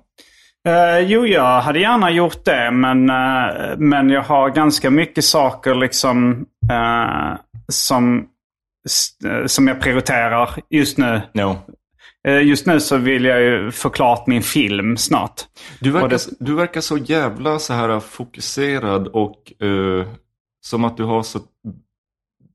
Eh, 0.69 0.99
jo, 0.99 1.27
jag 1.27 1.61
hade 1.61 1.81
gärna 1.81 2.11
gjort 2.11 2.45
det, 2.45 2.71
men, 2.71 3.11
eh, 3.11 3.77
men 3.79 4.11
jag 4.11 4.23
har 4.23 4.51
ganska 4.51 4.91
mycket 4.91 5.25
saker 5.25 5.75
liksom 5.75 6.47
eh, 6.71 7.39
som, 7.69 8.27
som 9.47 9.69
jag 9.69 9.81
prioriterar 9.81 10.51
just 10.71 10.99
nu. 10.99 11.21
No. 11.35 11.59
Eh, 12.29 12.43
just 12.43 12.67
nu 12.67 12.81
så 12.81 12.97
vill 12.97 13.25
jag 13.25 13.41
ju 13.43 13.71
få 13.71 13.91
klart 13.91 14.27
min 14.27 14.43
film 14.43 14.97
snart. 14.97 15.41
Du 15.81 15.91
verkar, 15.91 16.09
det- 16.09 16.37
du 16.41 16.55
verkar 16.55 16.81
så 16.81 16.97
jävla 16.99 17.59
så 17.59 17.73
här 17.75 18.01
fokuserad 18.01 19.09
och 19.09 19.63
eh, 19.63 20.07
som 20.61 20.85
att 20.85 20.97
du 20.97 21.05
har 21.05 21.23
så 21.23 21.41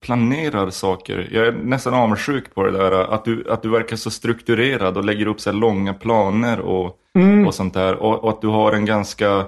planerar 0.01 0.69
saker. 0.69 1.29
Jag 1.31 1.47
är 1.47 1.51
nästan 1.51 1.93
avundsjuk 1.93 2.55
på 2.55 2.63
det 2.63 2.71
där. 2.71 2.91
Att 3.13 3.25
du, 3.25 3.45
att 3.49 3.61
du 3.63 3.69
verkar 3.69 3.95
så 3.95 4.11
strukturerad 4.11 4.97
och 4.97 5.05
lägger 5.05 5.27
upp 5.27 5.41
så 5.41 5.49
här 5.51 5.57
långa 5.57 5.93
planer 5.93 6.59
och, 6.59 6.99
och 7.47 7.53
sånt 7.55 7.73
där. 7.73 7.95
Och, 7.95 8.23
och 8.23 8.29
att 8.29 8.41
du 8.41 8.47
har 8.47 8.71
en 8.73 8.85
ganska 8.85 9.45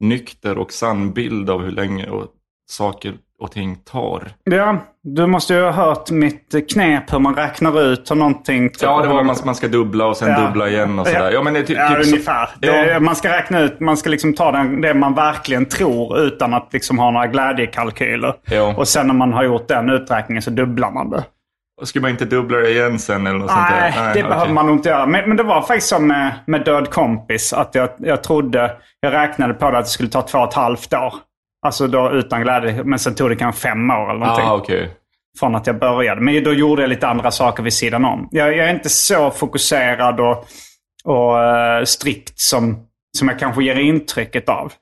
nykter 0.00 0.58
och 0.58 0.72
sann 0.72 1.12
bild 1.12 1.50
av 1.50 1.62
hur 1.64 1.70
länge 1.72 2.06
och 2.10 2.26
saker 2.66 3.14
och 3.42 3.52
ting 3.52 3.76
tar. 3.76 4.28
Ja, 4.44 4.76
du 5.02 5.26
måste 5.26 5.54
ju 5.54 5.62
ha 5.62 5.70
hört 5.70 6.10
mitt 6.10 6.54
knep 6.72 7.12
hur 7.12 7.18
man 7.18 7.34
räknar 7.34 7.80
ut 7.82 8.10
hur 8.10 8.16
någonting... 8.16 8.70
Ja, 8.80 9.02
det 9.02 9.08
var 9.08 9.22
man, 9.22 9.36
man 9.44 9.54
ska 9.54 9.68
dubbla 9.68 10.06
och 10.06 10.16
sen 10.16 10.28
Ja. 10.30 10.40
dubbla 10.46 10.68
igen 10.68 10.98
och 10.98 11.06
sådär. 11.06 11.30
Ja, 11.32 11.42
men 11.42 11.52
det 11.54 11.58
är 11.60 11.64
ty- 11.64 11.74
Ja, 11.74 11.88
typ 11.88 12.04
så- 12.04 12.10
ungefär. 12.10 12.48
Ja. 12.60 12.72
Det, 12.72 13.00
man 13.00 13.16
ska 13.16 13.28
räkna 13.36 13.60
ut, 13.60 13.80
man 13.80 13.96
ska 13.96 14.10
liksom 14.10 14.34
ta 14.34 14.52
den, 14.52 14.80
det 14.80 14.94
man 14.94 15.14
verkligen 15.14 15.64
tror 15.66 16.18
utan 16.18 16.54
att 16.54 16.68
liksom 16.72 16.98
ha 16.98 17.10
några 17.10 17.26
glädjekalkyler. 17.26 18.34
Ja. 18.44 18.74
Och 18.76 18.88
sen 18.88 19.06
när 19.06 19.14
man 19.14 19.32
har 19.32 19.44
gjort 19.44 19.68
den 19.68 19.90
uträkningen 19.90 20.42
så 20.42 20.50
dubblar 20.50 20.90
man 20.90 21.10
det. 21.10 21.24
Ska 21.82 22.00
man 22.00 22.10
inte 22.10 22.24
dubbla 22.24 22.58
det 22.58 22.70
igen 22.70 22.98
sen 22.98 23.26
eller 23.26 23.38
något 23.38 23.50
sånt 23.50 23.62
där? 23.70 23.80
Nej, 23.80 23.92
det 24.04 24.10
okej. 24.10 24.22
behöver 24.22 24.52
man 24.52 24.66
nog 24.66 24.76
inte 24.76 24.88
göra. 24.88 25.06
Men, 25.06 25.28
men 25.28 25.36
det 25.36 25.42
var 25.42 25.60
faktiskt 25.62 25.88
som 25.88 26.06
med, 26.06 26.30
med 26.46 26.64
Död 26.64 26.90
kompis. 26.90 27.52
Att 27.52 27.74
jag, 27.74 27.88
jag 27.98 28.22
trodde, 28.22 28.70
jag 29.00 29.12
räknade 29.12 29.54
på 29.54 29.70
det 29.70 29.78
att 29.78 29.84
det 29.84 29.90
skulle 29.90 30.08
ta 30.08 30.22
två 30.22 30.38
och 30.38 30.48
ett 30.48 30.54
halvt 30.54 30.94
år. 30.94 31.14
Alltså 31.62 31.86
då 31.86 32.10
utan 32.10 32.42
glädje. 32.42 32.84
Men 32.84 32.98
sen 32.98 33.14
tog 33.14 33.30
det 33.30 33.36
kanske 33.36 33.60
fem 33.60 33.90
år 33.90 34.10
eller 34.10 34.20
någonting. 34.20 34.46
Ah, 34.46 34.54
okej. 34.54 34.90
Från 35.38 35.54
att 35.54 35.66
jag 35.66 35.78
började. 35.78 36.20
Men 36.20 36.44
då 36.44 36.52
gjorde 36.52 36.82
jag 36.82 36.88
lite 36.88 37.08
andra 37.08 37.30
saker 37.30 37.62
vid 37.62 37.72
sidan 37.72 38.04
om. 38.04 38.28
Jag, 38.30 38.56
jag 38.56 38.68
är 38.68 38.74
inte 38.74 38.88
så 38.88 39.30
fokuserad 39.30 40.20
och, 40.20 40.46
och 41.04 41.42
eh, 41.42 41.84
strikt 41.84 42.38
som, 42.40 42.86
som 43.18 43.28
jag 43.28 43.38
kanske 43.38 43.64
ger 43.64 43.76
intrycket 43.76 44.48
av. 44.48 44.72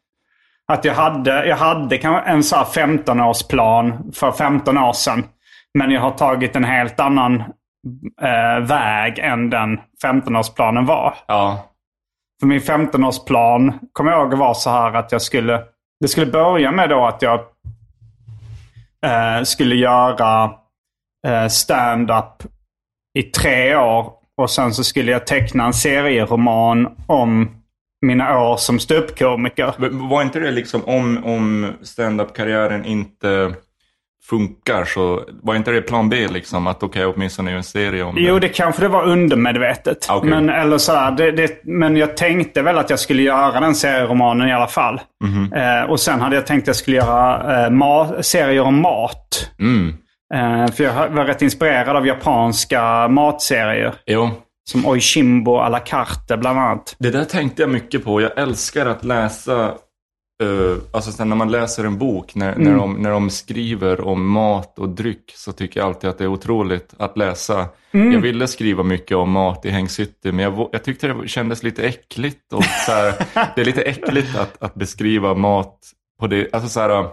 Att 0.72 0.84
jag 0.84 0.94
hade, 0.94 1.46
jag 1.46 1.56
hade 1.56 1.96
en 1.96 2.42
så 2.42 2.56
här 2.56 2.64
15-årsplan 2.64 4.12
för 4.12 4.32
15 4.32 4.78
år 4.78 4.92
sedan. 4.92 5.24
Men 5.74 5.90
jag 5.90 6.00
har 6.00 6.10
tagit 6.10 6.56
en 6.56 6.64
helt 6.64 7.00
annan 7.00 7.42
eh, 8.22 8.60
väg 8.68 9.18
än 9.18 9.50
den 9.50 9.80
15-årsplanen 10.04 10.86
var. 10.86 11.14
Ja. 11.26 11.66
För 12.40 12.46
min 12.46 12.60
15-årsplan 12.60 13.78
kommer 13.92 14.10
jag 14.10 14.20
ihåg 14.20 14.34
var 14.34 14.54
så 14.54 14.70
här 14.70 14.94
att 14.94 15.12
jag 15.12 15.22
skulle... 15.22 15.62
Det 16.00 16.08
skulle 16.08 16.26
börja 16.26 16.72
med 16.72 16.90
då 16.90 17.06
att 17.06 17.22
jag 17.22 17.40
eh, 19.06 19.44
skulle 19.44 19.74
göra 19.74 20.44
eh, 21.26 21.48
stand-up 21.48 22.42
i 23.18 23.22
tre 23.22 23.76
år. 23.76 24.12
Och 24.36 24.50
sen 24.50 24.74
så 24.74 24.84
skulle 24.84 25.12
jag 25.12 25.26
teckna 25.26 25.66
en 25.66 25.72
serieroman 25.72 26.96
om 27.06 27.50
mina 28.06 28.38
år 28.38 28.56
som 28.56 28.78
ståuppkomiker. 28.78 29.74
Var 30.08 30.22
inte 30.22 30.40
det 30.40 30.50
liksom 30.50 30.84
om, 30.84 31.24
om 31.24 31.72
stand-up-karriären 31.82 32.84
inte 32.84 33.54
funkar 34.28 34.84
så 34.84 35.22
var 35.42 35.54
inte 35.54 35.70
det 35.70 35.82
plan 35.82 36.08
B 36.08 36.28
liksom? 36.28 36.66
Att 36.66 36.82
okej, 36.82 37.06
åtminstone 37.06 37.50
göra 37.50 37.58
en 37.58 37.64
serie 37.64 38.02
om 38.02 38.14
Jo, 38.18 38.38
det? 38.38 38.48
kanske 38.48 38.82
det 38.82 38.88
var 38.88 39.02
undermedvetet. 39.04 40.06
Ah, 40.10 40.16
okej. 40.16 40.30
Men, 40.30 40.48
eller 40.50 40.78
så 40.78 40.92
här, 40.94 41.10
det, 41.10 41.30
det, 41.30 41.60
men 41.64 41.96
jag 41.96 42.16
tänkte 42.16 42.62
väl 42.62 42.78
att 42.78 42.90
jag 42.90 42.98
skulle 42.98 43.22
göra 43.22 43.60
den 43.60 43.74
serieromanen 43.74 44.48
i 44.48 44.52
alla 44.52 44.66
fall. 44.66 45.00
Mhm. 45.24 45.52
Eh, 45.52 45.82
och 45.90 46.00
sen 46.00 46.20
hade 46.20 46.36
jag 46.36 46.46
tänkt 46.46 46.62
att 46.62 46.66
jag 46.66 46.76
skulle 46.76 46.96
göra 46.96 47.34
eh, 47.64 47.70
ma- 47.70 48.22
serier 48.22 48.60
om 48.62 48.80
mat. 48.82 49.50
Mm. 49.60 49.94
Eh, 50.34 50.72
för 50.72 50.84
jag 50.84 51.08
var 51.08 51.24
rätt 51.24 51.42
inspirerad 51.42 51.96
av 51.96 52.06
japanska 52.06 53.08
matserier. 53.08 53.94
Jo. 54.06 54.30
Som 54.70 54.86
Oishimbo 54.86 55.56
à 55.58 55.68
la 55.68 55.78
carte 55.78 56.36
bland 56.36 56.58
annat. 56.58 56.96
Det 56.98 57.10
där 57.10 57.24
tänkte 57.24 57.62
jag 57.62 57.70
mycket 57.70 58.04
på. 58.04 58.20
Jag 58.20 58.38
älskar 58.38 58.86
att 58.86 59.04
läsa 59.04 59.72
Uh, 60.42 60.78
alltså 60.90 61.12
sen 61.12 61.28
när 61.28 61.36
man 61.36 61.50
läser 61.50 61.84
en 61.84 61.98
bok, 61.98 62.34
när, 62.34 62.52
mm. 62.52 62.64
när, 62.64 62.74
de, 62.78 62.94
när 62.94 63.10
de 63.10 63.30
skriver 63.30 64.00
om 64.00 64.28
mat 64.30 64.78
och 64.78 64.88
dryck 64.88 65.32
så 65.36 65.52
tycker 65.52 65.80
jag 65.80 65.86
alltid 65.86 66.10
att 66.10 66.18
det 66.18 66.24
är 66.24 66.28
otroligt 66.28 66.94
att 66.98 67.16
läsa. 67.16 67.68
Mm. 67.90 68.12
Jag 68.12 68.20
ville 68.20 68.46
skriva 68.46 68.82
mycket 68.82 69.16
om 69.16 69.30
mat 69.30 69.64
i 69.66 69.70
Häng 69.70 69.88
City 69.88 70.32
men 70.32 70.38
jag, 70.38 70.68
jag 70.72 70.84
tyckte 70.84 71.08
det 71.08 71.28
kändes 71.28 71.62
lite 71.62 71.82
äckligt. 71.82 72.52
Och 72.52 72.64
så 72.64 72.92
här, 72.92 73.14
det 73.54 73.60
är 73.60 73.64
lite 73.64 73.82
äckligt 73.82 74.36
att, 74.36 74.62
att 74.62 74.74
beskriva 74.74 75.34
mat 75.34 75.78
på 76.20 76.26
det. 76.26 76.54
Alltså 76.54 76.68
så 76.68 76.80
här, 76.80 77.08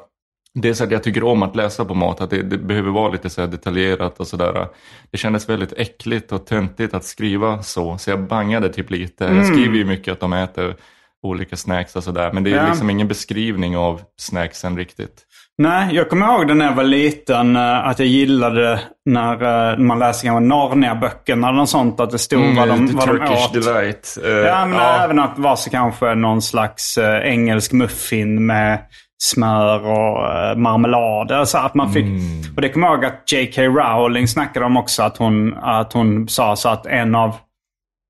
det 0.54 0.70
är 0.70 0.74
så 0.74 0.84
att 0.84 0.92
jag 0.92 1.04
tycker 1.04 1.24
om 1.24 1.44
att 1.44 1.56
läsa 1.56 1.86
på 1.86 1.94
mat, 1.94 2.22
att 2.22 2.30
det, 2.30 2.42
det 2.42 2.58
behöver 2.58 2.92
vara 2.92 3.12
lite 3.12 3.30
så 3.30 3.46
detaljerat 3.46 4.20
och 4.20 4.28
sådär. 4.28 4.68
Det 5.12 5.18
kändes 5.18 5.50
väldigt 5.50 5.74
äckligt 5.74 6.32
och 6.32 6.46
töntigt 6.46 6.94
att 6.94 7.04
skriva 7.04 7.64
så, 7.64 7.98
så 7.98 8.10
jag 8.10 8.24
bangade 8.24 8.70
typ 8.70 8.90
lite. 8.90 9.26
Mm. 9.26 9.38
Jag 9.38 9.48
skriver 9.48 9.76
ju 9.76 9.86
mycket 9.86 10.12
att 10.12 10.20
de 10.20 10.34
äter 10.34 10.76
olika 11.24 11.56
snacks 11.56 11.96
och 11.96 12.04
sådär. 12.04 12.32
Men 12.34 12.44
det 12.44 12.52
är 12.52 12.56
ja. 12.56 12.68
liksom 12.68 12.90
ingen 12.90 13.08
beskrivning 13.08 13.78
av 13.78 14.02
snacksen 14.18 14.78
riktigt. 14.78 15.24
Nej, 15.58 15.96
jag 15.96 16.10
kommer 16.10 16.26
ihåg 16.26 16.48
det 16.48 16.54
när 16.54 16.66
jag 16.66 16.76
var 16.76 16.84
liten 16.84 17.56
eh, 17.56 17.88
att 17.88 18.00
jag 18.00 18.08
gillade 18.08 18.80
när 19.06 19.72
eh, 19.72 19.78
man 19.78 20.00
läste 20.00 20.28
Narnia-böckerna 20.28 21.48
eller 21.48 21.58
något 21.58 21.70
sånt. 21.70 22.00
Att 22.00 22.12
det 22.12 22.20
stod 22.20 22.44
mm, 22.44 22.56
vad 22.56 22.68
de, 22.68 22.96
vad 22.96 23.08
de 23.08 23.34
åt. 23.34 23.54
Delight. 23.54 24.18
Uh, 24.26 24.32
ja, 24.32 24.66
men 24.66 24.80
ja. 24.80 25.04
även 25.04 25.20
att 25.20 25.36
det 25.36 25.42
var 25.42 25.56
så 25.56 25.70
kanske 25.70 26.16
någon 26.16 26.42
slags 26.42 26.98
engelsk 27.24 27.72
muffin 27.72 28.46
med 28.46 28.80
smör 29.24 29.86
och 29.86 30.58
marmelad. 30.60 31.32
Alltså 31.32 31.58
att 31.58 31.76
man 31.76 31.94
fick, 31.94 32.06
mm. 32.06 32.56
Och 32.56 32.62
det 32.62 32.70
kommer 32.70 32.88
jag 32.88 32.96
ihåg 32.96 33.06
att 33.06 33.32
J.K. 33.32 33.62
Rowling 33.62 34.28
snackade 34.28 34.66
om 34.66 34.78
också. 34.78 35.04
Att 35.04 35.18
hon, 35.18 35.58
att 35.58 35.94
hon 35.94 36.28
sa 36.28 36.56
så 36.56 36.70
att 36.70 36.86
en 36.86 37.16
av, 37.16 37.36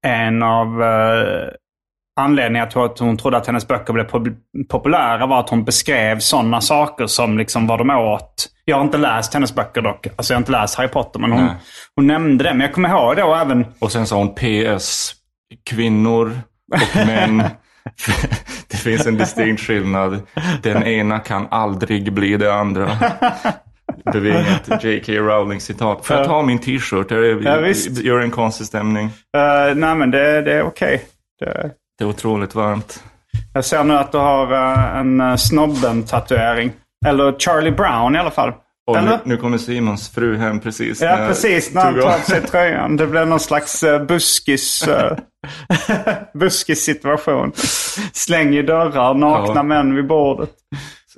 en 0.06 0.44
av 0.44 0.84
anledningen 2.18 2.70
till 2.70 2.82
att 2.82 3.00
hon 3.00 3.18
trodde 3.18 3.38
att 3.38 3.48
hennes 3.48 3.68
böcker 3.68 3.94
blev 3.94 4.06
populära 4.70 5.26
var 5.26 5.40
att 5.40 5.50
hon 5.50 5.64
beskrev 5.64 6.20
sådana 6.20 6.62
saker 6.62 7.08
som 7.08 7.38
liksom 7.38 7.68
vad 7.68 7.80
de 7.80 7.90
åt. 7.90 8.48
Jag 8.66 8.76
har 8.76 8.84
inte 8.84 8.98
läst 8.98 9.34
hennes 9.34 9.56
böcker 9.56 9.82
dock. 9.82 10.08
Alltså 10.16 10.34
jag 10.34 10.38
har 10.38 10.42
inte 10.42 10.52
läst 10.52 10.76
Harry 10.76 10.88
Potter. 10.88 11.20
Men 11.20 11.32
hon, 11.32 11.50
hon 11.96 12.08
nämnde 12.08 12.44
det. 12.44 12.54
Men 12.54 12.62
jag 12.62 12.74
kommer 12.74 12.90
ihåg 12.90 13.16
det 13.16 13.24
och 13.24 13.38
även... 13.38 13.66
Och 13.80 13.92
sen 13.92 14.08
sa 14.08 14.18
hon 14.18 14.36
PS. 14.36 15.14
Kvinnor 15.70 16.40
och 16.74 16.96
män. 17.08 17.38
det 18.68 18.78
finns 18.78 19.08
en 19.08 19.18
distinkt 19.18 19.62
skillnad. 19.62 20.20
Den 20.64 20.84
ena 20.84 21.20
kan 21.20 21.48
aldrig 21.52 22.14
bli 22.14 22.38
det 22.38 22.54
andra. 22.54 22.90
Bevingat 24.14 24.84
J.K. 24.84 25.14
Rowling-citat. 25.14 26.06
Får 26.06 26.18
jag 26.18 26.26
ta 26.26 26.42
min 26.42 26.60
t-shirt? 26.60 27.12
Ja, 27.12 27.18
Gör 28.04 28.20
en 28.20 28.32
konstig 28.32 28.68
stämning. 28.68 29.06
Uh, 29.06 29.76
nej 29.76 29.96
men 29.96 30.12
det, 30.12 30.42
det 30.42 30.54
är 30.54 30.64
okej. 30.64 30.96
Okay. 30.96 31.08
Det 31.40 31.72
är 32.04 32.10
otroligt 32.10 32.56
varmt. 32.56 33.04
Jag 33.54 33.66
ser 33.66 33.84
nu 33.84 33.94
att 33.94 34.12
du 34.12 34.18
har 34.18 34.54
uh, 34.54 34.98
en 34.98 35.22
uh, 35.22 35.36
snobben-tatuering. 35.36 36.72
Eller 37.06 37.40
Charlie 37.40 37.72
Brown 37.72 38.16
i 38.16 38.20
alla 38.20 38.32
fall. 38.32 38.54
Och 38.88 39.04
nu, 39.04 39.18
nu, 39.24 39.38
kommer 39.38 39.58
Simons 39.58 40.10
fru 40.10 40.38
hem 40.38 40.60
precis. 40.60 41.02
Ja, 41.02 41.16
när 41.16 41.28
precis. 41.28 41.74
När 41.74 41.82
han 41.82 41.94
tar 41.94 42.08
av 42.08 42.20
sig 42.20 42.42
tröjan. 42.42 42.98
Det 42.98 43.08
blev 43.08 43.28
någon 43.28 43.40
slags 43.40 43.84
uh, 43.84 44.04
buskis, 44.04 44.90
buskis 46.34 46.84
situation. 46.84 47.52
Slänger 48.14 48.64
dörrar, 48.64 49.14
nakna 49.14 49.56
ja. 49.56 49.64
män 49.64 49.96
vid 49.96 50.08
bordet. 50.08 50.50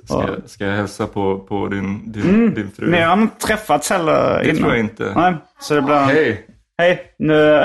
Ska, 0.04 0.28
ska 0.46 0.64
jag 0.64 0.76
hälsa 0.76 1.06
på, 1.06 1.38
på 1.38 1.68
din, 1.68 2.12
din, 2.12 2.22
mm. 2.22 2.54
din 2.54 2.70
fru? 2.70 2.90
Ni 2.90 3.00
har 3.00 3.12
inte 3.12 3.46
träffats 3.46 3.90
heller 3.90 4.42
innan? 4.42 4.54
Det 4.54 4.60
tror 4.60 4.70
jag 4.70 4.80
inte. 4.80 5.12
Nej, 5.16 5.34
så 5.60 5.74
det 5.74 5.82
blir... 5.82 5.94
Hej! 5.94 6.46
Hej! 6.78 7.14
Nu... 7.18 7.64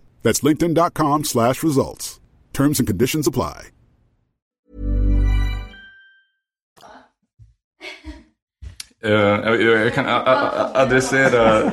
That's 0.23 0.41
linkedin.com 0.41 1.23
slash 1.23 1.63
results. 1.63 2.19
Terms 2.53 2.79
and 2.79 2.87
conditions 2.87 3.27
apply. 3.27 3.71
Uh, 9.05 9.11
jag, 9.11 9.61
jag, 9.61 9.93
kan 9.93 10.05
adressera... 10.73 11.71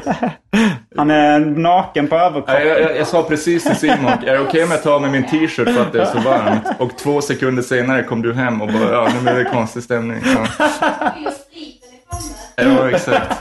Han 0.96 1.10
är 1.10 1.40
naken 1.40 2.08
på 2.08 2.16
överkroppen. 2.16 2.66
Jag, 2.66 2.80
jag, 2.80 2.96
jag, 2.96 3.06
sa 3.06 3.22
precis 3.22 3.64
till 3.64 3.76
Simon, 3.76 4.04
är 4.04 4.16
det 4.18 4.32
okej 4.32 4.40
okay 4.40 4.62
om 4.62 4.70
jag 4.70 4.82
tar 4.82 5.00
med 5.00 5.10
min 5.10 5.26
t-shirt 5.26 5.68
för 5.68 5.82
att 5.82 5.92
det 5.92 6.00
är 6.00 6.04
så 6.04 6.20
varmt? 6.20 6.66
Och 6.78 6.98
två 6.98 7.20
sekunder 7.20 7.62
senare 7.62 8.02
kom 8.02 8.22
du 8.22 8.34
hem 8.34 8.62
och 8.62 8.68
bara, 8.68 8.92
ja 8.92 9.08
nu 9.24 9.30
är 9.30 9.38
det 9.38 9.44
konstig 9.44 9.82
stämning. 9.82 10.22
Ja, 10.24 10.46
ja 12.56 12.90
exakt. 12.90 13.36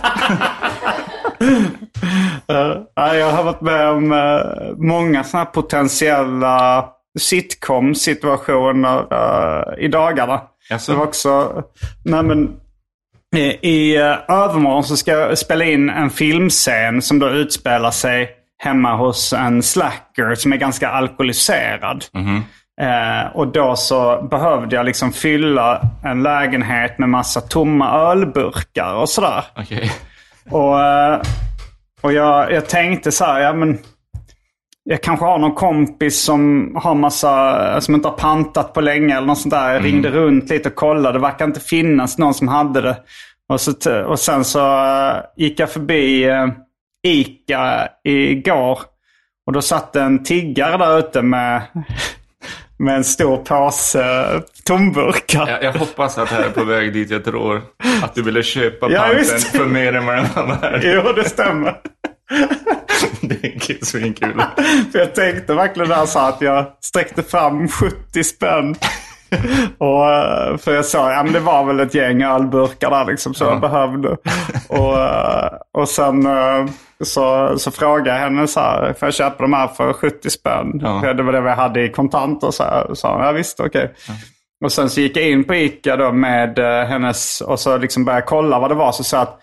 Jag 3.17 3.31
har 3.31 3.43
varit 3.43 3.61
med 3.61 3.89
om 3.89 4.11
eh, 4.11 4.75
många 4.77 5.23
sådana 5.23 5.45
potentiella 5.45 6.85
sitcom-situationer 7.19 8.99
uh, 8.99 9.83
i 9.83 9.87
dagarna. 9.87 10.41
Alltså. 10.71 10.91
Det 10.91 10.97
var 10.97 11.05
också... 11.05 11.63
Nej, 12.05 12.23
men, 12.23 12.49
I 13.35 13.69
i 13.69 13.97
uh, 13.97 14.03
övermorgon 14.27 14.83
så 14.83 14.97
ska 14.97 15.11
jag 15.11 15.37
spela 15.37 15.65
in 15.65 15.89
en 15.89 16.09
filmscen 16.09 17.01
som 17.01 17.19
då 17.19 17.29
utspelar 17.29 17.91
sig 17.91 18.29
hemma 18.63 18.95
hos 18.95 19.33
en 19.33 19.63
slacker 19.63 20.35
som 20.35 20.53
är 20.53 20.57
ganska 20.57 20.89
alkoholiserad. 20.89 22.05
Mm 22.13 22.27
-hmm. 22.27 22.41
Uh, 22.81 23.35
och 23.35 23.47
då 23.47 23.75
så 23.75 24.27
behövde 24.31 24.75
jag 24.75 24.85
liksom 24.85 25.13
fylla 25.13 25.81
en 26.03 26.23
lägenhet 26.23 26.97
med 26.99 27.09
massa 27.09 27.41
tomma 27.41 27.91
ölburkar 27.91 28.93
och 28.93 29.09
sådär. 29.09 29.43
Okay. 29.55 29.89
Och, 30.49 30.79
och 32.01 32.13
jag, 32.13 32.51
jag 32.51 32.69
tänkte 32.69 33.11
så 33.11 33.25
här, 33.25 33.39
ja 33.39 33.53
men 33.53 33.79
jag 34.83 35.03
kanske 35.03 35.25
har 35.25 35.39
någon 35.39 35.55
kompis 35.55 36.21
som 36.21 36.71
har 36.75 36.95
massa, 36.95 37.81
som 37.81 37.95
inte 37.95 38.07
har 38.07 38.17
pantat 38.17 38.73
på 38.73 38.81
länge 38.81 39.17
eller 39.17 39.27
något 39.27 39.37
sånt 39.37 39.53
där. 39.53 39.73
Jag 39.73 39.85
ringde 39.85 40.09
runt 40.09 40.49
lite 40.49 40.69
och 40.69 40.75
kollade. 40.75 41.17
Det 41.17 41.21
verkar 41.21 41.45
inte 41.45 41.59
finnas 41.59 42.17
någon 42.17 42.33
som 42.33 42.47
hade 42.47 42.81
det. 42.81 42.97
Och, 43.49 43.61
så, 43.61 44.03
och 44.05 44.19
sen 44.19 44.45
så 44.45 44.85
eh, 44.85 45.15
gick 45.35 45.59
jag 45.59 45.71
förbi 45.71 46.23
eh, 46.23 46.47
Ica 47.07 47.87
igår. 48.03 48.79
Och 49.45 49.53
då 49.53 49.61
satt 49.61 49.95
en 49.95 50.23
tiggare 50.23 50.77
där 50.77 50.99
ute 50.99 51.21
med, 51.21 51.61
med 52.79 52.95
en 52.95 53.03
stor 53.03 53.37
påse 53.37 54.03
eh, 54.33 54.41
tomburkar. 54.63 55.47
Jag, 55.47 55.63
jag 55.63 55.73
hoppas 55.73 56.17
att 56.17 56.29
det 56.29 56.35
här 56.35 56.43
är 56.43 56.49
på 56.49 56.63
väg 56.63 56.93
dit 56.93 57.09
jag 57.09 57.23
tror. 57.25 57.61
Att 58.03 58.15
du 58.15 58.21
ville 58.21 58.43
köpa 58.43 58.91
Ja, 58.91 59.01
panten 59.01 59.39
för 59.39 59.65
mer 59.65 59.93
än 59.93 60.05
vad 60.05 60.15
den 60.15 60.25
var 60.35 60.47
värd. 60.61 60.81
Jo, 60.83 61.11
det 61.15 61.29
stämmer. 61.29 61.77
Det 63.21 63.43
är 63.45 63.85
svinkul. 63.85 64.41
För 64.91 64.99
jag 64.99 65.15
tänkte 65.15 65.53
verkligen 65.53 65.89
där 65.89 66.05
så 66.05 66.19
att 66.19 66.41
jag 66.41 66.65
sträckte 66.81 67.23
fram 67.23 67.67
70 67.67 68.23
spänn. 68.23 68.75
Och, 69.77 70.11
eh, 70.11 70.57
för 70.57 70.75
jag 70.75 70.85
sa, 70.85 71.11
ja 71.11 71.23
men 71.23 71.33
det 71.33 71.39
var 71.39 71.63
väl 71.63 71.79
ett 71.79 71.93
gäng 71.93 72.23
ölburkar 72.23 72.89
där 72.89 73.05
liksom 73.05 73.33
så 73.33 73.43
jag 73.43 73.61
behövde. 73.61 74.09
Och, 74.69 74.99
eh, 74.99 75.49
och 75.73 75.89
sen 75.89 76.25
eh, 76.25 76.65
så, 77.03 77.53
så 77.59 77.71
frågade 77.71 78.09
jag 78.09 78.17
henne 78.17 78.47
så 78.47 78.59
här, 78.59 78.93
får 78.93 79.07
jag 79.07 79.13
köpa 79.13 79.43
de 79.43 79.53
här 79.53 79.67
för 79.67 79.93
70 79.93 80.29
spänn? 80.29 80.79
Ja. 80.81 81.13
Det 81.13 81.23
var 81.23 81.33
det 81.33 81.41
vi 81.41 81.49
hade 81.49 81.83
i 81.83 81.91
kontanter. 81.91 82.51
Så 82.51 82.63
här, 82.63 82.93
sa 82.93 83.15
hon, 83.15 83.25
ja 83.25 83.31
visst 83.31 83.59
okej. 83.59 83.93
Och 84.65 84.71
sen 84.71 84.89
så 84.89 85.01
gick 85.01 85.17
jag 85.17 85.29
in 85.29 85.43
på 85.43 85.55
Ica 85.55 85.95
då 85.95 86.11
med 86.11 86.59
hennes, 86.87 87.41
och 87.41 87.59
så 87.59 87.77
liksom 87.77 88.05
började 88.05 88.25
kolla 88.25 88.59
vad 88.59 88.71
det 88.71 88.75
var. 88.75 88.91
Så 88.91 89.03
sa 89.03 89.19
att, 89.19 89.39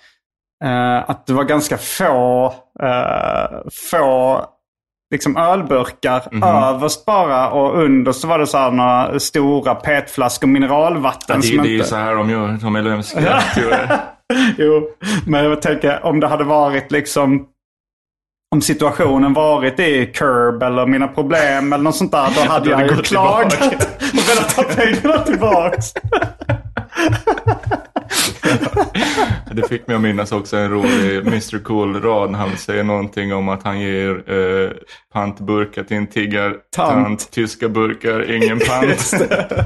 eh, 0.65 1.11
att 1.11 1.27
det 1.27 1.33
var 1.33 1.45
ganska 1.45 1.79
få, 1.79 2.47
eh, 2.83 3.59
få 3.91 4.45
liksom 5.11 5.37
ölburkar 5.37 6.45
överst 6.45 7.05
bara 7.05 7.51
och 7.51 7.83
under 7.83 8.13
så 8.13 8.27
var 8.29 8.39
det 8.39 8.47
så 8.47 8.71
några 8.71 9.21
stora 9.21 9.75
petflaskor 9.75 10.47
mineralvatten. 10.47 11.37
Ja, 11.37 11.37
det, 11.37 11.43
som 11.43 11.57
det 11.57 11.69
är 11.69 11.71
ju 11.71 11.77
inte... 11.77 11.89
så 11.89 11.97
här 11.97 12.15
de 12.15 12.31
gör, 12.31 12.59
de 12.63 12.77
är 12.77 12.83
lömska. 12.83 13.43
jo, 14.59 14.89
men 15.27 15.45
jag 15.45 15.63
tänker 15.63 16.05
om 16.05 16.21
det 16.21 16.27
hade 16.27 16.45
varit 16.45 16.93
liksom 16.93 17.47
om 18.55 18.61
situationen 18.61 19.33
varit 19.33 19.81
i 19.81 20.07
Curb 20.07 20.63
eller 20.63 20.87
Mina 20.87 21.09
Problem 21.09 21.73
eller 21.73 21.85
något 21.85 21.97
sånt 21.97 22.13
där. 22.13 22.29
Då 22.35 22.41
hade 22.53 22.71
jag 22.71 22.83
ju 22.83 23.03
klagat 23.03 23.51
tillbaka. 23.51 23.77
och 24.13 24.29
velat 24.29 24.53
ha 24.53 24.63
pengarna 24.63 25.19
tillbaks. 25.25 25.93
Det 29.55 29.69
fick 29.69 29.87
mig 29.87 29.97
att 29.97 30.03
minnas 30.03 30.33
också 30.33 30.57
en 30.57 30.71
rolig 30.71 31.27
Mr 31.27 31.59
Cool-rad. 31.65 32.35
Han 32.35 32.57
säger 32.57 32.85
någonting 32.85 33.35
om 33.35 33.49
att 33.49 33.63
han 33.63 33.81
ger 33.81 34.33
eh, 34.33 34.71
pantburkar 35.13 35.83
till 35.83 35.97
en 35.97 36.07
tiggartant. 36.07 36.65
Tant. 36.77 37.31
Tyska 37.31 37.69
burkar, 37.69 38.33
ingen 38.33 38.59
pant. 38.59 39.15
Det. 39.29 39.65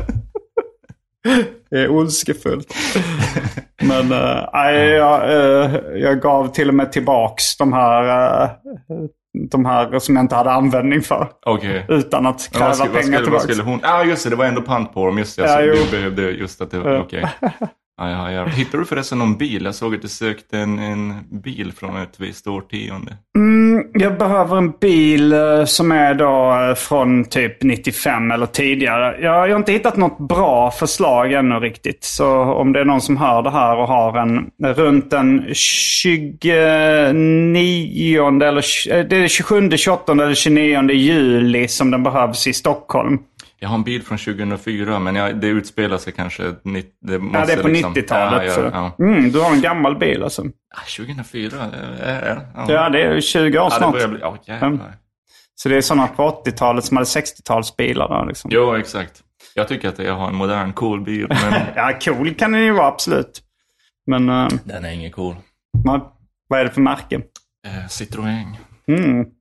Är 1.70 1.90
ondskefullt. 1.90 2.74
Men 3.82 4.12
äh, 4.12 4.72
jag, 4.72 5.30
eh, 5.30 5.70
jag 5.94 6.20
gav 6.20 6.48
till 6.48 6.68
och 6.68 6.74
med 6.74 6.92
tillbaks 6.92 7.56
de 7.56 7.72
här, 7.72 8.42
äh, 8.42 8.50
de 9.50 9.64
här 9.64 9.98
som 9.98 10.16
jag 10.16 10.24
inte 10.24 10.34
hade 10.34 10.50
användning 10.50 11.02
för. 11.02 11.28
Okej. 11.46 11.86
Utan 11.88 12.26
att 12.26 12.50
kräva 12.52 12.66
Vad 12.66 12.76
skulle, 12.76 12.92
vad, 12.92 13.02
pengar 13.02 13.18
skulle, 13.18 13.18
vad 13.18 13.24
tillbaks. 13.24 13.44
skulle 13.44 13.62
hon... 13.62 13.80
Ja, 13.82 13.94
ah, 13.94 14.04
just 14.04 14.24
det. 14.24 14.30
Det 14.30 14.36
var 14.36 14.44
ändå 14.44 14.62
pant 14.62 14.94
på 14.94 15.06
dem. 15.06 15.18
Just 15.18 15.36
det. 15.36 15.42
Ja, 15.42 15.56
så 15.56 15.62
jo. 15.62 15.74
du 15.84 15.96
behövde 15.96 16.22
just 16.22 16.60
att 16.60 16.70
det 16.70 16.78
var... 16.78 17.00
Okej. 17.00 17.28
Ja, 17.40 17.50
ja, 17.98 18.32
ja. 18.32 18.44
Hittade 18.44 18.82
du 18.82 18.86
förresten 18.86 19.18
någon 19.18 19.36
bil? 19.36 19.64
Jag 19.64 19.74
såg 19.74 19.94
att 19.94 20.02
du 20.02 20.08
sökte 20.08 20.58
en, 20.58 20.78
en 20.78 21.14
bil 21.42 21.72
från 21.72 21.96
ett 21.96 22.20
visst 22.20 22.46
årtionde. 22.46 23.16
Mm, 23.36 23.84
jag 23.94 24.18
behöver 24.18 24.56
en 24.56 24.70
bil 24.70 25.32
eh, 25.32 25.64
som 25.64 25.92
är 25.92 26.14
då 26.14 26.60
eh, 26.68 26.74
från 26.74 27.24
typ 27.24 27.62
95 27.62 28.30
eller 28.30 28.46
tidigare. 28.46 29.20
Jag, 29.22 29.48
jag 29.48 29.52
har 29.52 29.58
inte 29.58 29.72
hittat 29.72 29.96
något 29.96 30.28
bra 30.28 30.70
förslag 30.70 31.32
ännu 31.32 31.54
riktigt. 31.54 32.04
Så 32.04 32.42
om 32.42 32.72
det 32.72 32.80
är 32.80 32.84
någon 32.84 33.00
som 33.00 33.16
hör 33.16 33.42
det 33.42 33.50
här 33.50 33.76
och 33.76 33.88
har 33.88 34.18
en 34.18 34.50
runt 34.74 35.10
den 35.10 35.54
29 35.54 36.52
eller 38.42 38.92
eh, 38.92 39.04
det 39.04 39.16
är 39.16 39.28
27, 39.28 39.70
28 39.70 40.12
eller 40.12 40.34
29 40.34 40.90
juli 40.90 41.68
som 41.68 41.90
den 41.90 42.02
behövs 42.02 42.46
i 42.46 42.52
Stockholm. 42.52 43.18
Jag 43.60 43.68
har 43.68 43.74
en 43.74 43.84
bil 43.84 44.02
från 44.02 44.18
2004, 44.18 44.98
men 44.98 45.14
jag, 45.14 45.40
det 45.40 45.46
utspelar 45.46 45.98
sig 45.98 46.12
kanske... 46.12 46.42
Det 46.42 47.18
måste 47.18 47.38
Ja, 47.38 47.46
det 47.46 47.52
är 47.52 47.62
på 47.62 47.68
liksom, 47.68 47.94
90-talet. 47.94 48.46
Ja, 48.46 48.52
så. 48.54 48.60
ja, 48.60 48.94
ja. 48.98 49.04
Mm, 49.04 49.32
du 49.32 49.40
har 49.40 49.52
en 49.52 49.60
gammal 49.60 49.98
bil 49.98 50.22
alltså. 50.22 50.42
Ah, 50.74 50.80
2004? 50.96 51.56
eh, 52.02 52.18
eh, 52.18 52.38
Ja, 52.54 52.66
Ja, 52.72 52.88
det 52.88 53.02
är 53.02 53.20
20 53.20 53.58
år 53.58 53.64
Ja, 53.64 53.68
det 53.68 53.74
snart. 53.76 53.92
börjar 53.92 54.08
bli... 54.08 54.18
Ja, 54.20 54.36
jävlar. 54.44 54.94
Så 55.54 55.68
det 55.68 55.76
är 55.76 55.80
sådana 55.80 56.06
på 56.06 56.42
80-talet 56.46 56.84
som 56.84 56.96
hade 56.96 57.04
60-talsbilar. 57.06 58.08
Då, 58.08 58.24
liksom. 58.28 58.50
Jo, 58.54 58.74
exakt. 58.74 59.22
Jag 59.54 59.68
tycker 59.68 59.88
att 59.88 59.98
jag 59.98 60.14
har 60.14 60.28
en 60.28 60.34
modern 60.34 60.72
cool 60.72 61.00
bil, 61.04 61.26
men 61.50 61.60
Ja, 61.76 61.98
cool 62.04 62.34
kan 62.34 62.52
den 62.52 62.62
ju 62.64 62.72
vara 62.72 62.86
absolut. 62.86 63.42
Men 64.06 64.28
eh, 64.28 64.48
den 64.64 64.84
är 64.84 64.90
ingen 64.92 65.12
cool. 65.12 65.36
vad, 65.84 66.00
vad 66.48 66.60
är 66.60 66.64
det 66.64 66.70
för 66.70 66.80
märke? 66.80 67.16
Eh, 67.66 67.86
Citroën. 67.88 68.52
Mm. 68.88 69.26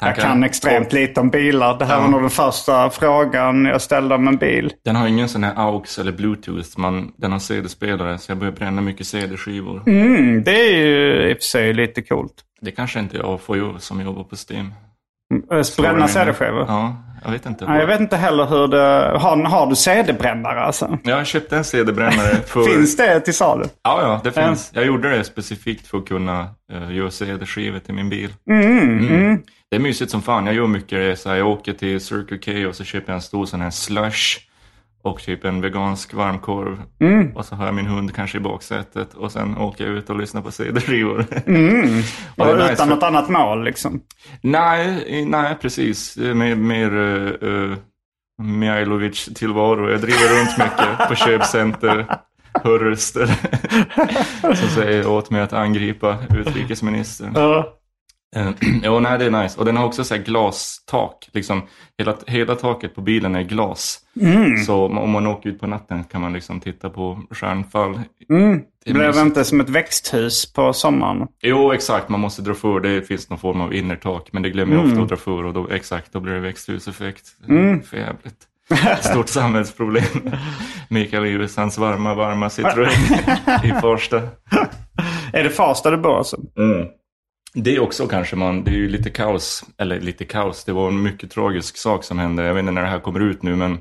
Jag 0.00 0.16
kan 0.16 0.42
extremt 0.44 0.92
lite 0.92 1.20
om 1.20 1.30
bilar. 1.30 1.78
Det 1.78 1.84
här 1.84 1.94
Ja. 1.94 2.00
var 2.00 2.08
nog 2.08 2.20
den 2.20 2.30
första 2.30 2.90
frågan 2.90 3.64
jag 3.64 3.82
ställde 3.82 4.14
om 4.14 4.28
en 4.28 4.36
bil. 4.36 4.72
Den 4.84 4.96
har 4.96 5.08
ingen 5.08 5.28
sån 5.28 5.44
här 5.44 5.52
AUX 5.56 5.98
eller 5.98 6.12
Bluetooth. 6.12 6.68
Man, 6.78 7.12
den 7.16 7.32
har 7.32 7.38
CD-spelare, 7.38 8.18
så 8.18 8.30
jag 8.30 8.38
börjar 8.38 8.52
bränna 8.52 8.80
mycket 8.80 9.06
CD-skivor. 9.06 9.82
Mm, 9.86 10.44
det 10.44 10.60
är 10.70 10.76
ju 10.78 11.30
i 11.30 11.32
och 11.32 11.36
för 11.36 11.42
sig 11.44 11.74
lite 11.74 12.02
coolt. 12.02 12.32
Det 12.60 12.70
kanske 12.70 12.98
inte 13.00 13.16
jag 13.16 13.40
får 13.40 13.56
ju 13.56 13.78
som 13.78 14.00
jobbar 14.00 14.24
på 14.24 14.36
Steam. 14.50 14.74
Mm, 15.30 15.44
Bränna 15.78 16.08
CD-skivor? 16.08 16.64
Ja, 16.68 16.96
jag 17.24 17.30
vet 17.30 17.46
inte. 17.46 17.64
Ja, 17.64 17.78
jag 17.78 17.86
vet 17.86 18.00
inte 18.00 18.16
heller 18.16 18.46
hur 18.46 18.68
det... 18.68 19.18
Har, 19.18 19.44
har 19.44 19.66
du 19.66 19.76
CD-brännare 19.76 20.60
alltså? 20.60 20.98
Jag 21.02 21.26
köpte 21.26 21.56
en 21.56 21.64
CD-brännare 21.64 22.34
för... 22.46 22.62
Finns 22.62 22.96
det 22.96 23.20
till 23.20 23.34
salu? 23.34 23.64
Ja, 23.82 24.02
ja, 24.02 24.20
det 24.24 24.40
Ja. 24.40 24.46
finns. 24.46 24.70
Jag 24.74 24.86
gjorde 24.86 25.10
det 25.10 25.24
specifikt 25.24 25.86
för 25.86 25.98
att 25.98 26.08
kunna 26.08 26.46
uh, 26.72 26.96
göra 26.96 27.10
CD-skivor 27.10 27.78
till 27.78 27.94
min 27.94 28.08
bil. 28.08 28.34
Mm, 28.50 28.98
mm. 29.08 29.42
Det 29.70 29.76
är 29.76 29.80
mysigt 29.80 30.10
som 30.10 30.22
fan. 30.22 30.46
Jag 30.46 30.54
gör 30.54 30.66
mycket 30.66 30.98
resor. 30.98 31.36
Jag 31.36 31.48
åker 31.48 31.72
till 31.72 32.00
Circle 32.00 32.38
K 32.62 32.68
och 32.68 32.74
så 32.76 32.84
köper 32.84 33.12
jag 33.12 33.14
en 33.16 33.22
stor 33.22 33.46
sån 33.46 33.60
här 33.60 33.70
slush. 33.70 34.38
Och 35.08 35.22
typ 35.22 35.44
en 35.44 35.60
vegansk 35.60 36.14
varmkorv. 36.14 36.82
Mm. 37.00 37.36
Och 37.36 37.44
så 37.44 37.54
har 37.54 37.66
jag 37.66 37.74
min 37.74 37.86
hund 37.86 38.14
kanske 38.14 38.38
i 38.38 38.40
baksätet. 38.40 39.14
Och 39.14 39.32
sen 39.32 39.58
åker 39.58 39.86
jag 39.86 39.94
ut 39.94 40.10
och 40.10 40.16
lyssnar 40.16 40.42
på 40.42 40.50
CD-skivor. 40.50 41.24
Mm. 41.46 42.02
Och 42.36 42.46
nice 42.58 42.72
utan 42.72 42.88
för- 42.88 42.94
något 42.94 43.02
annat 43.02 43.28
mål 43.28 43.64
liksom? 43.64 44.00
Nej, 44.40 45.24
nej 45.26 45.56
precis. 45.62 46.16
Mer, 46.16 46.54
mer 46.54 46.94
uh, 47.44 47.76
Mihailovic-tillvaro. 48.42 49.90
Jag 49.90 50.00
driver 50.00 50.38
runt 50.40 50.58
mycket 50.58 51.08
på 51.08 51.14
köpcenter. 51.24 52.06
Hör 52.64 52.78
röster 52.78 53.26
som 54.54 54.68
säger 54.68 55.08
åt 55.08 55.30
mig 55.30 55.40
att 55.42 55.52
angripa 55.52 56.16
utrikesministern. 56.38 57.32
Ja. 57.34 57.77
Eh, 58.36 58.50
Jo, 58.82 59.00
nej 59.00 59.18
det 59.18 59.24
är 59.24 59.42
nice. 59.42 59.58
Och 59.58 59.64
den 59.64 59.76
har 59.76 59.84
också 59.84 60.04
så 60.04 60.14
här 60.14 60.22
glastak. 60.22 61.28
Liksom, 61.32 61.62
hela, 61.98 62.16
hela 62.26 62.54
taket 62.54 62.94
på 62.94 63.00
bilen 63.00 63.34
är 63.34 63.42
glas. 63.42 63.98
Mm. 64.20 64.56
Så 64.56 64.84
om 64.86 65.10
man 65.10 65.26
åker 65.26 65.50
ut 65.50 65.60
på 65.60 65.66
natten 65.66 66.04
kan 66.04 66.20
man 66.20 66.32
liksom 66.32 66.60
titta 66.60 66.90
på 66.90 67.22
stjärnfall. 67.30 68.00
Mm. 68.30 68.60
Det 68.84 68.92
Blev 68.92 69.16
inte 69.18 69.44
som 69.44 69.60
ett 69.60 69.68
växthus 69.68 70.52
på 70.52 70.72
sommaren? 70.72 71.26
Jo, 71.42 71.72
exakt. 71.72 72.08
Man 72.08 72.20
måste 72.20 72.42
dra 72.42 72.54
för. 72.54 72.80
Det 72.80 73.02
finns 73.02 73.30
någon 73.30 73.38
form 73.38 73.60
av 73.60 73.74
innertak. 73.74 74.28
Men 74.32 74.42
det 74.42 74.50
glömmer 74.50 74.74
jag 74.74 74.80
Mm. 74.84 74.92
ofta 74.92 75.02
att 75.02 75.08
dra 75.08 75.16
för. 75.16 75.44
Och 75.44 75.54
då, 75.54 75.68
exakt, 75.70 76.12
då 76.12 76.20
blir 76.20 76.32
det 76.32 76.40
växthuseffekt. 76.40 77.26
För 77.90 77.96
jävligt. 77.96 78.44
Stort 79.00 79.28
samhällsproblem. 79.28 80.04
Mikael 80.88 81.26
Yvesans 81.26 81.78
varma, 81.78 82.14
varma 82.14 82.48
Citroën 82.48 83.64
i 83.64 83.80
Farsta. 83.80 84.22
Är 85.32 85.44
det 85.44 85.50
Farsta 85.50 85.90
du 85.90 85.96
bor 85.96 86.18
alltså? 86.18 86.36
Det 87.54 87.76
är 87.76 87.80
också 87.80 88.06
kanske 88.06 88.36
man, 88.36 88.64
det 88.64 88.70
är 88.70 88.74
ju 88.74 88.88
lite 88.88 89.10
kaos, 89.10 89.64
eller 89.78 90.00
lite 90.00 90.24
kaos, 90.24 90.64
det 90.64 90.72
var 90.72 90.88
en 90.88 91.02
mycket 91.02 91.30
tragisk 91.30 91.76
sak 91.76 92.04
som 92.04 92.18
hände, 92.18 92.42
jag 92.44 92.54
vet 92.54 92.60
inte 92.60 92.72
när 92.72 92.82
det 92.82 92.88
här 92.88 92.98
kommer 93.00 93.20
ut 93.20 93.42
nu, 93.42 93.56
men 93.56 93.78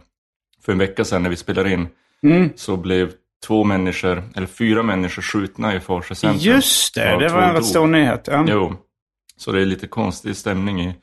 för 0.66 0.72
en 0.72 0.78
vecka 0.78 1.06
sedan 1.06 1.24
när 1.24 1.30
vi 1.30 1.36
spelade 1.36 1.74
in 1.74 1.88
Mm. 2.24 2.50
så 2.56 2.78
blev 2.78 3.12
två 3.48 3.64
människor, 3.64 4.24
eller 4.36 4.48
fyra 4.48 4.84
människor 4.84 5.22
skjutna 5.22 5.76
i 5.76 5.80
Farsta 5.80 6.16
centrum. 6.16 6.42
Just 6.56 6.96
det, 6.96 7.10
Ja, 7.12 7.18
det 7.18 7.30
var 7.30 7.42
en 7.42 7.54
rätt 7.54 7.66
stor 7.66 7.88
nyhet. 7.88 8.28
Ja. 8.32 8.46
Jo, 8.50 8.74
så 9.38 9.52
det 9.52 9.62
är 9.62 9.66
lite 9.66 9.88
konstig 9.88 10.36
stämning 10.36 10.82
i 10.82 10.96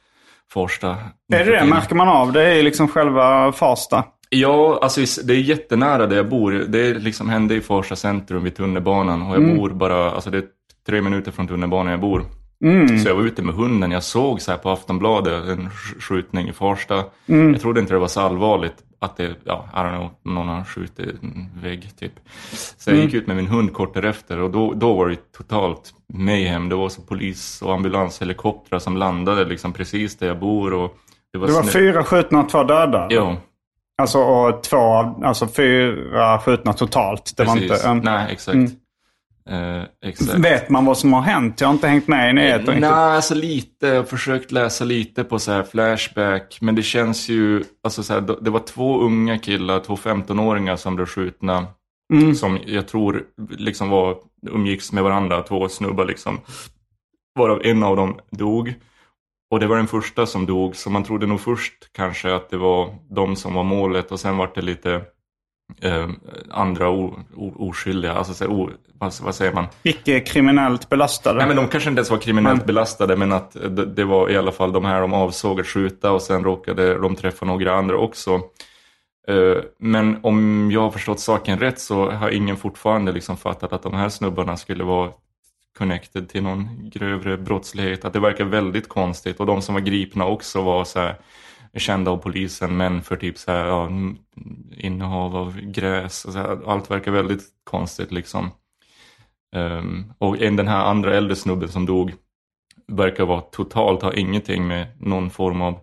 Farsta. 0.52 0.88
Är 1.32 1.44
det 1.44 1.50
det? 1.60 1.64
Märker 1.66 1.94
man 1.94 2.08
av 2.08 2.32
det 2.32 2.54
i 2.54 2.62
liksom 2.62 2.88
själva 2.88 3.52
Farsta? 3.52 4.04
Ja, 4.28 4.78
alltså 4.82 5.22
det 5.24 5.32
är 5.34 5.38
jättenära 5.38 6.06
där 6.06 6.16
jag 6.16 6.28
bor. 6.28 6.52
Det 6.68 6.94
liksom 6.94 7.28
hände 7.28 7.54
i 7.54 7.60
Farsta 7.60 7.96
centrum 7.96 8.44
vid 8.44 8.56
tunnelbanan 8.56 9.22
och 9.22 9.34
jag 9.36 9.42
Mm. 9.42 9.56
bor 9.56 9.70
bara, 9.70 10.10
alltså 10.10 10.30
det 10.30 10.38
är 10.38 10.44
tre 10.86 11.00
minuter 11.00 11.30
från 11.32 11.48
tunnelbanan 11.48 11.90
jag 11.90 12.00
bor. 12.00 12.24
Mm. 12.64 12.98
Så 12.98 13.08
jag 13.08 13.14
var 13.14 13.22
ute 13.22 13.42
med 13.42 13.54
hunden, 13.54 13.90
jag 13.90 14.02
såg 14.02 14.40
så 14.40 14.50
här 14.50 14.58
på 14.58 14.70
Aftonbladet 14.70 15.48
en 15.48 15.68
sk- 15.68 16.00
skjutning 16.00 16.48
i 16.48 16.52
Farsta. 16.52 17.04
Mm. 17.26 17.52
Jag 17.52 17.60
trodde 17.62 17.80
inte 17.80 17.92
det 17.94 17.98
var 17.98 18.08
så 18.08 18.20
allvarligt. 18.20 18.74
att 18.98 19.16
det, 19.16 19.34
ja, 19.44 19.68
I 19.72 19.76
don't 19.76 19.96
know, 19.96 20.10
någon 20.34 20.48
har 20.48 20.64
skjutit 20.64 21.22
en 21.22 21.50
vägg 21.62 21.90
typ. 21.98 22.12
Så 22.78 22.90
jag 22.90 22.98
gick 22.98 23.14
ut 23.14 23.26
med 23.26 23.36
min 23.36 23.46
hund 23.46 23.72
kort 23.72 23.94
därefter 23.94 24.38
och 24.40 24.50
då, 24.50 24.72
då 24.72 24.94
var 24.94 25.08
det 25.08 25.32
totalt 25.36 25.90
mayhem. 26.14 26.68
Det 26.68 26.74
var 26.74 26.88
så 26.88 27.02
polis 27.02 27.62
och 27.62 27.74
ambulanshelikoptrar 27.74 28.78
som 28.78 28.96
landade 28.96 29.44
liksom 29.44 29.72
precis 29.72 30.16
där 30.18 30.26
jag 30.26 30.38
bor. 30.38 30.74
Och 30.74 30.96
det 31.32 31.38
var, 31.38 31.46
Det 31.46 31.52
var 31.52 31.62
fyra 31.62 32.04
skjutna 32.04 32.40
och 32.40 32.48
två 32.48 32.62
döda? 32.64 33.06
Ja, 33.10 33.36
Alltså, 34.02 34.18
och 34.18 34.62
två, 34.62 34.76
alltså 35.24 35.46
fyra 35.48 36.38
skjutna 36.38 36.72
totalt. 36.72 37.32
Det 37.36 37.44
var 37.44 37.54
precis. 37.54 37.72
inte 37.72 37.88
en... 37.88 37.98
Nej, 37.98 38.26
exakt. 38.32 38.56
Eh. 39.50 39.82
Vet 40.36 40.68
man 40.68 40.84
vad 40.84 40.98
som 40.98 41.12
har 41.12 41.22
hänt? 41.22 41.60
Jag 41.60 41.68
har 41.68 41.74
inte 41.74 41.88
hängt 41.88 42.08
med 42.08 42.30
i 42.30 42.32
nyheterna 42.32 42.80
Nej, 42.80 42.90
alltså 42.90 43.34
lite. 43.34 43.86
Jag 43.86 43.96
har 43.96 44.02
försökt 44.02 44.52
läsa 44.52 44.84
lite 44.84 45.24
på 45.24 45.38
så 45.38 45.52
här 45.52 45.62
Flashback. 45.62 46.58
Men 46.60 46.74
det 46.74 46.82
känns 46.82 47.28
ju, 47.28 47.64
alltså 47.82 48.02
så 48.02 48.12
här, 48.12 48.20
det 48.40 48.50
var 48.50 48.60
två 48.60 49.00
unga 49.00 49.38
killar, 49.38 49.80
två 49.80 49.96
15-åringar 49.96 50.76
som 50.76 50.96
blev 50.96 51.06
skjutna. 51.06 51.66
Mm. 52.12 52.34
Som 52.34 52.58
jag 52.66 52.88
tror 52.88 53.22
liksom 53.50 53.88
var, 53.88 54.16
umgicks 54.50 54.92
med 54.92 55.04
varandra, 55.04 55.42
två 55.42 55.68
snubbar 55.68 56.04
liksom. 56.04 56.40
Varav 57.38 57.60
en 57.64 57.82
av 57.82 57.96
dem 57.96 58.18
dog. 58.30 58.74
Och 59.50 59.60
det 59.60 59.66
var 59.66 59.76
den 59.76 59.86
första 59.86 60.26
som 60.26 60.46
dog, 60.46 60.76
så 60.76 60.90
man 60.90 61.04
trodde 61.04 61.26
nog 61.26 61.40
först 61.40 61.92
kanske 61.92 62.34
att 62.34 62.50
det 62.50 62.56
var 62.56 62.94
de 63.10 63.36
som 63.36 63.54
var 63.54 63.64
målet 63.64 64.12
och 64.12 64.20
sen 64.20 64.36
var 64.36 64.50
det 64.54 64.62
lite 64.62 65.02
eh, 65.80 66.08
andra 66.50 66.88
o, 66.90 67.18
o, 67.36 67.68
oskyldiga, 67.68 68.12
alltså 68.12 68.34
så 68.34 68.46
o, 68.46 68.70
vad, 68.98 69.34
säger 69.34 69.52
man? 69.52 69.66
Icke 69.82 70.20
kriminellt 70.20 70.88
belastade. 70.88 71.38
Nej 71.38 71.46
men 71.46 71.56
de 71.56 71.68
kanske 71.68 71.90
inte 71.90 71.98
ens 71.98 72.10
var 72.10 72.18
kriminellt 72.18 72.58
Men- 72.58 72.66
belastade 72.66 73.16
men 73.16 73.32
att 73.32 73.52
det, 73.52 73.86
det 73.86 74.04
var 74.04 74.30
i 74.30 74.36
alla 74.36 74.52
fall 74.52 74.72
de 74.72 74.84
här 74.84 75.00
de 75.00 75.12
avsåg 75.12 75.60
att 75.60 75.66
skjuta 75.66 76.10
och 76.12 76.22
sen 76.22 76.44
råkade 76.44 76.98
de 76.98 77.16
träffa 77.16 77.46
några 77.46 77.74
andra 77.74 77.96
också. 77.96 78.40
Eh, 79.28 79.62
Men 79.78 80.18
om 80.22 80.70
jag 80.72 80.80
har 80.80 80.90
förstått 80.90 81.20
saken 81.20 81.58
rätt 81.58 81.80
så 81.80 82.10
har 82.10 82.30
ingen 82.30 82.56
fortfarande 82.56 83.12
liksom 83.12 83.36
fattat 83.36 83.72
att 83.72 83.82
de 83.82 83.94
här 83.94 84.08
snubbarna 84.08 84.56
skulle 84.56 84.84
vara 84.84 85.10
connected 85.78 86.28
till 86.28 86.42
någon 86.42 86.90
grövre 86.90 87.36
brottslighet. 87.36 88.04
Att 88.04 88.12
det 88.12 88.20
verkar 88.20 88.44
väldigt 88.44 88.88
konstigt 88.88 89.40
och 89.40 89.46
de 89.46 89.62
som 89.62 89.74
var 89.74 89.80
gripna 89.82 90.26
också 90.26 90.62
var 90.62 90.84
så 90.84 90.98
här 91.00 91.16
kända 91.76 92.10
av 92.10 92.16
polisen 92.16 92.76
men 92.76 93.02
för 93.02 93.16
typ 93.16 93.38
så 93.38 93.52
här, 93.52 93.66
ja, 93.66 93.90
innehav 94.76 95.36
av 95.36 95.60
gräs. 95.60 96.24
Och 96.24 96.32
här, 96.32 96.70
allt 96.70 96.90
verkar 96.90 97.12
väldigt 97.12 97.42
konstigt 97.64 98.12
liksom. 98.12 98.50
Ehm, 99.56 100.12
och 100.18 100.42
en, 100.42 100.56
den 100.56 100.68
här 100.68 100.84
andra 100.84 101.16
äldre 101.16 101.36
snubben 101.36 101.68
som 101.68 101.86
dog 101.86 102.12
verkar 102.86 103.24
vara 103.24 103.40
totalt, 103.40 104.02
ha 104.02 104.14
ingenting 104.14 104.66
med 104.66 104.86
någon 105.00 105.30
form 105.30 105.60
av 105.62 105.78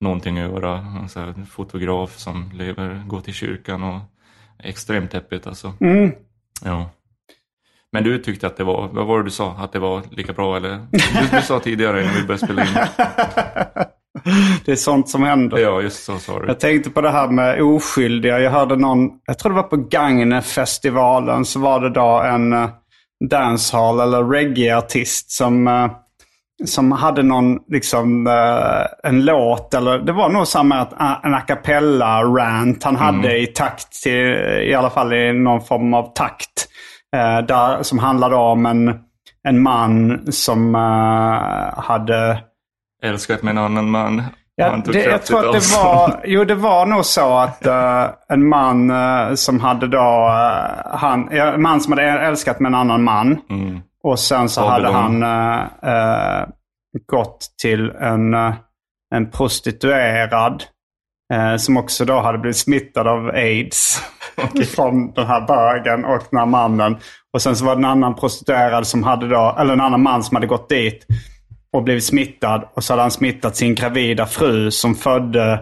någonting 0.00 0.38
att 0.38 0.50
göra. 0.50 0.78
En 0.78 1.08
så 1.08 1.20
här 1.20 1.34
fotograf 1.50 2.18
som 2.18 2.50
lever, 2.54 3.02
går 3.06 3.20
till 3.20 3.34
kyrkan 3.34 3.82
och 3.82 4.00
extremt 4.58 5.10
deppigt 5.10 5.46
alltså. 5.46 5.72
Mm. 5.80 6.12
Ja. 6.64 6.90
Men 7.92 8.04
du 8.04 8.18
tyckte 8.18 8.46
att 8.46 8.56
det 8.56 8.64
var, 8.64 8.88
vad 8.88 9.06
var 9.06 9.18
det 9.18 9.24
du 9.24 9.30
sa? 9.30 9.52
Att 9.52 9.72
det 9.72 9.78
var 9.78 10.02
lika 10.10 10.32
bra 10.32 10.56
eller? 10.56 10.86
Du, 10.90 11.36
du 11.36 11.42
sa 11.42 11.60
tidigare 11.60 12.02
innan 12.02 12.14
vi 12.14 12.26
började 12.26 12.46
spela 12.46 12.62
in. 12.62 12.88
det 14.64 14.72
är 14.72 14.76
sånt 14.76 15.08
som 15.08 15.22
händer. 15.22 15.58
Ja, 15.58 15.80
just 15.80 16.04
så 16.04 16.18
sa 16.18 16.38
du. 16.40 16.46
Jag 16.46 16.60
tänkte 16.60 16.90
på 16.90 17.00
det 17.00 17.10
här 17.10 17.28
med 17.28 17.62
oskyldiga. 17.62 18.40
Jag 18.40 18.50
hörde 18.50 18.76
någon, 18.76 19.10
jag 19.26 19.38
tror 19.38 19.52
det 19.52 19.56
var 19.56 19.68
på 19.68 19.76
Gagne-festivalen, 19.76 21.44
så 21.44 21.60
var 21.60 21.80
det 21.80 21.90
då 21.90 22.20
en 22.20 22.52
uh, 22.52 22.68
dancehall 23.30 24.00
eller 24.00 24.24
reggae-artist 24.24 25.30
som, 25.30 25.68
eh, 25.68 25.90
som 26.64 26.92
hade 26.92 27.22
någon, 27.22 27.58
liksom 27.68 28.26
eh, 28.26 29.10
en 29.10 29.24
låt, 29.24 29.74
eller 29.74 29.98
det 29.98 30.12
var 30.12 30.28
nog 30.28 30.46
samma 30.46 30.86
en 31.24 31.34
a 31.34 31.40
cappella-rant 31.40 32.84
han 32.84 32.96
hade 32.96 33.38
i 33.38 33.46
takt 33.46 34.02
till, 34.02 34.36
i 34.62 34.74
alla 34.74 34.90
fall 34.90 35.12
i 35.12 35.32
någon 35.32 35.60
form 35.60 35.94
av 35.94 36.12
takt. 36.14 36.68
eh, 37.16 37.38
där, 37.46 37.82
som 37.82 37.98
handlade 37.98 38.36
om 38.36 38.66
en, 38.66 38.98
en 39.48 39.62
man 39.62 40.20
som 40.32 40.74
eh, 40.74 41.82
hade 41.82 42.38
Älskat 43.02 43.42
med 43.42 43.50
en 43.50 43.58
annan 43.58 43.90
man. 43.90 44.22
Ja, 44.60 44.82
det, 44.84 45.04
jag 45.04 45.22
tror 45.22 45.46
att 45.46 45.52
det 45.52 45.76
var, 45.76 46.20
jo, 46.24 46.44
det 46.44 46.54
var 46.54 46.86
nog 46.86 47.04
så 47.04 47.38
att 47.38 47.66
eh, 47.66 48.06
en 48.28 48.48
man 48.48 48.90
eh, 48.90 49.34
som 49.34 49.60
hade 49.60 49.86
då, 49.86 50.28
eh, 50.28 50.98
han, 50.98 51.28
en 51.28 51.62
man 51.62 51.80
som 51.80 51.92
hade 51.92 52.02
älskat 52.02 52.60
med 52.60 52.68
en 52.68 52.74
annan 52.74 53.04
man. 53.04 53.40
Mm. 53.50 53.80
Och 54.02 54.18
sen 54.18 54.48
så 54.48 54.68
hade 54.68 54.88
han 54.88 55.24
gått 57.06 57.46
till 57.62 57.90
en, 57.90 58.34
en 59.14 59.30
prostituerad. 59.32 60.64
som 61.58 61.76
också 61.76 62.04
då 62.04 62.20
hade 62.20 62.38
blivit 62.38 62.56
smittad 62.56 63.08
av 63.08 63.28
aids. 63.28 64.02
Från 64.74 65.12
den 65.12 65.26
här 65.26 65.46
bögen 65.46 66.04
och 66.04 66.22
den 66.30 66.38
här 66.38 66.46
mannen. 66.46 66.96
Och 67.32 67.42
sen 67.42 67.56
så 67.56 67.64
var 67.64 67.74
det 67.74 67.80
en 67.80 67.84
annan 67.84 68.14
prostituerad 68.14 68.86
som 68.86 69.02
hade 69.02 69.28
då, 69.28 69.56
eller 69.58 69.72
en 69.72 69.80
annan 69.80 70.02
man 70.02 70.22
som 70.22 70.34
hade 70.34 70.46
gått 70.46 70.68
dit 70.68 71.06
och 71.72 71.82
blivit 71.82 72.04
smittad. 72.04 72.68
Och 72.74 72.84
så 72.84 72.92
hade 72.92 73.02
han 73.02 73.10
smittat 73.10 73.56
sin 73.56 73.74
gravida 73.74 74.26
fru 74.26 74.70
som 74.70 74.94
födde 74.94 75.60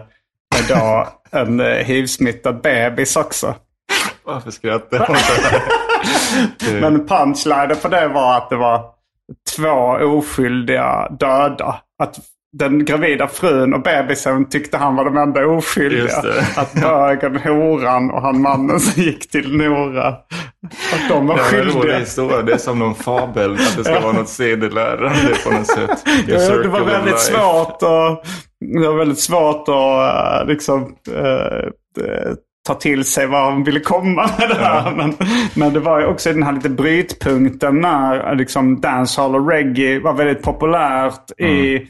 då 0.69 1.07
en 1.37 1.59
eh, 1.59 1.65
hiv-smittad 1.65 2.61
bebis 2.61 3.15
också. 3.15 3.55
Varför 4.23 4.51
skrattar 4.51 4.97
jag 4.97 6.81
Men 6.81 7.07
punchlinen 7.07 7.77
på 7.81 7.87
det 7.87 8.07
var 8.07 8.37
att 8.37 8.49
det 8.49 8.55
var 8.55 8.85
två 9.55 10.05
oskyldiga 10.17 11.09
döda. 11.09 11.81
Att 12.03 12.19
den 12.53 12.85
gravida 12.85 13.27
frun 13.27 13.73
och 13.73 13.81
bebisen 13.81 14.49
tyckte 14.49 14.77
han 14.77 14.95
var 14.95 15.05
de 15.05 15.17
enda 15.17 15.45
oskyldiga. 15.47 16.21
Det. 16.21 16.45
Att 16.61 16.73
bögen, 16.73 17.35
horan 17.37 18.11
och 18.11 18.21
han 18.21 18.41
mannen 18.41 18.79
som 18.79 19.03
gick 19.03 19.29
till 19.29 19.57
Nora. 19.57 20.07
Att 20.07 21.09
de 21.09 21.27
var 21.27 21.35
Det 21.35 21.41
var 21.41 21.49
en 21.49 21.55
rolig 21.65 21.73
skyldiga. 21.73 21.99
historia. 21.99 22.41
Det 22.41 22.53
är 22.53 22.57
som 22.57 22.79
någon 22.79 22.95
fabel. 22.95 23.53
Att 23.53 23.77
det 23.77 23.83
ska 23.83 23.99
vara 23.99 24.13
något 24.13 24.29
sedelärande 24.29 25.35
på 25.45 25.51
något 25.51 25.67
sätt. 25.67 26.03
Ja, 26.27 26.57
det 26.57 26.67
var 26.67 26.81
väldigt 26.85 27.05
life. 27.13 27.17
svårt 27.19 27.83
att, 27.83 28.25
det 28.81 28.87
var 28.87 28.97
väldigt 28.97 29.19
svårt 29.19 29.67
att 29.69 30.41
eh, 30.41 30.47
liksom, 30.47 30.95
eh, 31.15 32.03
eh, 32.05 32.33
ta 32.67 32.73
till 32.73 33.05
sig 33.05 33.27
vad 33.27 33.41
han 33.51 33.63
ville 33.63 33.79
komma 33.79 34.29
med 34.39 34.49
det 34.49 34.55
här. 34.55 34.91
Men, 34.95 35.13
men 35.55 35.73
det 35.73 35.79
var 35.79 35.99
ju 35.99 36.05
också 36.05 36.33
den 36.33 36.43
här 36.43 36.53
lite 36.53 36.69
brytpunkten 36.69 37.81
när 37.81 38.35
liksom, 38.35 38.81
dancehall 38.81 39.35
och 39.35 39.49
reggae 39.49 39.99
var 39.99 40.13
väldigt 40.13 40.41
populärt 40.43 41.31
i, 41.39 41.75
eh, 41.75 41.81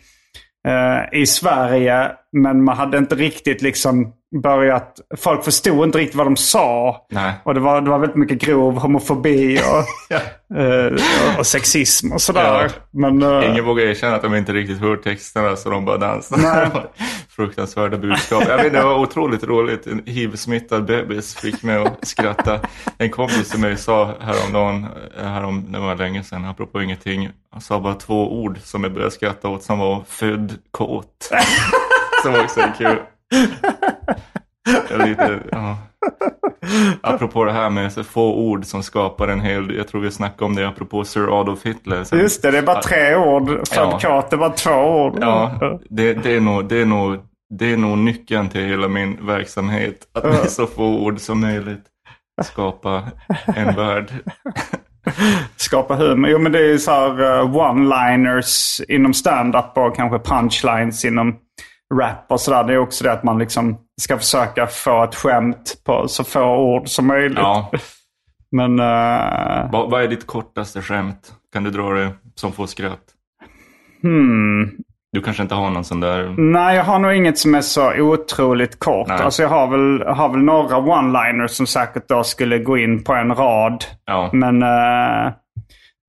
i 1.11 1.25
Sverige. 1.25 2.11
Men 2.31 2.63
man 2.63 2.77
hade 2.77 2.97
inte 2.97 3.15
riktigt 3.15 3.61
liksom 3.61 4.13
börjat, 4.41 4.99
folk 5.17 5.43
förstod 5.43 5.83
inte 5.83 5.97
riktigt 5.97 6.15
vad 6.15 6.27
de 6.27 6.35
sa. 6.37 7.05
Nej. 7.11 7.33
Och 7.43 7.53
det 7.53 7.59
var, 7.59 7.81
det 7.81 7.89
var 7.89 7.99
väldigt 7.99 8.17
mycket 8.17 8.41
grov 8.41 8.77
homofobi 8.77 9.59
och, 9.59 10.15
eh, 10.57 10.85
och, 10.85 11.39
och 11.39 11.47
sexism 11.47 12.11
och 12.11 12.21
sådär. 12.21 12.63
Ja. 12.63 12.69
Men, 12.91 13.21
eh, 13.21 13.51
Ingen 13.51 13.65
vågar 13.65 13.85
erkänna 13.85 14.15
att 14.15 14.21
de 14.21 14.35
inte 14.35 14.53
riktigt 14.53 14.79
hör 14.79 14.95
texterna 14.95 15.55
så 15.55 15.69
de 15.69 15.85
bara 15.85 15.97
dansar. 15.97 16.37
Nej. 16.37 16.67
Fruktansvärda 17.37 17.97
budskap. 17.97 18.43
Jag 18.47 18.57
vet, 18.57 18.73
det 18.73 18.83
var 18.83 18.99
otroligt 18.99 19.43
roligt. 19.43 19.87
En 19.87 20.01
hiv-smittad 20.05 20.85
bebis 20.85 21.35
fick 21.35 21.63
mig 21.63 21.77
att 21.77 22.07
skratta. 22.07 22.59
En 22.97 23.09
kompis 23.09 23.49
till 23.49 23.59
mig 23.59 23.77
sa 23.77 24.13
häromdagen, 24.19 24.85
härom, 25.23 25.71
det 25.71 25.79
var 25.79 25.95
länge 25.95 26.23
sedan, 26.23 26.45
apropå 26.45 26.81
ingenting. 26.81 27.29
Han 27.51 27.61
sa 27.61 27.79
bara 27.79 27.93
två 27.93 28.41
ord 28.41 28.57
som 28.63 28.83
jag 28.83 28.93
började 28.93 29.11
skratta 29.11 29.49
åt 29.49 29.63
som 29.63 29.79
var 29.79 30.03
född 30.07 30.53
kåt. 30.71 31.29
Som 32.23 32.35
också 32.35 32.59
är 32.59 32.73
kul. 32.77 32.99
Jag 34.89 35.07
lite, 35.07 35.39
ja. 35.51 35.77
Apropå 37.01 37.43
det 37.45 37.51
här 37.51 37.69
med 37.69 37.93
så 37.93 38.03
få 38.03 38.33
ord 38.35 38.65
som 38.65 38.83
skapar 38.83 39.27
en 39.27 39.41
hel, 39.41 39.75
jag 39.77 39.87
tror 39.87 40.01
vi 40.01 40.11
snackade 40.11 40.45
om 40.45 40.55
det 40.55 40.67
apropå 40.67 41.03
Sir 41.03 41.39
Adolf 41.41 41.65
Hitler. 41.65 42.03
Sen- 42.03 42.19
Just 42.19 42.41
det, 42.41 42.51
det 42.51 42.57
är 42.57 42.61
bara 42.61 42.81
tre 42.81 43.15
ord. 43.15 43.49
Ja. 43.49 43.63
Fabrikat, 43.75 44.29
det 44.29 44.35
är 44.35 44.37
bara 44.37 44.49
två 44.49 44.71
ord. 44.71 45.17
Ja, 45.21 45.79
det, 45.89 46.13
det, 46.13 46.35
är 46.35 46.39
nog, 46.39 46.65
det, 46.69 46.81
är 46.81 46.85
nog, 46.85 47.17
det 47.49 47.73
är 47.73 47.77
nog 47.77 47.97
nyckeln 47.97 48.49
till 48.49 48.61
hela 48.61 48.87
min 48.87 49.25
verksamhet. 49.25 50.07
Att 50.13 50.23
med 50.23 50.49
så 50.51 50.67
få 50.67 50.85
ord 50.85 51.19
som 51.19 51.39
möjligt 51.39 51.83
skapa 52.43 53.03
en 53.55 53.75
värld. 53.75 54.11
Skapa 55.55 55.95
humor. 55.95 56.29
Jo, 56.29 56.39
men 56.39 56.51
det 56.51 56.73
är 56.73 56.77
så 56.77 56.91
här 56.91 57.21
uh, 57.21 57.55
one-liners 57.55 58.81
inom 58.87 59.13
stand-up 59.13 59.77
och 59.77 59.95
kanske 59.95 60.19
punchlines 60.19 61.05
inom 61.05 61.35
rap 61.93 62.25
och 62.29 62.41
sådär. 62.41 62.63
Det 62.63 62.73
är 62.73 62.77
också 62.77 63.03
det 63.03 63.11
att 63.11 63.23
man 63.23 63.37
liksom 63.37 63.77
ska 64.01 64.17
försöka 64.17 64.67
få 64.67 65.03
ett 65.03 65.15
skämt 65.15 65.81
på 65.85 66.07
så 66.07 66.23
få 66.23 66.55
ord 66.57 66.87
som 66.87 67.07
möjligt. 67.07 67.37
Ja, 67.37 67.71
Men 68.51 68.79
uh, 68.79 69.71
vad, 69.71 69.91
vad 69.91 70.03
är 70.03 70.07
ditt 70.07 70.27
kortaste 70.27 70.81
skämt? 70.81 71.33
Kan 71.53 71.63
du 71.63 71.71
dra 71.71 71.93
det 71.93 72.11
som 72.35 72.51
får 72.51 72.67
skratt? 72.67 73.03
hmm. 74.01 74.77
Du 75.17 75.21
kanske 75.21 75.43
inte 75.43 75.55
har 75.55 75.69
någon 75.69 75.83
sån 75.83 75.99
där... 75.99 76.35
Nej, 76.37 76.75
jag 76.75 76.83
har 76.83 76.99
nog 76.99 77.13
inget 77.13 77.37
som 77.37 77.55
är 77.55 77.61
så 77.61 77.93
otroligt 78.01 78.79
kort. 78.79 79.07
Nej. 79.07 79.21
Alltså 79.21 79.41
jag 79.41 79.49
har 79.49 79.67
väl, 79.67 80.07
har 80.15 80.29
väl 80.29 80.39
några 80.41 80.75
one-liners 80.77 81.47
som 81.47 81.67
säkert 81.67 82.07
då 82.07 82.23
skulle 82.23 82.59
gå 82.59 82.77
in 82.77 83.03
på 83.03 83.13
en 83.13 83.35
rad. 83.35 83.85
Ja, 84.05 84.29
Men, 84.33 84.63
eh, 84.63 85.33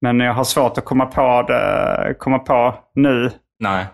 men 0.01 0.21
jag 0.21 0.35
har 0.35 0.45
svårt 0.45 0.79
att 0.79 0.85
komma 0.85 1.07
på 1.07 1.43
det 1.49 2.15
komma 2.19 2.39
på 2.39 2.75
nu. 2.95 3.31
nej. 3.61 3.87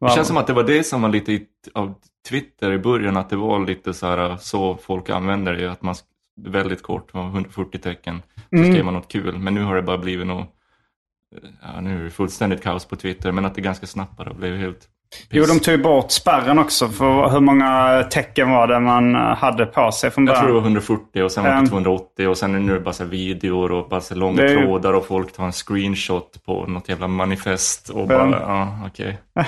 Det 0.00 0.08
känns 0.10 0.28
som 0.28 0.36
att 0.36 0.46
det 0.46 0.52
var 0.52 0.62
det 0.62 0.84
som 0.84 1.02
var 1.02 1.08
lite 1.08 1.38
av 1.74 1.94
Twitter 2.28 2.72
i 2.72 2.78
början 2.78 3.16
att 3.16 3.30
det 3.30 3.36
var 3.36 3.58
lite 3.66 3.94
så 3.94 4.06
här 4.06 4.36
så 4.36 4.76
folk 4.76 5.10
använder 5.10 5.52
det. 5.52 5.70
Att 5.72 5.82
man 5.82 5.94
väldigt 6.46 6.82
kort, 6.82 7.12
det 7.12 7.18
var 7.18 7.24
140 7.26 7.78
tecken. 7.80 8.22
Så 8.50 8.56
Mm. 8.56 8.72
skrev 8.72 8.84
man 8.84 8.94
något 8.94 9.12
kul. 9.12 9.38
Men 9.38 9.54
nu 9.54 9.62
har 9.64 9.76
det 9.76 9.82
bara 9.82 9.98
blivit 9.98 10.26
något, 10.26 10.48
ja 11.62 11.80
nu 11.80 12.00
är 12.00 12.04
det 12.04 12.10
fullständigt 12.10 12.62
kaos 12.62 12.84
på 12.84 12.96
Twitter. 12.96 13.32
Men 13.32 13.44
att 13.44 13.54
det 13.54 13.60
ganska 13.60 13.86
snabbt 13.86 14.16
bara 14.16 14.34
blev 14.34 14.56
helt 14.56 14.78
Jo, 15.30 15.42
piss. 15.44 15.52
de 15.52 15.60
tog 15.60 15.82
bort 15.82 16.10
spärren 16.10 16.58
också. 16.58 16.88
För 16.88 17.28
hur 17.30 17.40
många 17.40 18.02
tecken 18.10 18.50
var 18.50 18.66
det 18.66 18.80
man 18.80 19.14
hade 19.14 19.66
på 19.66 19.92
sig 19.92 20.10
från 20.10 20.26
Jag 20.26 20.36
tror 20.36 20.46
det 20.46 20.52
var 20.54 20.60
början? 20.60 20.72
140 20.76 21.22
och 21.22 21.32
sen 21.32 21.44
var 21.44 21.50
det 21.50 21.58
Um, 21.58 21.66
280 21.66 22.28
och 22.28 22.36
sen 22.36 22.54
är 22.54 22.58
det 22.58 22.64
nu 22.64 22.80
bara 22.80 22.92
så 22.94 23.04
videor 23.04 23.72
och 23.72 23.88
bara 23.88 24.00
så 24.00 24.14
långa 24.14 24.42
ju- 24.42 24.56
trådar 24.56 24.92
och 24.92 25.06
folk 25.06 25.32
tar 25.32 25.44
en 25.44 25.52
screenshot 25.52 26.44
på 26.46 26.66
något 26.66 26.88
jävla 26.88 27.08
manifest 27.08 27.88
och 27.88 28.00
Um. 28.02 28.08
bara, 28.08 28.30
ja 28.40 28.78
okej. 28.86 29.18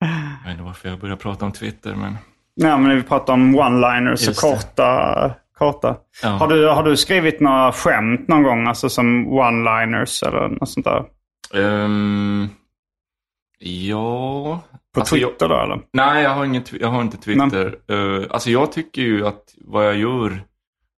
Jag 0.00 0.44
vet 0.44 0.50
inte 0.52 0.62
varför 0.62 0.88
jag 0.88 0.98
började 0.98 1.20
prata 1.20 1.44
om 1.44 1.52
Twitter 1.52 1.94
men. 1.94 2.18
Nej, 2.56 2.78
men 2.78 2.96
vi 2.96 3.02
pratar 3.02 3.32
om 3.32 3.56
one-liners 3.60 4.28
och 4.30 4.36
korta. 4.36 5.30
Korta. 5.58 5.96
Ja. 6.22 6.28
Har, 6.28 6.48
du, 6.48 6.68
har 6.68 6.82
du 6.82 6.96
skrivit 6.96 7.40
några 7.40 7.72
skämt 7.72 8.28
någon 8.28 8.42
gång? 8.42 8.66
Alltså 8.66 8.88
som 8.88 9.26
one-liners 9.28 10.26
eller 10.28 10.48
något 10.48 10.68
sånt 10.70 10.86
där? 10.86 11.04
Ehm, 11.54 12.48
ja. 13.58 14.60
På 14.94 15.00
Alltså, 15.00 15.16
jag- 15.16 15.30
Twitter 15.30 15.48
då 15.48 15.60
eller? 15.60 15.80
Nej, 15.92 16.22
jag 16.22 16.30
har, 16.30 16.44
ingen, 16.44 16.62
jag 16.80 16.88
har 16.88 17.02
inte 17.02 17.16
Twitter. 17.16 17.76
Eh, 17.90 18.24
alltså 18.30 18.50
jag 18.50 18.72
tycker 18.72 19.02
ju 19.02 19.26
att 19.26 19.54
vad 19.60 19.86
jag 19.86 19.96
gör, 19.96 20.42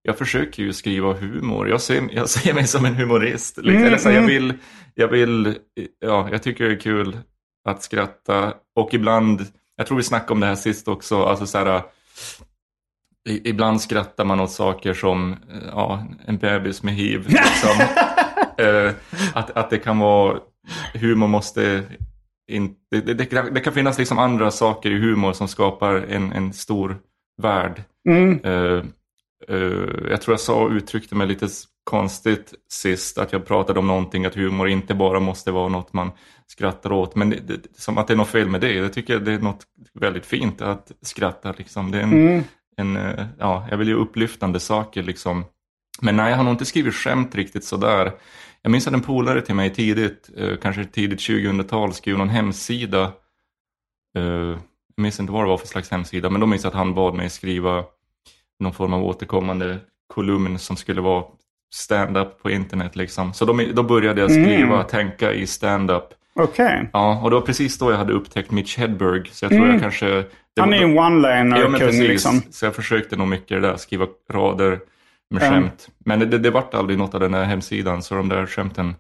jag 0.03 0.19
försöker 0.19 0.63
ju 0.63 0.73
skriva 0.73 1.13
humor. 1.13 1.69
Jag 1.69 1.81
ser, 1.81 2.09
jag 2.13 2.29
ser 2.29 2.55
mig 2.55 2.67
som 2.67 2.85
en 2.85 2.95
humorist. 2.95 3.57
Liksom. 3.57 3.75
Mm, 3.75 3.87
Eller 3.87 3.99
så 3.99 4.09
jag 4.09 4.17
mm. 4.17 4.27
vill, 4.27 4.55
jag 4.95 5.09
vill, 5.09 5.55
ja, 6.01 6.29
jag 6.31 6.43
tycker 6.43 6.65
det 6.65 6.75
är 6.75 6.81
kul 6.81 7.19
att 7.69 7.83
skratta. 7.83 8.55
Och 8.77 8.95
ibland, 8.95 9.47
jag 9.77 9.87
tror 9.87 9.97
vi 9.97 10.03
snackade 10.03 10.33
om 10.33 10.41
det 10.41 10.47
här 10.47 10.55
sist 10.55 10.89
också, 10.89 11.23
alltså 11.25 11.47
så 11.47 11.59
här, 11.59 11.83
ibland 13.29 13.81
skrattar 13.81 14.25
man 14.25 14.41
åt 14.41 14.51
saker 14.51 14.95
som, 14.95 15.33
eh, 15.33 15.69
ja, 15.71 16.05
en 16.27 16.39
bebis 16.39 16.83
med 16.83 16.95
hiv. 16.95 17.29
Liksom. 17.29 17.71
Eh, 18.59 18.93
att, 19.33 19.51
att 19.51 19.71
det 19.71 19.79
kan 19.79 19.99
vara, 19.99 20.39
humor 20.95 21.27
måste 21.27 21.83
inte, 22.49 22.75
det, 22.91 23.15
det, 23.15 23.51
det, 23.51 23.61
kan 23.61 23.73
finnas 23.73 23.99
liksom 23.99 24.19
andra 24.19 24.51
saker 24.51 24.91
i 24.91 24.99
humor 24.99 25.33
som 25.33 25.49
skapar 25.49 25.95
en, 25.95 26.33
en 26.33 26.53
stor 26.53 26.99
värld. 27.43 27.83
Mm. 28.09 28.41
Eh, 28.45 28.83
eh, 29.49 30.11
jag 30.11 30.23
tror 30.23 30.33
jag 30.33 30.41
sa 30.41 30.63
och 30.63 30.71
uttryckte 30.71 31.15
mig 31.15 31.27
lite 31.27 31.49
konstigt 31.85 32.55
sist, 32.73 33.19
att 33.19 33.33
jag 33.33 33.47
pratade 33.47 33.79
om 33.79 33.87
någonting, 33.87 34.25
att 34.25 34.35
humor 34.35 34.69
inte 34.69 34.95
bara 34.95 35.21
måste 35.21 35.51
vara 35.51 35.69
något 35.69 35.93
man 35.93 36.11
skrattar 36.47 36.93
åt. 36.93 37.15
Men 37.15 37.31
det, 37.31 37.37
det, 37.37 37.61
som 37.77 37.99
att 37.99 38.07
det 38.07 38.15
är 38.15 38.17
något 38.17 38.29
fel 38.29 38.49
med 38.49 38.61
det. 38.61 38.73
Jag 38.73 38.93
tycker 38.93 39.19
det 39.19 39.33
är 39.33 39.39
något 39.39 39.65
väldigt 39.95 40.27
fint 40.27 40.63
att 40.63 40.93
skratta. 41.03 41.55
Liksom. 41.59 41.91
Det 41.91 41.99
är 41.99 42.03
en, 42.03 42.13
Mm. 42.13 42.45
En, 42.79 42.97
eh, 42.97 43.27
ja, 43.39 43.67
jag 43.71 43.77
vill 43.77 43.89
ju 43.89 43.95
upplyftande 43.95 44.61
saker 44.61 45.03
liksom. 45.03 45.45
Men 46.01 46.17
nej, 46.17 46.31
jag 46.31 46.37
har 46.37 46.45
nog 46.45 46.53
inte 46.55 46.65
skrivit 46.65 46.95
skämt 46.95 47.35
riktigt 47.35 47.65
sådär. 47.65 48.13
Jag 48.63 48.71
minns 48.71 48.87
att 48.87 48.95
en 48.95 49.01
polare 49.01 49.41
till 49.43 49.55
mig 49.55 49.71
tidigt, 49.75 50.31
eh, 50.37 50.57
kanske 50.63 50.85
tidigt 50.85 51.21
2000-tal, 51.21 51.93
skrev 51.95 52.19
någon 52.19 52.29
hemsida. 52.29 53.03
Eh, 54.19 54.23
jag 54.97 55.03
minns 55.03 55.21
inte 55.21 55.33
vad 55.33 55.45
det 55.45 55.49
var 55.49 55.59
för 55.59 55.67
slags 55.67 55.91
hemsida, 55.91 56.31
men 56.31 56.41
då 56.41 56.47
minns 56.47 56.65
jag 56.65 56.71
att 56.71 56.77
han 56.77 56.95
bad 56.95 57.15
mig 57.15 57.31
skriva 57.31 57.85
någon 58.61 58.73
form 58.73 58.93
av 58.93 59.05
återkommande 59.05 59.79
kolumn 60.15 60.59
som 60.59 60.77
skulle 60.77 61.01
vara 61.01 61.25
stand-up 61.75 62.43
på 62.43 62.51
internet. 62.51 62.97
Liksom. 62.97 63.33
Så 63.33 63.45
då, 63.45 63.61
då 63.75 63.83
började 63.83 64.21
jag 64.21 64.31
skriva, 64.31 64.75
Mm. 64.75 64.87
tänka 64.87 65.33
i 65.33 65.47
stand-up. 65.47 66.05
Okej. 66.35 66.91
Ja, 66.93 67.21
och 67.23 67.31
det 67.31 67.37
var 67.37 67.41
precis 67.47 67.79
då 67.79 67.91
jag 67.91 67.99
hade 67.99 68.13
upptäckt 68.13 68.51
Mitch 68.51 68.77
Hedberg. 68.79 69.29
Så 69.33 69.45
jag 69.45 69.51
tror 69.51 69.61
Mm. 69.63 69.73
jag 69.73 69.81
kanske... 69.83 70.25
Han 70.61 70.73
är 70.73 70.83
en 70.83 70.99
one-liner-kung 70.99 71.79
precis. 71.79 72.09
liksom. 72.09 72.43
Så 72.51 72.65
jag 72.67 72.75
försökte 72.75 73.17
nog 73.17 73.29
mycket 73.29 73.63
det 73.63 73.69
där, 73.69 73.77
skriva 73.77 74.07
rader 74.33 74.79
med 75.31 75.43
Ja. 75.43 75.51
skämt. 75.51 75.89
Men 76.05 76.19
det, 76.19 76.27
det, 76.27 76.39
det 76.39 76.51
vart 76.51 76.75
aldrig 76.75 76.99
något 76.99 77.15
av 77.15 77.21
den 77.21 77.35
här 77.35 77.45
hemsidan, 77.45 78.03
så 78.03 78.15
de 78.15 78.29
där 78.29 78.47
skämten... 78.47 78.95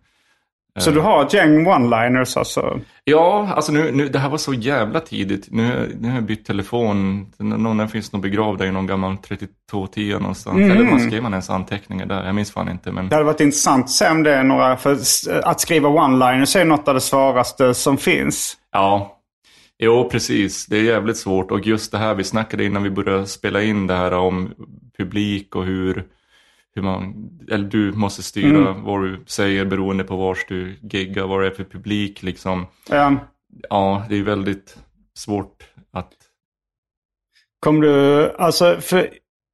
Så 0.79 0.91
du 0.91 1.01
har 1.01 1.25
ett 1.25 1.35
gäng 1.35 1.67
one-liners 1.67 2.39
alltså? 2.39 2.81
Ja, 3.05 3.49
alltså 3.57 3.73
nu, 3.73 3.93
nu, 3.93 4.09
det 4.09 4.19
här 4.19 4.29
var 4.29 4.39
så 4.39 4.55
jävla 4.55 5.01
tidigt. 5.01 5.49
Nu, 5.51 5.97
nu 6.01 6.09
har 6.09 6.15
jag 6.15 6.25
bytt 6.25 6.47
telefon. 6.47 7.27
Någon, 7.39 7.77
den 7.77 7.89
finns 7.89 8.13
nog 8.13 8.23
begravd 8.23 8.63
i 8.63 8.71
någon 8.71 8.87
gammal 8.87 9.17
3210 9.17 10.19
någonstans. 10.21 10.57
Mm. 10.57 10.71
Eller 10.71 10.85
man 10.85 11.01
skrev 11.01 11.23
man 11.23 11.33
ens 11.33 11.51
anteckningar 11.51 12.07
där? 12.07 12.27
Jag 12.27 12.35
minns 12.35 12.53
fan 12.53 12.69
inte. 12.69 12.93
Men... 12.93 13.09
Det 13.09 13.15
hade 13.15 13.27
varit 13.27 13.41
intressant 13.41 13.91
se 13.91 14.11
om 14.11 14.23
det 14.23 14.35
är 14.35 14.45
några... 14.45 14.77
För 14.77 14.93
att 15.45 15.61
skriva 15.61 15.89
one-liners 15.89 16.57
är 16.57 16.65
något 16.65 16.89
av 16.89 16.95
det 16.95 17.01
svåraste 17.01 17.75
som 17.75 17.97
finns. 17.97 18.57
Ja, 18.73 19.18
jo 19.79 20.09
precis. 20.11 20.66
Det 20.66 20.76
är 20.76 20.83
jävligt 20.83 21.16
svårt. 21.16 21.51
Och 21.51 21.66
just 21.66 21.93
det 21.93 21.99
här 21.99 22.14
vi 22.14 22.24
snackade 22.24 22.64
innan 22.64 22.83
vi 22.83 22.91
började 22.91 23.26
spela 23.26 23.62
in 23.62 23.87
det 23.87 23.95
här 23.95 24.12
om 24.12 24.55
publik 24.99 25.57
och 25.57 25.64
hur, 25.64 26.05
hur 26.74 26.83
man, 26.83 27.31
eller 27.51 27.68
du 27.68 27.93
måste 27.93 28.22
styra 28.22 28.72
vad 28.72 29.03
du 29.03 29.24
säger 29.26 29.64
beroende 29.64 30.05
på 30.05 30.16
vars 30.16 30.47
du 30.49 30.79
giggar, 30.83 31.26
vad 31.26 31.41
det 31.41 31.47
är 31.47 31.51
för 31.51 31.64
publik 31.64 32.22
liksom. 32.22 32.66
Ja. 32.91 33.16
Ja, 33.70 34.07
det 34.09 34.18
är 34.18 34.22
väldigt 34.22 34.79
svårt 35.14 35.64
att, 35.93 36.12
Kom 37.61 37.81
du... 37.81 38.31
Alltså, 38.39 38.76
för... 38.81 39.09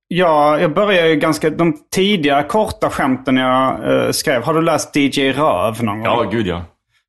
Ja, 0.09 0.61
jag 0.61 0.75
började 0.75 1.09
ju 1.09 1.17
ganska... 1.17 1.51
De 1.51 1.77
tidiga 1.91 2.43
korta 2.43 2.91
skämten 2.91 3.37
jag 3.37 3.93
eh, 3.93 4.11
skrev. 4.11 4.43
Har 4.43 4.55
du 4.55 4.63
läst 4.63 4.97
DJ 4.97 5.33
Röv 5.33 5.83
någon 5.83 5.97
gång? 5.97 6.07
ja 6.07 6.29
gud 6.33 6.47
ja. 6.47 6.63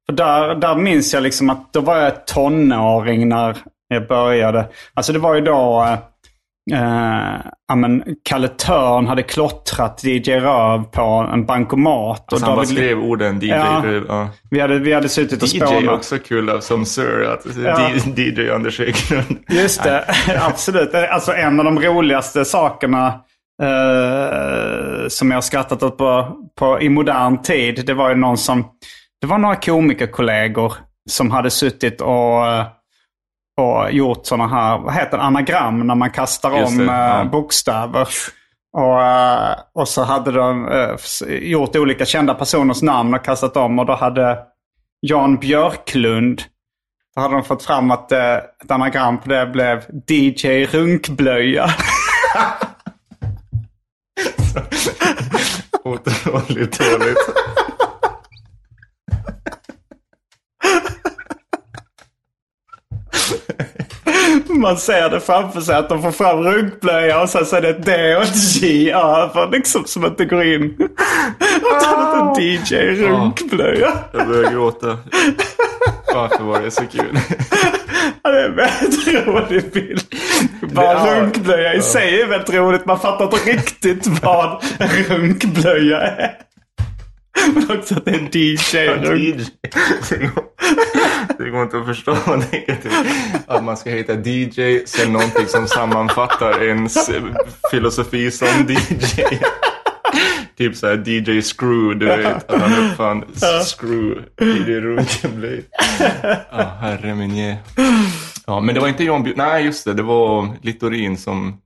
För 0.05 0.13
där, 0.15 0.55
där 0.55 0.75
minns 0.75 1.13
jag 1.13 1.23
liksom 1.23 1.49
att 1.49 1.73
då 1.73 1.81
var 1.81 1.97
jag 1.97 2.25
tonåring 2.27 3.29
när 3.29 3.57
jag 3.87 4.07
började. 4.07 4.65
Alltså 4.93 5.13
det 5.13 5.19
var 5.19 5.35
ju 5.35 5.41
då... 5.41 5.83
Eh, 5.83 5.93
eh, 6.81 7.35
ja, 7.67 7.75
men 7.75 8.03
Kalle 8.23 8.47
Törn 8.47 9.07
hade 9.07 9.23
klottrat 9.23 10.03
DJ 10.03 10.31
Röv 10.31 10.83
på 10.83 11.01
en 11.33 11.45
bankomat. 11.45 12.33
Alltså 12.33 12.45
han 12.45 12.55
bara 12.55 12.65
David- 12.65 12.75
skrev 12.75 12.99
orden 12.99 13.39
DJ. 13.41 13.47
Ja. 13.47 13.83
Ja. 14.07 14.29
vi, 14.51 14.59
hade, 14.59 14.79
vi 14.79 14.93
hade 14.93 15.09
suttit 15.09 15.41
och 15.43 15.47
DJ 15.47 15.59
spånat. 15.59 15.83
är 15.83 15.93
också 15.93 16.17
kul 16.17 16.49
av- 16.49 16.59
som 16.59 16.85
Sir, 16.85 17.23
att, 17.33 17.45
Ja. 17.65 17.89
DJ 18.15 18.49
Anders 18.51 18.79
Eklund. 18.79 19.37
Just 19.49 19.83
det, 19.83 20.05
absolut. 20.41 20.95
Alltså 20.95 21.33
en 21.33 21.59
av 21.59 21.65
de 21.65 21.79
roligaste 21.79 22.45
sakerna 22.45 23.07
eh, 23.63 25.07
som 25.07 25.31
jag 25.31 25.43
skrattat 25.43 25.83
åt 25.83 25.97
på, 25.97 26.31
på, 26.59 26.81
i 26.81 26.89
modern 26.89 27.41
tid. 27.41 27.83
Det 27.85 27.93
var 27.93 28.09
ju 28.09 28.15
någon 28.15 28.37
som, 28.37 28.65
det 29.25 29.29
var 29.29 29.37
några 29.37 29.55
komikerkollegor 29.55 30.73
som 31.09 31.31
hade 31.31 31.51
suttit 31.51 32.01
och, 32.01 32.41
och 33.57 33.91
gjort 33.91 34.25
sådana 34.25 34.47
här, 34.47 34.77
vad 34.77 34.93
heter 34.93 35.17
det, 35.17 35.23
anagram 35.23 35.87
när 35.87 35.95
man 35.95 36.09
kastar 36.09 36.59
Just 36.59 36.71
om 36.71 36.77
det, 36.77 36.93
eh, 36.93 36.99
ja. 36.99 37.25
bokstäver. 37.31 38.07
Och, 38.77 39.03
eh, 39.03 39.55
och 39.73 39.87
så 39.87 40.03
hade 40.03 40.31
de 40.31 40.67
eh, 40.67 40.95
gjort 41.27 41.75
olika 41.75 42.05
kända 42.05 42.33
personers 42.33 42.81
namn 42.81 43.13
och 43.13 43.25
kastat 43.25 43.57
om. 43.57 43.79
Och 43.79 43.85
då 43.85 43.93
hade 43.93 44.39
Jan 45.01 45.37
Björklund 45.37 46.41
då 47.15 47.21
hade 47.21 47.33
de 47.33 47.43
fått 47.43 47.63
fram 47.63 47.91
att 47.91 48.11
eh, 48.11 48.35
ett 48.35 48.71
anagram 48.71 49.17
på 49.17 49.29
det 49.29 49.45
blev 49.45 49.83
DJ 50.07 50.65
Runkblöja. 50.65 51.69
Otroligt 55.83 56.79
dåligt. 56.79 57.44
Man 64.55 64.77
ser 64.77 65.09
det 65.09 65.19
framför 65.19 65.61
sig 65.61 65.75
att 65.75 65.89
de 65.89 66.01
får 66.01 66.11
fram 66.11 66.43
runkblöja 66.43 67.21
och 67.21 67.29
sen 67.29 67.45
så 67.45 67.55
är 67.55 67.61
det 67.61 67.69
ett 67.69 67.85
D 67.85 68.15
och 68.15 68.23
ett 68.23 68.61
J 68.61 68.91
över 68.91 69.51
liksom 69.51 69.85
som 69.85 70.05
inte 70.05 70.25
går 70.25 70.43
in. 70.43 70.75
Och 71.61 71.81
så 71.81 71.95
är 71.95 72.35
det 72.35 72.41
DJ 72.41 72.75
Runkblöja. 73.03 73.93
Jag 74.13 74.27
börjar 74.27 74.51
gråta. 74.51 74.97
Varför 76.13 76.43
var 76.43 76.61
det 76.61 76.71
så 76.71 76.81
kul? 76.91 77.19
Ja, 78.23 78.31
det 78.31 78.41
är 78.41 78.45
en 78.45 78.55
väldigt 78.55 79.27
rolig 79.27 79.71
bild. 79.73 80.03
Bara 80.61 80.85
Ja. 80.85 81.15
runkblöja 81.21 81.73
i 81.73 81.81
sig 81.81 82.21
är 82.21 82.27
väldigt 82.27 82.53
roligt. 82.53 82.85
Man 82.85 82.99
fattar 82.99 83.25
inte 83.25 83.37
riktigt 83.51 84.07
vad 84.07 84.63
en 84.79 84.87
runkblöja 84.87 86.01
är. 86.01 86.31
Men 87.53 87.77
också 87.77 87.95
att 87.95 88.05
det 88.05 88.11
är 88.11 88.37
DJ 88.37 88.87
Runk. 88.87 89.21
DJ. 89.21 89.45
Det 90.09 90.17
går, 90.17 90.43
det 91.37 91.49
går 91.49 91.63
inte 91.63 91.77
att 91.77 91.85
förstå 91.85 92.15
negativt. 92.51 92.93
Att 93.47 93.63
man 93.63 93.77
ska 93.77 93.89
heta 93.89 94.13
DJ, 94.13 94.85
sen 94.85 95.13
någonting 95.13 95.47
som 95.47 95.67
sammanfattar 95.67 96.63
ens 96.63 97.09
filosofi 97.71 98.31
som 98.31 98.47
DJ. 98.47 99.21
Typ 100.57 100.75
såhär 100.75 101.09
DJ 101.09 101.41
Screw, 101.41 101.99
du 101.99 102.05
vet. 102.05 102.49
Att 102.49 102.61
han 102.61 102.85
uppfann 102.85 103.23
Screw 103.65 104.21
det 104.37 104.81
runkenblöj. 104.81 105.65
Ja, 106.51 106.77
herre 106.81 107.15
min 107.15 107.35
ge. 107.35 107.55
Ja, 108.47 108.59
men 108.59 108.75
det 108.75 108.81
var 108.81 108.87
inte 108.87 109.03
John 109.03 109.23
Björk. 109.23 109.37
Nej, 109.37 109.65
just 109.65 109.85
det. 109.85 109.93
Det 109.93 110.03
var 110.03 110.49
Littorin 110.61 111.17
som 111.17 111.57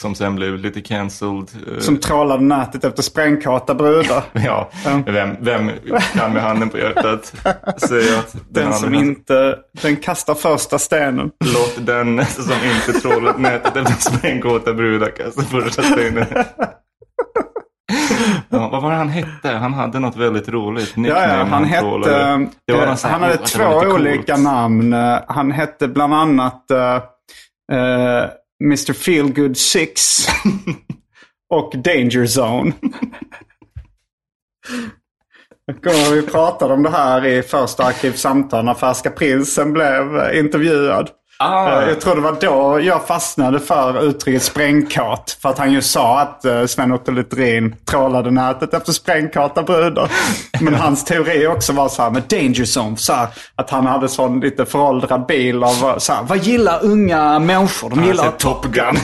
som 0.00 0.14
sen 0.14 0.36
blev 0.36 0.58
lite 0.58 0.80
cancelled. 0.80 1.48
eh, 1.74 1.78
Som 1.78 1.96
trålade 1.96 2.42
nätet 2.44 2.84
efter 2.84 3.02
sprängkåta 3.02 3.74
brudar. 3.74 4.22
Ja, 4.32 4.70
vem, 5.06 5.36
vem 5.40 5.70
kan 6.14 6.32
med 6.32 6.42
handen 6.42 6.68
på 6.68 6.78
hjärtat 6.78 7.34
säga 7.76 8.18
att 8.18 8.32
den, 8.32 8.64
Den 8.64 8.72
som 8.74 8.94
inte... 8.94 9.58
Den 9.82 9.96
kastar 9.96 10.34
första 10.34 10.78
stenen. 10.78 11.30
Låt 11.44 11.86
den 11.86 12.26
som 12.26 12.52
inte 12.52 13.00
trålat 13.00 13.38
nätet 13.40 13.76
efter 13.76 14.12
sprängkåta 14.12 14.74
brudar 14.74 15.10
kasta 15.16 15.42
första 15.42 15.82
stenen. 15.82 16.26
Ja, 18.48 18.68
vad 18.72 18.82
var 18.82 18.90
det 18.90 18.96
han 18.96 19.08
hette? 19.08 19.48
Han 19.48 19.74
hade 19.74 19.98
något 20.00 20.16
väldigt 20.16 20.48
roligt 20.48 20.92
Ja, 20.96 21.02
nickname. 21.02 21.38
ja, 21.38 21.44
han 21.44 21.64
hette... 21.64 21.86
Det 22.66 22.72
var 22.72 22.86
eh, 22.86 22.96
han 23.02 23.22
hade 23.22 23.36
två 23.36 23.64
olika 23.94 24.36
namn. 24.36 24.92
Eh, 24.92 25.18
Han 25.28 25.50
hette 25.52 25.88
bland 25.88 26.14
annat 26.14 26.70
eh, 26.70 26.94
eh, 27.72 28.24
Mr 28.64 28.92
Feelgood 28.92 29.56
6 29.56 30.26
och 31.50 31.72
Danger 31.78 32.26
Zone. 32.40 32.72
Jag 35.64 35.82
kommer 35.82 36.14
vi 36.14 36.22
pratade 36.22 36.74
om 36.74 36.82
det 36.82 36.90
här 36.90 37.26
i 37.26 37.42
första 37.42 37.84
Arkivsamtal 37.84 38.64
när 38.64 38.74
Färska 38.74 39.10
Prinsen 39.10 39.72
blev 39.72 40.34
intervjuad. 40.34 41.10
Ah, 41.42 41.82
Eh, 41.82 41.88
Jag 41.88 42.00
tror 42.00 42.14
det 42.14 42.20
var 42.20 42.36
då 42.40 42.80
jag 42.80 43.06
fastnade 43.06 43.60
för 43.60 44.02
uttrycket 44.02 44.42
sprängkåt. 44.42 45.38
För 45.42 45.48
att 45.48 45.58
han 45.58 45.72
ju 45.72 45.82
sa 45.82 46.20
att 46.20 46.44
eh, 46.44 46.66
Sven-Otto 46.66 47.12
Littorin 47.12 47.74
trålade 47.84 48.30
nätet 48.30 48.74
efter 48.74 48.92
sprängkåta 48.92 49.62
brudar. 49.62 50.10
Men 50.60 50.74
hans 50.74 51.04
teori 51.04 51.46
också 51.46 51.72
var 51.72 51.88
så 51.88 52.02
här 52.02 52.10
med 52.10 52.22
Danger 52.22 52.78
Zone. 52.78 52.96
Så 52.96 53.12
här, 53.12 53.28
att 53.54 53.70
han 53.70 53.86
hade 53.86 54.08
sån 54.08 54.40
lite 54.40 54.66
föråldrad 54.66 55.26
bil 55.26 55.64
av 55.64 55.70
eh, 55.84 55.98
så 55.98 56.12
här, 56.12 56.22
vad 56.22 56.38
gillar 56.38 56.84
unga 56.84 57.38
människor? 57.38 57.90
De 57.90 58.04
gillar 58.04 58.24
sett 58.24 58.38
Top 58.38 58.64
Gun. 58.66 58.96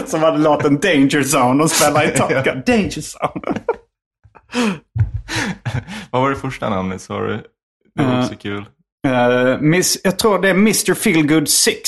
Som 0.06 0.22
hade 0.22 0.38
låten 0.38 0.78
Danger 0.78 1.22
Zone 1.38 1.62
och 1.64 1.70
spelade 1.70 2.06
i 2.06 2.16
Top 2.18 2.28
Gun. 2.44 2.62
Danger 2.66 3.00
Zone. 3.02 3.58
vad 6.10 6.22
var 6.22 6.30
det 6.30 6.36
första 6.36 6.68
namnet 6.70 7.00
sa 7.02 7.18
du? 7.20 7.42
Det 7.96 8.02
var 8.04 8.20
också 8.22 8.34
kul. 8.34 8.64
Eh, 9.08 9.58
miss, 9.60 9.98
jag 10.04 10.18
tror 10.18 10.38
det 10.42 10.48
är 10.48 10.54
Mr 10.54 10.94
Feelgood 10.94 11.48
6. 11.48 11.80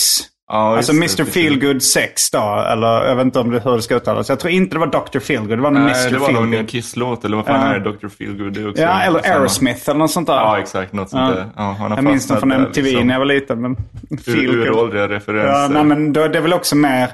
Ja, 0.52 0.76
Alltså 0.76 0.92
Mr. 0.92 1.24
Feelgood 1.24 1.82
6 1.82 2.30
då, 2.30 2.64
eller 2.72 2.86
jag 3.08 3.16
vet 3.16 3.24
inte 3.24 3.38
om 3.40 3.50
det, 3.50 3.60
hur 3.64 3.76
det 3.76 3.82
ska 3.82 3.94
uttalas. 3.94 4.28
Jag 4.28 4.40
tror 4.40 4.52
inte 4.52 4.74
det 4.74 4.78
var 4.80 4.86
Dr 4.86 5.18
Feelgood, 5.18 5.58
det 5.58 5.62
var 5.62 5.70
Nej, 5.70 5.82
Mr 5.82 6.10
det 6.10 6.18
var 6.18 6.26
Feelgood. 6.28 6.68
Kiss-låt, 6.68 7.24
eller 7.24 7.36
vad 7.36 7.46
fan 7.46 7.60
Ja. 7.70 7.74
är 7.74 7.78
det? 7.80 7.90
Dr. 7.92 8.08
Feelgood? 8.08 8.52
Det 8.52 8.66
också 8.68 8.82
Ja, 8.82 9.02
eller 9.02 9.20
samma. 9.22 9.34
Aerosmith 9.34 9.90
eller 9.90 9.98
något 9.98 10.10
sånt 10.10 10.26
där. 10.26 10.34
Ja, 10.34 10.58
exakt. 10.58 10.92
Något 10.92 11.10
sånt 11.10 11.34
där. 11.34 11.46
Ja, 11.56 11.62
han 11.62 11.90
har 11.90 11.98
jag 11.98 12.04
minns 12.04 12.26
den 12.28 12.40
från 12.40 12.52
MTV 12.52 12.88
liksom. 12.90 13.06
när 13.06 13.14
jag 13.14 13.18
var 13.18 13.26
liten. 13.26 13.60
Men 13.62 13.76
Ur, 14.10 14.16
Feelgood. 14.16 14.54
uråldriga 14.56 15.02
Ja, 15.02 15.08
referenser. 15.08 15.68
nej, 15.74 15.84
men 15.84 16.12
då, 16.12 16.28
det 16.28 16.38
är 16.38 16.42
väl 16.42 16.52
också 16.52 16.76
mer 16.76 17.10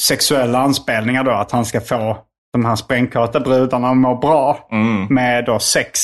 sexuella 0.00 0.58
anspelningar 0.58 1.24
då. 1.24 1.30
Att 1.30 1.50
han 1.52 1.64
ska 1.64 1.80
få 1.80 2.18
de 2.54 2.64
här 2.64 2.76
sprängkåta 2.76 3.40
brudarna 3.40 3.88
att 3.90 3.96
må 3.96 4.14
bra 4.18 4.68
med 5.10 5.44
då 5.44 5.58
sex. 5.58 6.00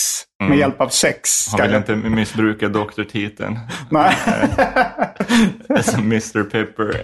Med 0.48 0.59
hjälp 0.59 0.80
av 0.80 0.88
sex. 0.88 1.48
Mm. 1.55 1.61
Han 1.61 1.68
vill 1.82 1.82
jag- 1.88 1.96
inte 1.98 2.09
missbruka 2.11 2.68
doktortiteln. 2.68 3.59
Nej. 3.90 4.14
Som 5.82 6.01
Mr 6.01 6.42
Pepper. 6.42 7.03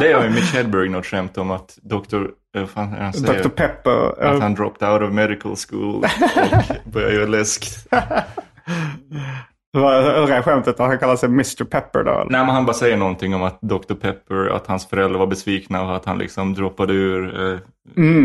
Det 0.00 0.12
har 0.12 0.24
ju 0.24 0.30
Mitch 0.30 0.54
Hedberg 0.54 0.88
något 0.88 1.06
skämt 1.06 1.38
om 1.38 1.50
att 1.50 1.78
doktor... 1.82 2.30
eh, 2.56 2.66
fan 2.66 2.92
han 3.00 3.12
säger? 3.12 3.42
Dr 3.42 3.48
Pepper. 3.48 4.08
Att 4.22 4.34
eh, 4.34 4.40
han 4.40 4.54
dropped 4.54 4.88
out 4.88 5.02
of 5.02 5.12
medical 5.12 5.54
school 5.68 6.04
och 6.84 6.90
började 6.92 7.14
göra 7.14 7.26
läsk. 7.26 7.64
vad- 9.80 10.30
är 10.30 10.42
skämtet? 10.42 10.80
att 10.80 10.86
Han 10.88 10.98
kallar 10.98 11.16
sig 11.16 11.28
Mr 11.28 11.64
Pepper 11.64 12.04
då? 12.04 12.10
eller? 12.10 12.30
Nej, 12.30 12.40
men 12.46 12.54
han 12.54 12.66
bara 12.66 12.74
säger 12.74 12.96
någonting 12.96 13.34
om 13.34 13.42
att 13.42 13.58
Dr 13.60 13.94
Pepper, 13.94 14.48
att 14.56 14.66
hans 14.66 14.86
föräldrar 14.88 15.18
var 15.18 15.26
besvikna 15.26 15.82
och 15.82 15.96
att 15.96 16.04
han 16.04 16.18
liksom 16.18 16.54
droppade 16.54 16.92
ur, 16.92 17.52
eh, 17.52 17.58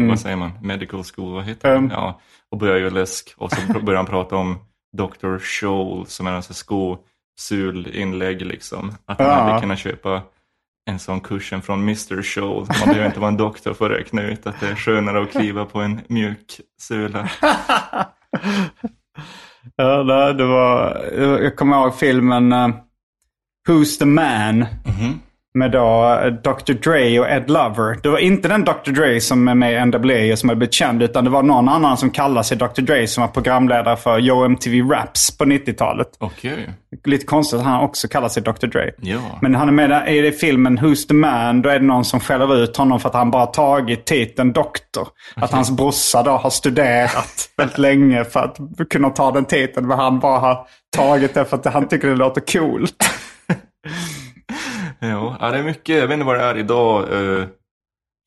vad 0.10 0.20
säger 0.20 0.36
man, 0.36 0.52
medical 0.62 1.04
school, 1.16 1.34
vad 1.34 1.43
heter 1.43 1.70
det? 1.70 1.76
Mm. 1.76 1.91
Ja, 1.91 2.20
och 2.52 2.58
började 2.58 2.80
göra 2.80 2.89
läsk. 2.89 3.34
Och 3.38 3.52
så 3.52 3.62
började 3.74 3.97
han 3.97 4.06
prata 4.06 4.36
om 4.36 4.58
Dr 4.97 5.38
Scholl 5.39 6.06
som 6.08 6.28
är 6.28 6.32
en 6.32 6.43
sån 6.43 6.56
skosulinlägg 7.38 8.41
liksom. 8.41 8.91
Att 9.06 9.18
han 9.20 9.28
Ja. 9.28 9.34
hade 9.34 9.62
kunnat 9.62 9.80
köpa 9.80 10.22
en 10.89 11.00
sån 11.00 11.20
kursen 11.20 11.62
från 11.62 11.80
Mr 11.82 12.22
Scholl. 12.22 12.66
Man 12.80 12.88
behöver 12.89 13.06
inte 13.06 13.20
vara 13.20 13.32
en 13.32 13.38
doktor 13.38 13.74
för 13.74 13.86
att 13.89 13.97
räkna 14.00 14.22
ut 14.22 14.47
att 14.47 14.60
det 14.60 14.68
är 14.68 14.76
skönare 14.76 15.22
att 15.24 15.32
kliva 15.32 15.66
på 15.66 15.80
en 15.80 16.02
mjuk 16.08 16.62
sula. 16.82 17.30
Ja, 19.76 20.03
det, 20.34 20.45
var, 20.45 21.05
jag 21.43 21.55
kommer 21.55 21.78
ihåg 21.78 21.95
filmen 21.95 22.53
uh, 22.53 22.70
Who's 23.68 23.99
the 23.99 24.05
Man? 24.05 24.57
Mhm. 24.60 25.20
Med 25.60 25.72
då 25.72 26.20
eh, 26.24 26.32
Dr 26.34 26.74
Dre 26.74 27.20
och 27.20 27.30
Ed 27.30 27.49
Lover. 27.49 27.99
Det 28.03 28.10
var 28.10 28.18
inte 28.18 28.47
den 28.47 28.66
Dr 28.66 28.91
Dre 28.91 29.22
som 29.22 29.47
är 29.47 29.55
med 29.55 29.74
i 29.74 29.86
NWA 29.86 30.32
och 30.34 30.39
som 30.39 30.49
har 30.49 30.55
blivit 30.55 30.74
känd. 30.74 31.03
Utan 31.03 31.24
det 31.24 31.30
var 31.30 31.43
någon 31.43 31.70
annan 31.70 31.97
som 31.97 32.10
kallar 32.10 32.43
sig 32.43 32.57
Dr 32.57 32.82
Dre 32.82 33.07
som 33.07 33.22
var 33.22 33.28
programledare 33.28 33.97
för 33.97 34.20
Yo 34.20 34.45
MTV 34.45 34.89
Raps 34.93 35.38
på 35.38 35.45
90-talet. 35.45 36.07
Okej, 36.20 36.70
Lite 37.05 37.26
konstigt 37.26 37.60
att 37.60 37.66
han 37.66 37.84
också 37.84 38.07
kallar 38.07 38.30
sig 38.30 38.43
Dr 38.43 38.68
Dre. 38.68 38.91
ja. 38.97 39.20
Men 39.41 39.55
han 39.55 39.68
är 39.68 39.72
med 39.72 40.16
i 40.16 40.32
filmen 40.32 40.80
Who's 40.80 41.07
the 41.07 41.14
Man. 41.14 41.62
Då 41.62 41.70
är 41.70 41.80
det 41.80 41.86
någon 41.86 42.05
som 42.05 42.20
skäller 42.20 42.64
ut 42.64 42.78
honom 42.78 42.99
för 42.99 43.10
att 43.10 43.16
han 43.16 43.32
bara 43.32 43.45
tagit 43.45 44.05
titeln 44.05 44.53
doktor. 44.53 45.07
Att 45.36 45.51
hans 45.51 45.72
brorsa 45.72 46.24
då 46.24 46.32
har 46.32 46.49
studerat 46.49 47.49
väldigt 47.57 47.78
länge 47.78 48.24
för 48.24 48.39
att 48.39 48.57
kunna 48.89 49.10
ta 49.10 49.32
den 49.32 49.45
titeln. 49.45 49.88
Men 49.88 49.99
han 49.99 50.20
bara 50.20 50.39
har 50.39 50.68
tagit 50.95 51.34
det 51.34 51.45
för 51.45 51.57
att 51.57 51.66
han 51.66 51.88
tycker 51.88 52.07
det 52.07 52.16
låter 52.16 52.41
coolt. 52.41 52.95
Jo, 55.02 55.36
ja, 55.39 55.52
det 55.52 55.58
är 55.58 55.64
mycket, 55.64 55.95
jag 55.97 56.08
vet 56.08 56.14
inte 56.14 56.26
vad 56.26 56.36
det 56.39 56.43
är 56.43 56.58
idag. 56.58 57.10
Uh, 57.14 57.45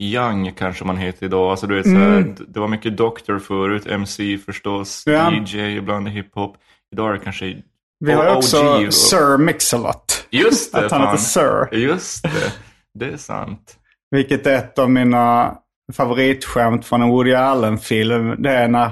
young 0.02 0.52
kanske 0.52 0.84
man 0.84 0.96
heter 0.96 1.26
idag. 1.26 1.50
Alltså, 1.50 1.66
du 1.66 1.74
vet, 1.74 1.84
så 1.84 1.90
Mm. 1.90 2.12
här, 2.12 2.20
d- 2.20 2.44
det 2.48 2.60
var 2.60 2.68
mycket 2.68 2.96
Doctor 2.96 3.38
förut, 3.38 3.86
MC 3.86 4.38
förstås, 4.38 5.02
Ja. 5.06 5.32
DJ, 5.32 5.76
ibland 5.76 6.08
hiphop. 6.08 6.56
Idag 6.92 7.08
är 7.08 7.12
det 7.12 7.18
kanske 7.18 7.62
Vi 8.04 8.12
har 8.12 8.30
OG 8.30 8.36
också 8.36 8.64
och- 8.86 8.94
Sir 8.94 9.38
Mix-a-Lot. 9.38 10.26
Just 10.30 10.72
det, 10.72 10.86
Att 10.86 10.92
han 10.92 11.00
heter. 11.00 11.16
Sir. 11.16 11.68
Just 11.78 12.22
det, 12.22 12.52
det 12.98 13.12
är 13.12 13.16
sant. 13.16 13.76
Vilket 14.10 14.46
är 14.46 14.54
ett 14.54 14.78
av 14.78 14.90
mina 14.90 15.54
favoritskämt 15.92 16.86
från 16.86 17.02
en 17.02 17.08
Woody 17.08 17.34
Allen-film. 17.34 18.42
Det 18.42 18.50
är 18.50 18.68
när 18.68 18.90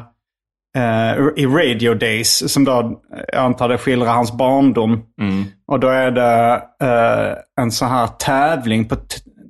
eh, 0.77 1.13
i 1.37 1.47
Radio 1.47 1.95
Days, 1.95 2.53
som 2.53 2.65
då 2.65 3.01
jag 3.33 3.45
antar 3.45 3.69
det 3.69 3.79
skildrar 3.79 4.13
hans 4.13 4.33
barndom. 4.33 5.03
Mm. 5.21 5.45
Och 5.67 5.81
då 5.81 5.89
är 5.89 6.11
det 6.11 6.63
eh, 6.83 7.35
en 7.61 7.71
sån 7.71 7.89
här 7.89 8.07
tävling 8.07 8.89
på... 8.89 8.97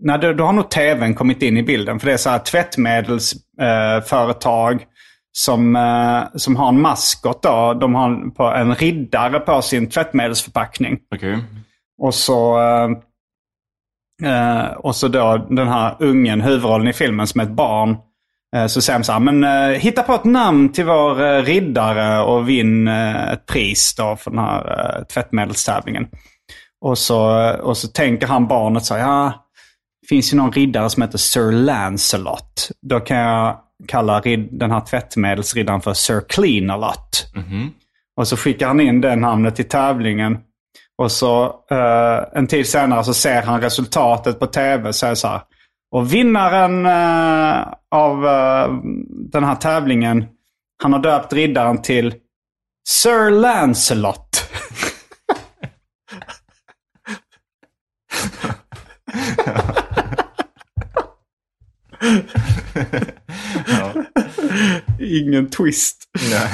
Nej, 0.02 0.18
då, 0.18 0.32
då 0.32 0.44
har 0.44 0.52
nog 0.52 0.70
tvn 0.70 1.14
kommit 1.14 1.42
in 1.42 1.56
i 1.56 1.62
bilden. 1.62 2.00
För 2.00 2.06
det 2.06 2.12
är 2.12 2.16
så 2.16 2.30
här 2.30 2.38
tvättmedelsföretag 2.38 4.72
eh, 4.72 4.80
som, 5.32 5.76
eh, 5.76 6.22
som 6.34 6.56
har 6.56 6.68
en 6.68 6.80
maskot. 6.80 7.42
Då. 7.42 7.74
De 7.80 7.94
har 7.94 8.10
en, 8.10 8.30
på, 8.30 8.44
en 8.44 8.74
riddare 8.74 9.40
på 9.40 9.62
sin 9.62 9.88
tvättmedelsförpackning. 9.88 10.98
Okej. 11.14 11.38
Och 12.02 12.14
så, 12.14 12.58
eh, 14.22 14.64
och 14.76 14.96
så 14.96 15.08
då 15.08 15.46
den 15.50 15.68
här 15.68 15.96
ungen, 15.98 16.40
huvudrollen 16.40 16.88
i 16.88 16.92
filmen 16.92 17.26
som 17.26 17.40
är 17.40 17.44
ett 17.44 17.50
barn. 17.50 17.96
Eh, 18.56 18.66
så 18.66 18.82
säger 18.82 18.98
de 18.98 19.04
så 19.04 19.12
här, 19.12 19.20
men 19.20 19.44
eh, 19.44 19.78
hitta 19.78 20.02
på 20.02 20.14
ett 20.14 20.24
namn 20.24 20.72
till 20.72 20.84
vår 20.84 21.22
eh, 21.22 21.42
riddare 21.42 22.22
och 22.22 22.48
vinn 22.48 22.88
eh, 22.88 23.28
ett 23.32 23.46
pris 23.46 23.94
då 23.94 24.16
för 24.16 24.30
den 24.30 24.40
här 24.40 24.96
eh, 24.98 25.04
tvättmedelstävlingen. 25.04 26.06
Och 26.84 26.98
så, 26.98 27.50
och 27.62 27.76
så 27.76 27.88
tänker 27.88 28.26
han 28.26 28.46
barnet 28.48 28.84
så 28.84 28.94
här, 28.94 29.00
ja, 29.00 29.32
det 30.02 30.08
finns 30.08 30.32
ju 30.32 30.36
någon 30.36 30.52
riddare 30.52 30.90
som 30.90 31.02
heter 31.02 31.18
Sir 31.18 31.52
Lancelot. 31.52 32.68
Då 32.82 33.00
kan 33.00 33.16
jag 33.16 33.56
kalla 33.88 34.20
rid- 34.20 34.48
den 34.52 34.70
här 34.70 34.80
tvättmedelsriddaren 34.80 35.80
för 35.80 35.94
Sir 35.94 36.22
Clean-a-lot. 36.28 37.26
Och 38.16 38.28
så 38.28 38.36
skickar 38.36 38.66
han 38.66 38.80
in 38.80 39.00
det 39.00 39.16
namnet 39.16 39.56
till 39.56 39.68
tävlingen. 39.68 40.38
Och 40.98 41.12
så 41.12 41.44
eh, 41.70 42.38
en 42.38 42.46
tid 42.46 42.66
senare 42.68 43.04
så 43.04 43.14
ser 43.14 43.42
han 43.42 43.60
resultatet 43.60 44.38
på 44.40 44.46
tv. 44.46 44.88
Är 44.88 45.08
det 45.08 45.16
så 45.16 45.28
här. 45.28 45.40
Och 45.92 46.14
vinnaren 46.14 46.86
eh, 46.86 47.68
av 47.90 48.26
eh, 48.26 48.74
den 49.32 49.44
här 49.44 49.54
tävlingen, 49.54 50.24
han 50.82 50.92
har 50.92 51.00
döpt 51.00 51.32
riddaren 51.32 51.82
till 51.82 52.14
Sir 52.88 53.30
Lancelot. 53.30 54.49
Ingen 65.10 65.50
twist. 65.50 65.96
Nej. 66.30 66.48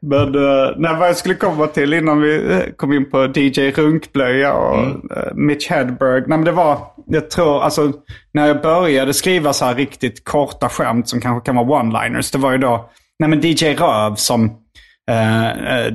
Men 0.00 0.34
uh, 0.34 0.70
nej, 0.76 0.96
vad 0.98 1.08
jag 1.08 1.16
skulle 1.16 1.34
komma 1.34 1.66
till 1.66 1.94
innan 1.94 2.20
vi 2.20 2.52
eh, 2.52 2.60
kom 2.76 2.92
in 2.92 3.10
på 3.10 3.26
DJ 3.34 3.70
Runkblöja 3.70 4.54
och 4.54 4.78
eh, 5.16 5.34
Mitch 5.34 5.70
Hedberg. 5.70 6.20
Nej, 6.20 6.38
men 6.38 6.44
det 6.44 6.52
var, 6.52 6.78
jag 7.06 7.30
tror, 7.30 7.62
alltså 7.62 7.92
när 8.32 8.46
jag 8.46 8.62
började 8.62 9.14
skriva 9.14 9.52
så 9.52 9.64
här 9.64 9.74
riktigt 9.74 10.24
korta 10.24 10.68
skämt 10.68 11.08
som 11.08 11.20
kanske 11.20 11.46
kan 11.46 11.56
vara 11.66 11.82
one-liners. 11.82 12.32
Det 12.32 12.38
var 12.38 12.52
ju 12.52 12.58
då, 12.58 12.90
nej 13.18 13.28
men 13.30 13.40
DJ 13.40 13.74
Röv 13.74 14.14
som 14.14 14.44
eh, 15.10 15.46
eh, 15.50 15.92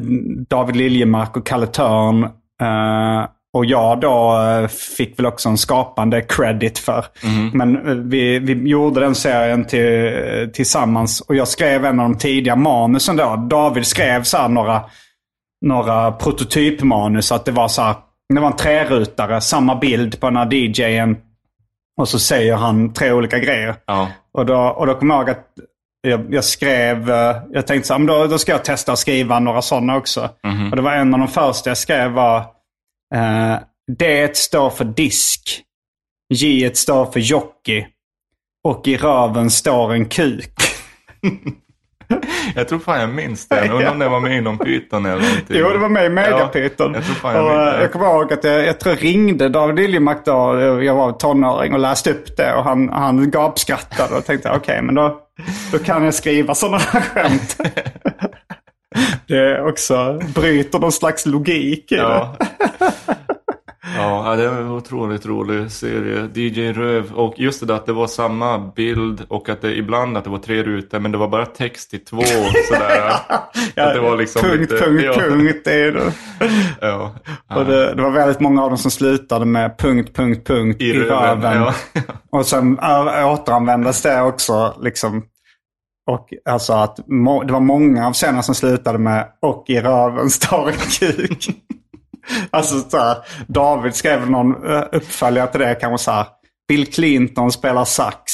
David 0.50 0.76
Liljemark 0.76 1.38
och 1.38 1.46
Kalle 1.46 1.68
Törn. 1.68 2.24
eh, 2.62 3.26
och 3.54 3.66
jag 3.66 4.00
då 4.00 4.42
eh, 4.42 4.68
fick 4.68 5.20
väl 5.20 5.26
också 5.26 5.50
en 5.50 5.58
skapande 5.58 6.22
credit 6.22 6.80
för. 6.80 7.06
Men 7.54 7.88
eh, 7.88 7.94
vi, 7.96 8.40
vi 8.40 8.70
gjorde 8.70 9.00
den 9.00 9.16
serien 9.16 9.66
till, 9.66 10.06
eh, 10.06 10.48
tillsammans. 10.48 11.22
Och 11.22 11.36
jag 11.36 11.48
skrev 11.48 11.86
en 11.86 12.00
av 12.00 12.10
de 12.10 12.18
tidiga 12.18 12.56
manusen 12.56 13.16
då. 13.16 13.36
David 13.50 13.86
skrev 13.86 14.24
så 14.24 14.38
här 14.38 14.48
några, 14.48 14.84
några 15.66 16.12
prototypmanus. 16.12 17.32
Att 17.32 17.46
det 17.46 17.52
var 17.52 17.68
så 17.68 17.82
här, 17.82 17.96
det 18.34 18.40
var 18.40 18.48
en 18.48 18.58
trerutare, 18.58 19.42
samma 19.42 19.76
bild 19.76 20.20
på 20.20 20.28
den 20.28 20.38
här 20.38 20.54
DJen. 20.54 21.18
Och 21.98 22.10
så 22.10 22.20
säger 22.20 22.56
han 22.56 22.94
tre 22.94 23.12
olika 23.12 23.40
grejer. 23.40 23.76
Ja. 23.86 24.08
Och 24.34 24.46
då, 24.46 24.58
och 24.58 24.88
då 24.88 24.94
kommer 24.96 25.16
jag 25.16 25.22
ihåg 25.22 25.30
att 25.30 25.46
jag, 26.02 26.34
jag 26.34 26.44
skrev, 26.44 27.10
jag 27.52 27.68
tänkte 27.68 27.88
så 27.88 27.94
här, 27.94 28.08
då, 28.08 28.28
då 28.28 28.38
ska 28.38 28.52
jag 28.52 28.66
testa 28.66 28.92
att 28.92 29.00
skriva 29.00 29.40
några 29.40 29.62
sådana 29.62 29.98
också. 29.98 30.30
Och 30.70 30.76
det 30.76 30.82
var 30.82 30.92
en 30.92 31.14
av 31.14 31.20
de 31.20 31.28
första 31.28 31.70
jag 31.70 31.78
skrev 31.78 32.12
var 32.12 32.46
eh, 33.16 33.56
D 33.98 34.30
står 34.34 34.70
för 34.70 34.86
disk. 34.86 35.62
J 36.34 36.76
står 36.76 37.06
för 37.06 37.20
jockey. 37.20 37.88
Och 38.64 38.88
i 38.88 38.98
röven 38.98 39.50
står 39.50 39.94
en 39.94 40.06
kuk. 40.06 40.54
Jag 42.56 42.68
tror 42.68 42.80
fan 42.80 43.00
jag 43.02 43.10
minns 43.10 43.48
den. 43.48 43.72
Undrar 43.72 43.92
om 43.92 44.00
det 44.00 44.10
var 44.10 44.20
med 44.20 44.38
inom 44.38 44.58
Python 44.58 45.06
eller 45.06 45.22
någonting. 45.22 45.58
Jo, 45.58 45.70
det 45.70 45.78
var 45.78 45.90
med 45.90 46.06
i 46.06 46.10
Megapyton. 46.10 46.94
Ja, 46.94 47.00
jag 47.08 47.18
tror 47.22 47.34
jag 47.34 47.46
och, 47.46 47.74
eh, 47.74 47.82
jag 47.82 47.92
kommer 47.92 48.06
ihåg 48.06 48.34
att 48.34 48.44
jag, 48.44 48.66
jag 48.66 48.80
tror 48.80 48.96
jag 48.96 49.04
ringde 49.04 49.50
David 49.50 49.76
Liljemark 49.76 50.26
då. 50.26 50.60
Jag 50.84 50.96
var 50.96 51.12
tonåring 51.12 51.74
och 51.74 51.80
läste 51.80 52.12
upp 52.12 52.38
det. 52.38 52.54
Och 52.54 52.64
han, 52.64 52.90
han 52.90 53.32
gapskrattade 53.32 54.16
och 54.16 54.26
tänkte 54.26 54.52
okej, 54.52 54.82
men 54.82 54.96
då, 54.96 55.20
då 55.72 55.80
kan 55.80 56.04
jag 56.04 56.14
skriva 56.14 56.56
sådana 56.56 56.78
här 56.78 57.02
skämt. 57.02 57.58
det 59.28 59.38
är 59.38 59.68
också 59.68 60.22
bryter 60.36 60.80
någon 60.80 60.92
slags 60.92 61.26
logik 61.26 61.92
i 61.92 61.96
det. 61.96 62.02
Ja. 62.02 62.36
ja, 63.98 64.36
det 64.36 64.50
var 64.50 64.58
en 64.58 64.72
otroligt 64.72 65.26
rolig 65.26 65.72
serie. 65.72 66.30
DJ 66.34 66.74
Röv. 66.74 67.14
Och 67.14 67.34
just 67.38 67.60
det 67.60 67.66
där 67.66 67.76
att 67.76 67.86
det 67.86 67.94
var 67.94 68.08
samma 68.08 68.60
bild 68.60 69.26
och 69.28 69.50
att 69.50 69.62
det 69.62 69.78
ibland 69.78 70.18
att 70.18 70.24
det 70.24 70.30
var 70.30 70.38
tre 70.38 70.64
rutor 70.64 71.00
men 71.00 71.12
det 71.12 71.18
var 71.18 71.28
bara 71.28 71.46
text 71.46 71.94
i 71.94 71.98
två. 72.00 72.22
Sådär. 72.68 73.10
att 73.76 73.94
det 73.94 74.00
var 74.00 74.18
liksom 74.18 74.42
punkt, 74.42 74.60
lite, 74.60 74.76
punkt, 74.86 75.04
ja, 75.06 75.14
punkt. 75.14 75.62
Det 75.66 75.74
är 75.74 75.92
det. 75.92 76.12
Ja. 76.82 77.16
Och 77.56 77.66
det, 77.66 77.94
det 77.96 78.02
var 78.02 78.12
väldigt 78.12 78.40
många 78.40 78.64
av 78.64 78.70
dem 78.70 78.78
som 78.78 78.92
slutade 78.92 79.46
med 79.46 79.78
punkt, 79.80 80.16
punkt, 80.16 80.48
punkt 80.48 80.82
i, 80.82 80.86
I 80.86 81.00
röven, 81.00 81.42
röven. 81.42 81.62
ja. 81.62 81.74
Och 82.30 82.46
sen 82.46 82.80
återanvändes 83.26 84.02
det 84.02 84.22
också. 84.22 84.76
Liksom, 84.82 85.24
och 86.10 86.34
alltså 86.50 86.74
att 86.74 86.96
det 86.96 87.54
var 87.54 87.60
många 87.60 88.08
av 88.08 88.14
scenerna 88.14 88.44
som 88.44 88.56
slutade 88.56 88.98
med 89.00 89.28
och 89.42 89.66
i 89.68 89.82
röven 89.82 90.30
står 90.30 90.70
en 90.70 90.78
kuk. 91.00 91.50
alltså 92.50 92.90
så 92.90 92.98
här, 92.98 93.18
David 93.48 93.96
skrev 93.96 94.30
någon 94.30 94.72
eh, 94.72 94.84
uppföljare 94.92 95.52
till 95.52 95.60
det. 95.60 95.76
Kanske 95.76 96.04
så 96.04 96.12
här, 96.12 96.26
Bill 96.68 96.86
Clinton 96.94 97.52
spelar 97.52 97.86
sax. 97.86 98.32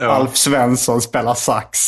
Ja. 0.00 0.06
Alf 0.06 0.36
Svensson 0.36 1.00
spelar 1.00 1.34
sax. 1.34 1.78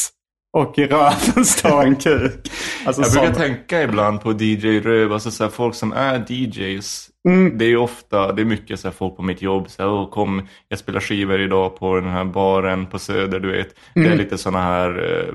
Och 0.56 0.78
i 0.78 0.86
röven 0.86 1.44
står 1.44 1.82
en 1.82 1.96
kuk. 1.96 2.50
Alltså, 2.86 3.02
Jag 3.02 3.12
brukar 3.12 3.26
sån- 3.26 3.34
tänka 3.42 3.82
ibland 3.82 4.20
på 4.20 4.32
DJ 4.32 4.80
Röv, 4.80 5.12
alltså 5.12 5.30
så 5.30 5.44
här, 5.44 5.50
folk 5.50 5.74
som 5.74 5.92
är 5.92 6.24
DJs. 6.32 7.08
Mm. 7.28 7.58
Det 7.58 7.64
är 7.64 7.76
ofta, 7.76 8.32
det 8.32 8.42
är 8.42 8.46
mycket 8.46 8.80
så 8.80 8.88
här, 8.88 8.92
folk 8.92 9.16
på 9.16 9.22
mitt 9.22 9.42
jobb, 9.42 9.70
så 9.70 9.82
här, 9.82 9.90
Åh, 9.90 10.10
kom, 10.10 10.48
jag 10.68 10.78
spelar 10.78 11.00
skivor 11.00 11.40
idag 11.40 11.76
på 11.78 11.94
den 11.94 12.08
här 12.10 12.24
baren 12.24 12.86
på 12.86 12.98
Söder, 12.98 13.40
du 13.40 13.52
vet. 13.52 13.74
Det 13.94 14.00
Mm. 14.00 14.12
är 14.12 14.16
lite 14.16 14.38
sådana 14.38 14.64
här 14.64 15.18
eh, 15.28 15.34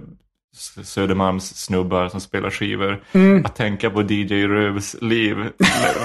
Södermalms 0.83 1.55
snubbar 1.55 2.09
som 2.09 2.21
spelar 2.21 2.49
skivor. 2.49 3.03
Mm. 3.11 3.45
Att 3.45 3.55
tänka 3.55 3.89
på 3.89 4.01
DJ 4.01 4.47
Rövs 4.47 4.95
liv. 5.01 5.37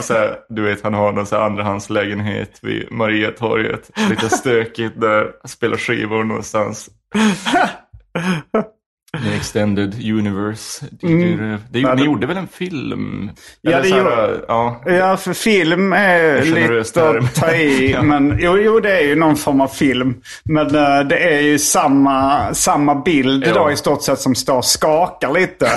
så 0.01 0.15
här, 0.15 0.37
du 0.49 0.63
vet, 0.63 0.83
han 0.83 0.95
har 0.95 1.13
någon 1.13 1.27
så 1.27 1.37
här 1.37 1.43
andrahandslägenhet 1.43 2.59
vid 2.63 2.93
Mariatorget. 2.93 3.91
Lite 4.11 4.29
stökigt 4.29 5.01
där, 5.01 5.33
spelar 5.47 5.77
skivor 5.77 6.25
någonstans. 6.25 6.91
The 9.23 9.37
Extended 9.37 9.95
Universe, 9.95 10.87
Röv. 11.03 11.61
Det, 11.71 11.81
Ja, 11.81 11.95
ni 11.95 12.01
det- 12.01 12.07
gjorde 12.07 12.27
väl 12.27 12.37
en 12.37 12.49
film? 12.49 13.31
Ja, 13.61 13.81
det 13.81 13.89
gjorde- 13.89 14.41
ja. 14.49 14.83
Ja, 14.87 15.17
för 15.17 15.33
film 15.33 15.93
är 15.93 16.43
lite 16.43 17.09
att 17.09 17.35
ta 17.35 17.53
i. 17.55 17.93
Ja. 17.95 18.03
Men 18.03 18.39
jo, 18.41 18.57
jo, 18.59 18.81
det 18.81 18.97
är 18.97 19.03
ju 19.07 19.15
någon 19.15 19.37
form 19.37 19.61
av 19.61 19.69
film. 19.69 20.15
Men 20.45 20.67
eh, 20.75 21.01
det 21.01 21.19
är 21.35 21.41
ju 21.41 21.59
samma, 21.59 22.55
samma 22.55 22.95
bild 22.95 23.45
Ja. 23.47 23.55
då 23.55 23.71
i 23.71 23.77
stort 23.77 24.03
sett 24.03 24.19
som 24.21 24.35
står 24.35 24.57
och 24.57 24.65
skakar 24.65 25.33
lite. 25.33 25.69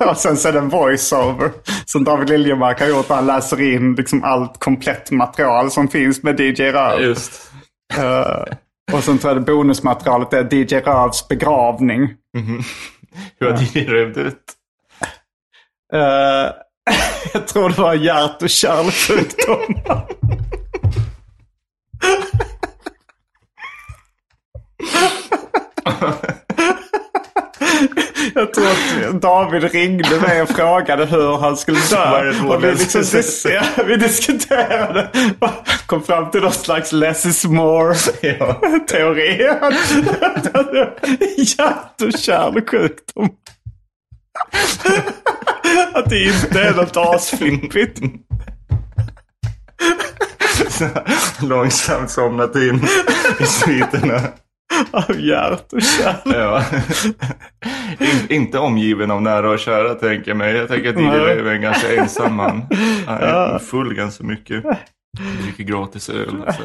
och 0.10 0.16
sen 0.16 0.36
så 0.36 0.48
är 0.48 0.52
det 0.52 0.58
en 0.58 0.68
voiceover 0.68 1.50
som 1.86 2.04
David 2.04 2.28
Liljemark 2.28 2.80
har 2.80 2.86
gjort. 2.88 3.08
Han 3.08 3.26
läser 3.26 3.60
in 3.74 3.94
liksom 3.94 4.24
allt 4.24 4.60
komplett 4.60 5.10
material 5.10 5.70
som 5.70 5.88
finns 5.88 6.22
med 6.22 6.40
DJ 6.40 6.62
Röv. 6.62 7.00
Just. 7.02 7.50
Eh, 7.96 8.54
och 8.92 9.04
sen 9.04 9.18
tror 9.18 9.32
jag 9.32 9.42
det 9.42 9.52
bonusmaterialet 9.52 10.32
är 10.32 10.54
DJ 10.54 10.80
Rövs 10.80 11.28
begravning. 11.28 12.00
Hur 13.40 13.50
har 13.50 13.62
DJ 13.62 13.84
Röv 13.84 14.12
dött? 14.12 14.44
Eh, 15.92 16.00
jag 17.32 17.46
tror 17.48 17.68
det 17.68 17.78
var 17.78 17.94
hjärt 17.94 18.42
och 18.42 18.50
kärlsjukdomar. 18.50 20.06
Jag 28.34 28.54
tror 28.54 28.66
att 28.66 29.22
David 29.22 29.72
ringde 29.72 30.20
mig 30.20 30.42
och 30.42 30.48
frågade 30.48 31.04
hur 31.06 31.36
han 31.38 31.56
skulle 31.56 31.78
dö. 31.90 32.32
Och 32.48 32.64
vi, 32.64 32.70
liksom, 32.72 33.00
dis- 33.02 33.48
ja, 33.50 33.84
vi 33.86 33.96
diskuterade 33.96 35.08
kom 35.86 36.02
fram 36.02 36.30
till 36.30 36.40
någon 36.40 36.52
slags 36.52 36.92
less 36.92 37.26
is 37.26 37.44
more-teori. 37.44 39.38
Hjärt 41.36 42.02
och 42.02 42.18
kärlsjukdom. 42.18 43.28
Att 45.92 46.10
det 46.10 46.24
inte 46.24 46.60
är 46.62 46.74
något 46.74 46.96
asflippigt. 46.96 48.00
Långsamt 51.42 52.10
somnat 52.10 52.56
in 52.56 52.88
i 53.40 53.44
sviterna. 53.46 54.20
Av 54.90 55.20
hjärt 55.20 55.72
och 55.72 55.82
kärlek. 55.82 56.36
Ja. 56.36 56.64
In, 58.06 58.36
inte 58.36 58.58
omgiven 58.58 59.10
av 59.10 59.22
nära 59.22 59.50
och 59.50 59.58
kära 59.58 59.94
tänker 59.94 60.30
jag 60.30 60.36
mig. 60.36 60.56
Jag 60.56 60.68
tänker 60.68 60.88
att. 60.90 60.96
Röv 60.96 61.46
är 61.46 61.54
en 61.54 61.62
ganska 61.62 61.96
ensam 61.96 62.34
man. 62.34 62.62
Han 63.06 63.18
är 63.18 63.58
full 63.58 63.94
ganska 63.94 64.24
mycket. 64.24 64.64
Dricker 65.42 65.64
gratis 65.64 66.08
öl. 66.08 66.44
Så. 66.46 66.62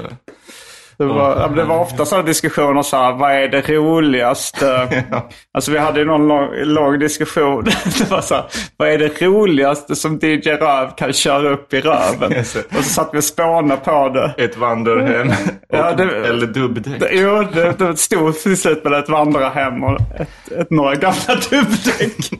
Det 0.99 1.05
var, 1.05 1.39
ja, 1.39 1.47
men 1.47 1.55
det 1.57 1.63
var 1.63 1.79
ofta 1.79 2.05
sådana 2.05 2.25
diskussioner 2.27 2.81
så 2.81 2.97
här, 2.97 3.13
vad 3.13 3.31
är 3.31 3.47
det 3.47 3.69
roligaste? 3.69 5.03
Alltså 5.53 5.71
vi 5.71 5.77
hade 5.77 5.99
ju 5.99 6.05
någon 6.05 6.27
lång, 6.27 6.49
lång 6.55 6.99
diskussion. 6.99 7.63
Det 7.99 8.09
var 8.11 8.21
så 8.21 8.35
här, 8.35 8.45
vad 8.77 8.89
är 8.89 8.97
det 8.97 9.21
roligaste 9.21 9.95
som 9.95 10.19
DJ 10.21 10.49
Röv 10.49 10.95
kan 10.97 11.13
köra 11.13 11.49
upp 11.49 11.73
i 11.73 11.81
röven? 11.81 12.39
Och 12.39 12.45
så 12.75 12.83
satt 12.83 13.09
vi 13.13 13.19
och 13.19 13.23
spånade 13.23 13.81
på 13.83 14.09
det. 14.09 14.43
Ett 14.43 14.57
vandrarhem. 14.57 15.31
Ja, 15.69 15.91
det- 15.91 16.27
eller 16.27 16.47
dubbdäck. 16.47 16.99
Det- 16.99 17.09
Jo, 17.11 17.43
det, 17.53 17.71
det 17.79 17.97
stod 17.97 18.35
till 18.39 18.57
slut 18.57 18.83
med 18.83 18.93
ett 18.93 19.09
vandrarhem 19.09 19.83
och 19.83 19.99
ett, 20.19 20.51
ett 20.57 20.69
några 20.71 20.95
gamla 20.95 21.35
dubbdäck. 21.49 22.15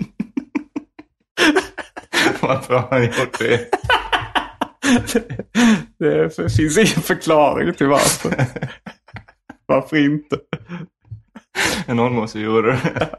Varför 2.42 2.74
har 2.74 2.88
han 2.92 3.04
gjort 3.04 3.40
det? 3.40 3.60
Det 6.00 6.36
finns 6.36 6.78
ingen 6.78 6.88
förklaring 7.04 7.74
till 7.74 7.88
varför. 7.88 8.36
Varför 9.66 9.98
inte? 9.98 10.38
Någon 11.88 12.16
måste 12.16 12.40
göra 12.40 12.66
det. 12.72 13.10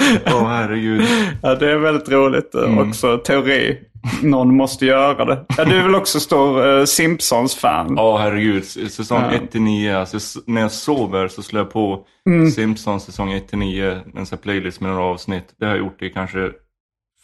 Åh 0.26 0.48
herregud. 0.48 1.02
Ja, 1.42 1.54
det 1.54 1.70
är 1.72 1.76
väldigt 1.76 2.08
roligt. 2.08 2.54
eh, 2.54 2.62
Mm. 2.62 2.88
Också 2.88 3.18
teori. 3.18 3.80
Någon 4.22 4.56
måste 4.56 4.86
göra 4.86 5.24
det. 5.24 5.44
Ja, 5.56 5.64
du 5.64 5.76
är 5.76 5.82
väl 5.82 5.94
också 5.94 6.20
stor 6.20 6.66
uh, 6.66 6.84
Simpsons-fan? 6.84 7.94
Ja, 7.96 8.16
herregud. 8.18 8.64
Säsong 8.64 9.22
Ja. 9.22 9.32
1 9.32 9.50
till 9.50 9.60
9. 9.62 9.98
Alltså, 9.98 10.40
när 10.46 10.60
jag 10.60 10.72
sover 10.72 11.28
så 11.28 11.42
slår 11.42 11.60
jag 11.62 11.70
på 11.72 12.06
Mm. 12.28 12.50
Simpsons 12.50 13.04
säsong 13.04 13.32
1 13.32 13.48
till 13.48 13.58
9. 13.58 14.00
En 14.16 14.26
sån 14.26 14.38
playlist 14.38 14.80
med 14.80 14.90
några 14.90 15.04
avsnitt. 15.04 15.44
Det 15.58 15.64
har 15.66 15.72
jag 15.72 15.78
gjort 15.84 16.02
i 16.02 16.10
kanske 16.10 16.50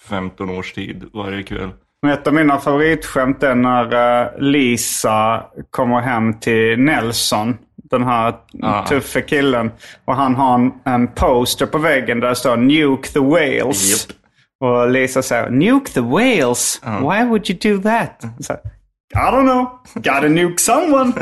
15 0.09 0.51
års 0.51 0.73
tid 0.73 1.05
varje 1.13 1.43
kväll. 1.43 1.71
Ett 2.07 2.27
av 2.27 2.35
mina 2.35 2.59
favoritskämt 2.59 3.43
är 3.43 3.55
när 3.55 4.23
eh, 4.23 4.29
Lisa 4.41 5.43
kommer 5.71 6.01
hem 6.01 6.41
till 6.41 6.79
Nelson. 6.79 7.59
Den 7.91 8.05
här 8.05 8.35
Ah. 8.63 8.87
tuffa 8.87 9.21
killen. 9.21 9.71
Och 10.05 10.17
han 10.17 10.35
har 10.35 10.55
en, 10.55 10.73
en 10.85 11.09
poster 11.09 11.67
på 11.67 11.79
väggen 11.79 12.21
där 12.21 12.29
det 12.29 12.35
står 12.35 12.57
Nuke 12.57 13.09
the 13.09 13.19
whales. 13.19 14.09
Japp. 14.09 14.17
Och 14.61 14.91
Lisa 14.91 15.23
säger 15.23 15.51
Nuke 15.51 15.91
the 15.93 16.01
whales? 16.01 16.81
Why 16.85 17.25
would 17.25 17.51
you 17.51 17.77
do 17.77 17.83
that? 17.83 18.23
Så, 18.41 18.53
I 18.53 19.19
don't 19.19 19.43
know. 19.43 19.67
Gotta 19.95 20.21
nuke 20.29 20.59
someone. 20.63 21.13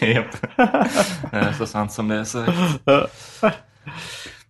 Japp. 0.00 0.56
Det 1.30 1.36
är 1.36 1.52
så 1.58 1.66
sant 1.66 1.92
som 1.92 2.08
det 2.08 2.14
är 2.16 2.24
sagt. 2.24 2.52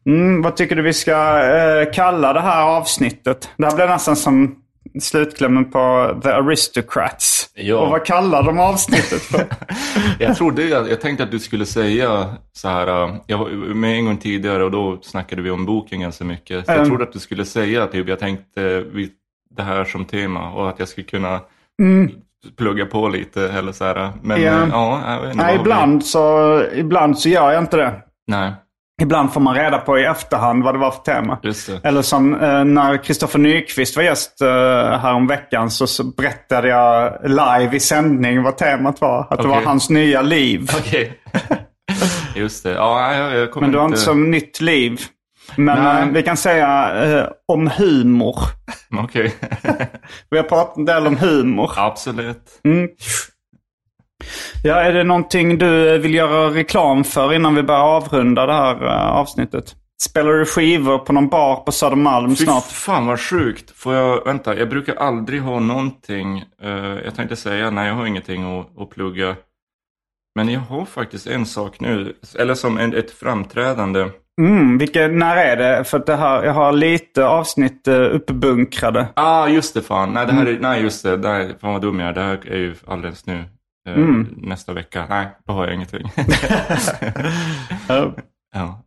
Mm, 0.06 0.42
vad 0.42 0.56
tycker 0.56 0.76
du 0.76 0.82
vi 0.82 0.92
ska 0.92 1.44
eh, 1.44 1.92
kalla 1.92 2.32
det 2.32 2.40
här 2.40 2.62
avsnittet? 2.62 3.48
Det 3.56 3.64
här 3.66 3.74
blir 3.76 3.86
nästan 3.86 4.16
som 4.16 4.54
slutklämmen 5.00 5.70
på 5.70 6.14
The 6.22 6.28
Aristocrats. 6.28 7.50
Ja. 7.54 7.76
Och 7.76 7.90
vad 7.90 8.04
kallar 8.04 8.42
de 8.42 8.58
avsnittet 8.58 9.22
för? 9.22 9.44
Jag 10.18 10.36
trodde, 10.36 10.64
jag, 10.64 10.90
jag 10.90 11.00
tänkte 11.00 11.24
att 11.24 11.30
du 11.30 11.38
skulle 11.38 11.66
säga 11.66 12.34
så 12.52 12.68
här, 12.68 13.04
äh, 13.04 13.14
jag 13.26 13.38
var 13.38 13.48
med 13.74 13.96
en 13.96 14.04
gång 14.04 14.16
tidigare 14.16 14.64
och 14.64 14.70
då 14.70 14.98
snackade 15.02 15.42
vi 15.42 15.50
om 15.50 15.66
boken 15.66 16.00
ganska 16.00 16.24
mycket. 16.24 16.64
Så 16.66 16.70
jag 16.72 16.76
Mm. 16.78 16.88
trodde 16.88 17.04
att 17.04 17.12
du 17.12 17.18
skulle 17.18 17.44
säga 17.44 17.86
typ, 17.86 18.08
jag 18.08 18.18
tänkte 18.18 18.84
det 19.56 19.62
här 19.62 19.84
som 19.84 20.04
tema 20.04 20.50
och 20.52 20.68
att 20.68 20.78
jag 20.78 20.88
skulle 20.88 21.06
kunna 21.06 21.40
plugga 22.56 22.86
på 22.86 23.08
lite 23.08 23.48
eller 23.48 23.72
så 23.72 23.84
här. 23.84 24.10
Men 24.22 24.42
Mm. 24.42 24.70
Ja. 24.70 24.94
äh, 24.98 25.04
ja, 25.04 25.14
jag 25.14 25.20
vet 25.22 25.32
inte 25.32 25.44
Nej, 25.44 25.56
vad 25.56 25.56
vi- 25.56 25.60
ibland 25.60 26.04
så, 26.06 26.62
ibland 26.74 27.18
så 27.18 27.28
gör 27.28 27.52
jag 27.52 27.62
inte 27.62 27.76
det. 27.76 27.92
Nej, 28.26 28.52
Ibland 29.02 29.32
får 29.32 29.40
man 29.40 29.54
reda 29.54 29.78
på 29.78 29.98
i 29.98 30.04
efterhand 30.04 30.64
vad 30.64 30.74
det 30.74 30.78
var 30.78 30.90
för 30.90 31.02
tema. 31.02 31.38
Eller 31.84 32.02
som 32.02 32.34
eh, 32.34 32.64
när 32.64 33.04
Kristoffer 33.04 33.38
Nyqvist 33.38 33.96
var 33.96 34.02
gäst 34.02 34.40
eh, 34.40 34.48
här 34.98 35.14
om 35.14 35.26
veckan 35.26 35.70
så, 35.70 35.86
så 35.86 36.04
berättade 36.04 36.68
jag 36.68 37.18
live 37.24 37.76
i 37.76 37.80
sändning 37.80 38.42
vad 38.42 38.56
temat 38.56 39.00
var. 39.00 39.26
Att 39.30 39.42
det 39.42 39.48
var 39.48 39.62
hans 39.62 39.90
nya 39.90 40.22
liv. 40.22 40.70
Okej. 40.78 41.18
Just 42.36 42.62
det. 42.62 42.70
Ja, 42.72 43.14
jag, 43.14 43.34
jag 43.34 43.60
Men 43.60 43.72
du 43.72 43.78
har 43.78 43.84
inte 43.84 43.98
som 43.98 44.30
nytt 44.30 44.60
liv. 44.60 45.00
Men 45.56 46.08
eh, 46.08 46.14
vi 46.14 46.22
kan 46.22 46.36
säga 46.36 47.02
eh, 47.04 47.26
om 47.48 47.70
humor. 47.76 48.36
Okej. 48.98 49.34
Vi 50.30 50.36
har 50.36 50.44
pratat 50.44 50.76
en 50.76 50.84
del 50.84 51.06
om 51.06 51.16
humor. 51.16 51.70
Absolut. 51.76 52.60
Ja, 54.64 54.74
är 54.74 54.92
det 54.92 55.04
någonting 55.04 55.58
du 55.58 55.98
vill 55.98 56.14
göra 56.14 56.50
reklam 56.54 57.04
för 57.04 57.32
innan 57.34 57.54
vi 57.54 57.62
börjar 57.62 57.80
avrunda 57.80 58.46
det 58.46 58.52
här 58.52 58.84
eh, 58.86 59.10
avsnittet? 59.12 59.74
Spelar 60.02 60.32
du 60.32 60.46
skivor 60.46 60.98
på 60.98 61.12
någon 61.12 61.28
bar 61.28 61.56
på 61.56 61.72
Södermalm 61.72 62.36
Fy 62.36 62.44
snart? 62.44 62.64
fan 62.64 63.06
vad 63.06 63.20
sjukt. 63.20 63.70
Får 63.70 63.94
jag, 63.94 64.24
vänta, 64.24 64.58
jag 64.58 64.68
brukar 64.68 64.94
aldrig 64.94 65.42
ha 65.42 65.60
någonting. 65.60 66.44
eh, 66.62 66.70
jag 67.04 67.14
tänkte 67.16 67.36
säga, 67.36 67.70
nej 67.70 67.88
jag 67.88 67.94
har 67.94 68.06
ingenting 68.06 68.58
att, 68.60 68.78
att 68.78 68.90
plugga. 68.90 69.36
Men 70.34 70.48
jag 70.48 70.60
har 70.60 70.84
faktiskt 70.84 71.26
en 71.26 71.46
sak 71.46 71.80
nu, 71.80 72.14
eller 72.38 72.54
som 72.54 72.78
en, 72.78 72.94
ett 72.94 73.10
framträdande. 73.10 74.08
Mm, 74.40 74.78
vilka, 74.78 75.08
när 75.08 75.36
är 75.36 75.56
det? 75.56 75.84
För 75.84 75.98
det 76.06 76.16
här, 76.16 76.44
jag 76.44 76.52
har 76.54 76.72
lite 76.72 77.24
avsnitt 77.26 77.88
uh, 77.88 77.94
uppbunkrade. 78.14 79.06
Ah, 79.16 79.48
just 79.48 79.74
det 79.74 79.82
fan. 79.82 80.12
Nej, 80.12 80.26
det 80.26 80.32
här 80.32 80.46
är, 80.46 80.58
nej 80.58 80.82
just 80.82 81.02
det. 81.02 81.16
Nej, 81.16 81.54
fan 81.60 81.72
vad 81.72 81.82
dum 81.82 82.00
jag 82.00 82.08
är. 82.08 82.12
Det 82.12 82.20
här 82.20 82.38
är 82.52 82.56
ju 82.56 82.74
alldeles 82.86 83.26
nu. 83.26 83.44
Eh, 83.88 83.96
Nästa 84.36 84.72
vecka. 84.72 85.06
Nej, 85.08 85.26
då 85.46 85.52
har 85.52 85.64
jag 85.64 85.74
ingenting. 85.74 86.06
ja. 88.54 88.82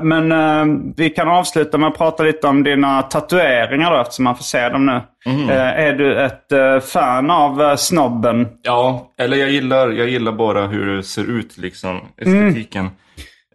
Men 0.00 0.32
eh, 0.32 0.78
vi 0.96 1.10
kan 1.10 1.28
avsluta 1.28 1.78
med 1.78 1.88
att 1.88 1.98
prata 1.98 2.22
lite 2.22 2.46
om 2.46 2.62
dina 2.62 3.02
tatueringar 3.02 3.90
då, 3.90 4.00
eftersom 4.00 4.24
man 4.24 4.36
får 4.36 4.44
se 4.44 4.68
dem 4.68 4.86
nu. 4.86 5.00
Eh, 5.26 5.60
är 5.60 5.92
du 5.92 6.24
ett 6.24 6.52
eh, 6.52 6.80
fan 6.80 7.30
av 7.30 7.60
uh, 7.60 7.76
snobben? 7.76 8.48
ja, 8.62 9.12
eller 9.18 9.36
jag 9.36 9.50
gillar, 9.50 9.90
jag 9.90 10.08
gillar 10.08 10.32
bara 10.32 10.66
hur 10.66 10.96
det 10.96 11.02
ser 11.02 11.30
ut 11.30 11.58
liksom. 11.58 12.00
Estetiken. 12.16 12.90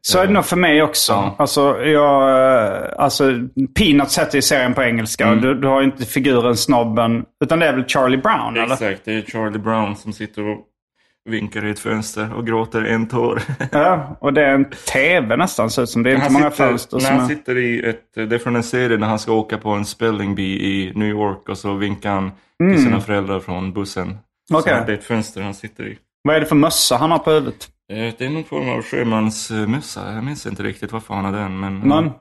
Så 0.01 0.19
är 0.19 0.27
det 0.27 0.33
nog 0.33 0.45
för 0.45 0.57
mig 0.57 0.83
också. 0.83 1.11
Ja. 1.11 1.35
Alltså, 1.37 1.83
jag, 1.83 2.29
eh, 2.29 2.89
alltså, 2.97 3.23
Peanuts 3.77 4.19
heter 4.19 4.35
ju 4.35 4.41
serien 4.41 4.73
på 4.73 4.83
engelska. 4.83 5.27
Mm. 5.27 5.41
Du, 5.41 5.53
du 5.55 5.67
har 5.67 5.81
inte 5.81 6.05
figuren 6.05 6.57
snobben. 6.57 7.25
Utan 7.43 7.59
det 7.59 7.67
är 7.67 7.73
väl 7.73 7.85
Charlie 7.87 8.17
Brown, 8.17 8.57
eller? 8.57 8.73
Exakt, 8.73 9.05
det 9.05 9.13
är 9.13 9.21
Charlie 9.21 9.59
Brown 9.59 9.95
som 9.95 10.13
sitter 10.13 10.47
och 10.47 10.57
vinkar 11.29 11.65
i 11.65 11.69
ett 11.71 11.79
fönster 11.79 12.33
och 12.33 12.47
gråter 12.47 12.83
en 12.83 13.07
tår. 13.07 13.41
Ja, 13.71 14.17
och 14.21 14.33
det 14.33 14.45
är 14.45 14.53
en 14.53 14.69
tv 14.69 15.37
nästan, 15.37 15.69
ser 15.69 15.83
ut 15.83 15.89
som. 15.89 16.03
Det 16.03 16.09
är 16.09 16.13
inte 16.13 16.23
han 16.23 16.33
många 16.33 16.51
sitter, 16.51 16.67
fönster 16.67 16.97
när 16.97 17.11
han 17.11 17.19
är... 17.19 17.27
sitter 17.27 17.57
i 17.57 17.89
ett, 17.89 18.13
det 18.13 18.35
är 18.35 18.39
från 18.39 18.55
en 18.55 18.63
serie 18.63 18.97
när 18.97 19.07
han 19.07 19.19
ska 19.19 19.33
åka 19.33 19.57
på 19.57 19.69
en 19.69 19.85
spelling 19.85 20.35
bee 20.35 20.45
i 20.45 20.91
New 20.95 21.09
York 21.09 21.49
och 21.49 21.57
så 21.57 21.73
vinkar 21.73 22.11
han 22.11 22.31
till 22.59 22.83
sina 22.83 23.01
föräldrar 23.01 23.39
från 23.39 23.73
bussen. 23.73 24.03
Mm. 24.03 24.17
Okej. 24.53 24.77
Så 24.79 24.85
det 24.85 24.93
är 24.93 24.97
ett 24.97 25.03
fönster 25.03 25.41
han 25.41 25.53
sitter 25.53 25.87
i. 25.87 25.97
Vad 26.23 26.35
är 26.35 26.39
det 26.39 26.45
för 26.45 26.55
mössa 26.55 26.97
han 26.97 27.11
har 27.11 27.19
på 27.19 27.31
huvudet? 27.31 27.67
Eh, 27.91 28.13
Det 28.17 28.25
är 28.25 28.29
någon 28.29 28.43
form 28.43 28.69
av 28.69 28.81
sjömansmössa. 28.83 30.13
Jag 30.13 30.23
minns 30.23 30.45
inte 30.45 30.63
riktigt 30.63 30.91
varför 30.91 31.13
han 31.13 31.25
har 31.25 31.31
den. 31.31 31.59
Men, 31.59 31.79
Men, 31.79 32.11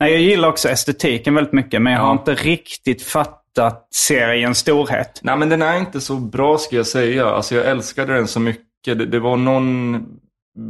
nej, 0.00 0.12
jag 0.12 0.20
gillar 0.20 0.48
också 0.48 0.68
estetiken 0.68 1.34
väldigt 1.34 1.52
mycket, 1.52 1.82
men 1.82 1.92
jag 1.92 2.00
har 2.00 2.06
Ja. 2.08 2.12
inte 2.12 2.34
riktigt 2.34 3.02
fattat 3.02 3.88
seriens 3.94 4.58
storhet. 4.58 5.20
Nej 5.22 5.36
men 5.36 5.48
den 5.48 5.62
är 5.62 5.78
inte 5.78 6.00
så 6.00 6.16
bra 6.16 6.58
ska 6.58 6.76
jag 6.76 6.86
säga. 6.86 7.26
Alltså 7.26 7.54
jag 7.54 7.66
älskade 7.66 8.14
den 8.14 8.26
så 8.28 8.40
mycket. 8.40 8.98
Det, 8.98 9.06
det 9.06 9.18
var 9.20 9.36
någon, 9.36 10.06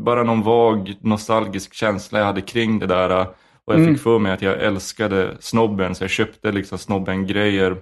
bara 0.05 0.23
någon 0.23 0.43
vag 0.43 0.95
nostalgisk 1.01 1.75
känsla 1.75 2.19
jag 2.19 2.27
hade 2.27 2.41
kring 2.41 2.79
det 2.79 2.87
där. 2.87 3.11
Och 3.67 3.75
jag 3.75 3.81
Mm. 3.81 3.95
fick 3.95 4.03
för 4.03 4.19
mig 4.19 4.33
att 4.33 4.43
jag 4.43 4.63
älskade 4.63 5.37
snobben. 5.41 5.95
Så 5.95 6.05
jag 6.05 6.11
köpte 6.11 6.53
liksom 6.53 6.79
snobben-grejer. 6.79 7.77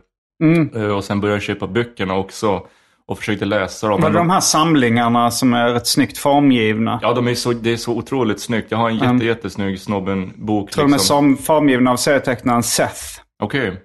Mm. 0.45 0.71
Eh, 0.75 0.97
Och 0.97 1.05
sen 1.05 1.21
började 1.21 1.37
jag 1.37 1.43
köpa 1.43 1.67
böckerna 1.67 2.15
också. 2.17 2.67
Och 3.09 3.19
försökte 3.19 3.45
läsa 3.45 3.89
dem. 3.89 4.01
Var 4.01 4.11
det 4.11 4.19
de- 4.19 4.31
här 4.31 4.41
samlingarna 4.41 5.31
som 5.31 5.55
är 5.55 5.69
rätt 5.73 5.87
snyggt 5.87 6.19
formgivna? 6.19 6.99
Ja, 7.03 7.13
de 7.13 7.29
är 7.29 7.35
så, 7.35 7.53
det 7.53 7.73
är 7.73 7.77
så 7.77 7.93
otroligt 7.93 8.41
snyggt. 8.41 8.67
Jag 8.71 8.79
har 8.79 8.89
en 8.89 8.95
jätte, 8.95 9.07
Mm. 9.07 9.27
jättesnygg 9.27 9.81
snobben-bok. 9.81 10.71
tror 10.71 10.85
de 10.85 10.93
är 10.93 10.97
liksom. 10.97 11.37
som 11.37 11.37
formgivna 11.45 11.91
av 11.91 11.97
serietecknaren 11.97 12.63
Seth. 12.63 13.03
Okej. 13.43 13.81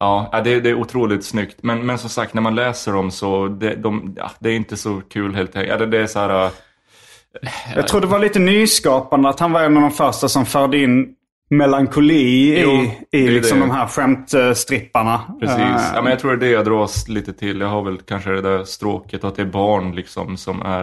Ja, 0.00 0.28
ja, 0.32 0.40
det, 0.40 0.60
det 0.60 0.70
är 0.70 0.74
otroligt 0.74 1.24
snyggt. 1.24 1.56
Men, 1.62 1.86
men 1.86 1.98
som 1.98 2.10
sagt, 2.10 2.34
när 2.34 2.42
man 2.42 2.54
läser 2.54 2.92
dem 2.92 3.10
så 3.10 3.48
det, 3.48 3.74
de, 3.74 4.14
ja, 4.16 4.30
det 4.38 4.50
är 4.50 4.54
inte 4.56 4.76
så 4.76 5.00
kul 5.12 5.34
helt 5.34 5.56
enkelt. 5.56 5.72
Eller 5.74 5.86
det 5.86 5.98
är 5.98 6.06
så 6.06 6.18
här... 6.18 6.44
äh, 6.44 6.50
Jag 7.76 7.88
tror 7.88 8.00
det 8.00 8.06
var 8.06 8.18
lite 8.18 8.38
nyskapande 8.38 9.28
att 9.28 9.40
han 9.40 9.52
var 9.52 9.62
en 9.62 9.76
av 9.76 9.82
de 9.82 9.90
första 9.90 10.28
som 10.28 10.46
förde 10.46 10.78
in 10.78 11.08
melankoli 11.50 12.60
Jo, 12.62 12.70
i, 13.12 13.18
i 13.18 13.28
liksom 13.28 13.60
det. 13.60 13.66
de 13.66 13.70
här 13.70 13.86
skämtstripparna. 13.86 15.20
Precis. 15.40 15.58
Eh, 15.58 15.90
Ja, 15.94 16.02
men 16.02 16.10
jag 16.10 16.18
tror 16.20 16.30
det 16.36 16.46
är 16.46 16.48
det 16.48 16.54
jag 16.54 16.64
dras 16.64 17.08
lite 17.08 17.32
till. 17.32 17.60
Jag 17.60 17.68
har 17.68 17.82
väl 17.82 17.98
kanske 17.98 18.30
det 18.30 18.40
där 18.42 18.64
stråket 18.64 19.24
att 19.24 19.36
det 19.36 19.42
är 19.42 19.46
barn 19.46 19.94
liksom 19.94 20.36
som 20.36 20.62
är 20.62 20.82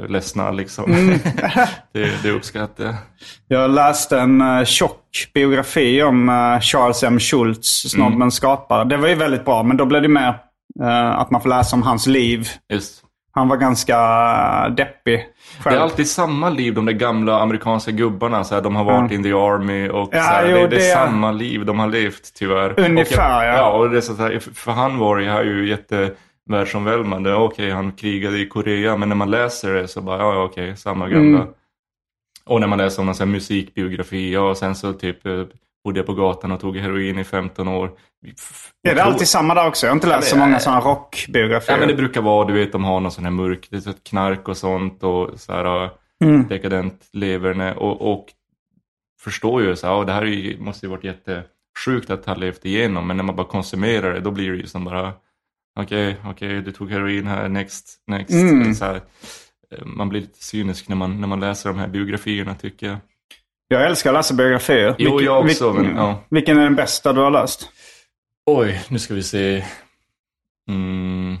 eh, 0.00 0.08
ledsna 0.08 0.50
liksom. 0.50 0.92
Mm. 0.92 1.18
det, 1.92 2.22
det 2.22 2.30
uppskattar 2.30 2.84
jag. 2.84 2.94
Jag 3.48 3.70
läste 3.70 4.18
en 4.20 4.40
uh, 4.42 4.64
tjock 4.64 5.30
biografi 5.34 6.02
om 6.02 6.28
eh, 6.28 6.60
Charles 6.60 7.02
M. 7.02 7.18
Schultz, 7.20 7.68
snobbens 7.90 8.14
Mm. 8.16 8.30
skapare. 8.30 8.84
Det 8.84 8.96
var 8.96 9.08
ju 9.08 9.14
väldigt 9.14 9.44
bra, 9.44 9.62
men 9.62 9.76
då 9.76 9.84
blev 9.86 10.02
det 10.02 10.08
mer 10.08 10.34
eh, 10.82 11.18
att 11.18 11.30
man 11.30 11.40
får 11.40 11.48
läsa 11.48 11.76
om 11.76 11.82
hans 11.82 12.06
liv. 12.06 12.48
Just. 12.72 13.02
Han 13.32 13.48
var 13.48 13.56
ganska 13.56 13.94
eh, 14.68 14.74
deppig 15.56 15.64
Det 15.64 15.70
själv. 15.70 15.76
är 15.76 15.82
alltid 15.82 16.08
samma 16.08 16.50
liv, 16.50 16.74
de 16.74 16.84
där 16.86 16.92
gamla 16.92 17.40
amerikanska 17.40 17.90
gubbarna. 17.90 18.44
Så 18.44 18.54
här, 18.54 18.62
de 18.62 18.76
har 18.76 18.84
varit 18.84 19.12
in 19.12 19.22
the 19.22 19.32
army 19.32 19.88
och 19.88 20.08
Ja, 20.12 20.22
så 20.22 20.28
här, 20.28 20.48
jo, 20.50 20.56
det, 20.56 20.66
det 20.66 20.90
är 20.90 20.94
samma 20.94 21.32
liv 21.32 21.64
de 21.64 21.78
har 21.78 21.88
levt 21.88 22.34
tyvärr. 22.34 22.80
Ungefär, 22.80 23.44
jag, 23.44 23.54
ja. 23.54 23.58
ja. 23.58 23.70
och 23.70 23.90
det 23.90 23.96
är 23.96 24.00
så 24.00 24.14
här, 24.14 24.38
för 24.38 24.72
han 24.72 24.98
var 24.98 25.18
ju, 25.18 25.28
här 25.28 25.44
ju 25.44 25.68
jättevärldsomvälvande. 25.68 27.34
Okej, 27.34 27.70
han 27.70 27.92
krigade 27.92 28.38
i 28.38 28.46
Korea, 28.48 28.96
men 28.96 29.08
när 29.08 29.16
man 29.16 29.30
läser 29.30 29.74
det 29.74 29.88
så 29.88 30.00
bara, 30.00 30.18
ja, 30.18 30.34
ja 30.34 30.42
okej, 30.44 30.76
samma 30.76 31.08
gamla. 31.08 31.38
Mm. 31.38 31.48
Och 32.44 32.60
när 32.60 32.66
man 32.66 32.78
läser 32.78 33.02
om 33.02 33.06
någon 33.06 33.14
sån 33.14 33.30
musikbiografi, 33.30 34.32
ja, 34.32 34.40
och 34.40 34.56
sen 34.56 34.74
så 34.74 34.92
typ 34.92 35.26
eh, 35.26 35.42
bodde 35.86 35.98
jag 35.98 36.06
på 36.06 36.14
gatan 36.14 36.52
och 36.52 36.60
tog 36.60 36.76
heroin 36.76 37.18
i 37.18 37.24
15 37.24 37.68
år. 37.68 37.90
Är 38.88 38.94
det 38.94 39.02
alltid 39.02 39.28
samma 39.28 39.54
där 39.54 39.66
också? 39.66 39.86
Jag 39.86 39.90
har 39.90 39.96
inte 39.96 40.06
läst 40.06 40.28
så 40.28 40.36
många 40.36 40.58
sådana 40.58 40.80
rockbiografier. 40.80 41.74
Ja 41.74 41.78
men 41.78 41.88
det 41.88 41.94
brukar 41.94 42.22
vara, 42.22 42.46
du 42.46 42.52
vet 42.52 42.72
de 42.72 42.84
har 42.84 43.00
någon 43.00 43.12
sån 43.12 43.24
här 43.24 43.30
mörk, 43.30 43.68
det 43.70 43.86
är 43.86 43.94
knark 44.08 44.48
och 44.48 44.56
sånt 44.56 45.02
och 45.02 45.40
så 45.40 45.52
här 45.52 45.84
äh, 45.84 45.90
Mm. 46.24 46.48
dekadent 46.48 47.08
leverne 47.12 47.74
och, 47.74 48.12
och 48.12 48.26
förstår 49.20 49.62
ju 49.62 49.76
så 49.76 49.86
här, 49.86 49.94
ja, 49.94 50.04
det 50.04 50.12
här 50.12 50.24
ju, 50.24 50.58
måste 50.58 50.86
ju 50.86 50.90
varit 50.90 51.04
jättesjukt 51.04 52.10
att 52.10 52.26
ha 52.26 52.34
levt 52.34 52.64
igenom 52.64 53.06
men 53.06 53.16
när 53.16 53.24
man 53.24 53.36
bara 53.36 53.46
konsumerar 53.46 54.14
det 54.14 54.20
då 54.20 54.30
blir 54.30 54.50
det 54.50 54.56
ju 54.56 54.66
som 54.66 54.84
bara 54.84 55.12
okej, 55.80 56.16
okej 56.24 56.62
du 56.62 56.72
tog 56.72 56.90
heroin 56.90 57.26
här, 57.26 57.48
next, 57.48 57.98
next. 58.06 58.34
Mm. 58.34 58.74
Så 58.74 58.84
här, 58.84 59.00
eh, 59.70 59.84
man 59.84 60.08
blir 60.08 60.20
lite 60.20 60.44
cynisk 60.44 60.88
när 60.88 60.96
man, 60.96 61.20
när 61.20 61.28
man 61.28 61.40
läser 61.40 61.70
de 61.70 61.78
här 61.78 61.88
biografierna 61.88 62.54
tycker 62.54 62.86
jag. 62.86 62.96
Jag 63.68 63.86
älskar 63.86 64.10
att 64.10 64.16
läsa 64.16 64.34
biografier. 64.34 64.94
Jo, 64.98 65.20
jag 65.20 65.44
också, 65.44 65.70
vilken, 65.72 65.86
men, 65.92 65.96
ja. 66.04 66.20
vilken 66.30 66.58
är 66.58 66.62
den 66.62 66.74
bästa 66.74 67.12
du 67.12 67.20
har 67.20 67.30
läst? 67.30 67.68
Oj, 68.46 68.80
nu 68.88 68.98
ska 68.98 69.14
vi 69.14 69.22
se. 69.22 69.64
Mm. 70.68 71.38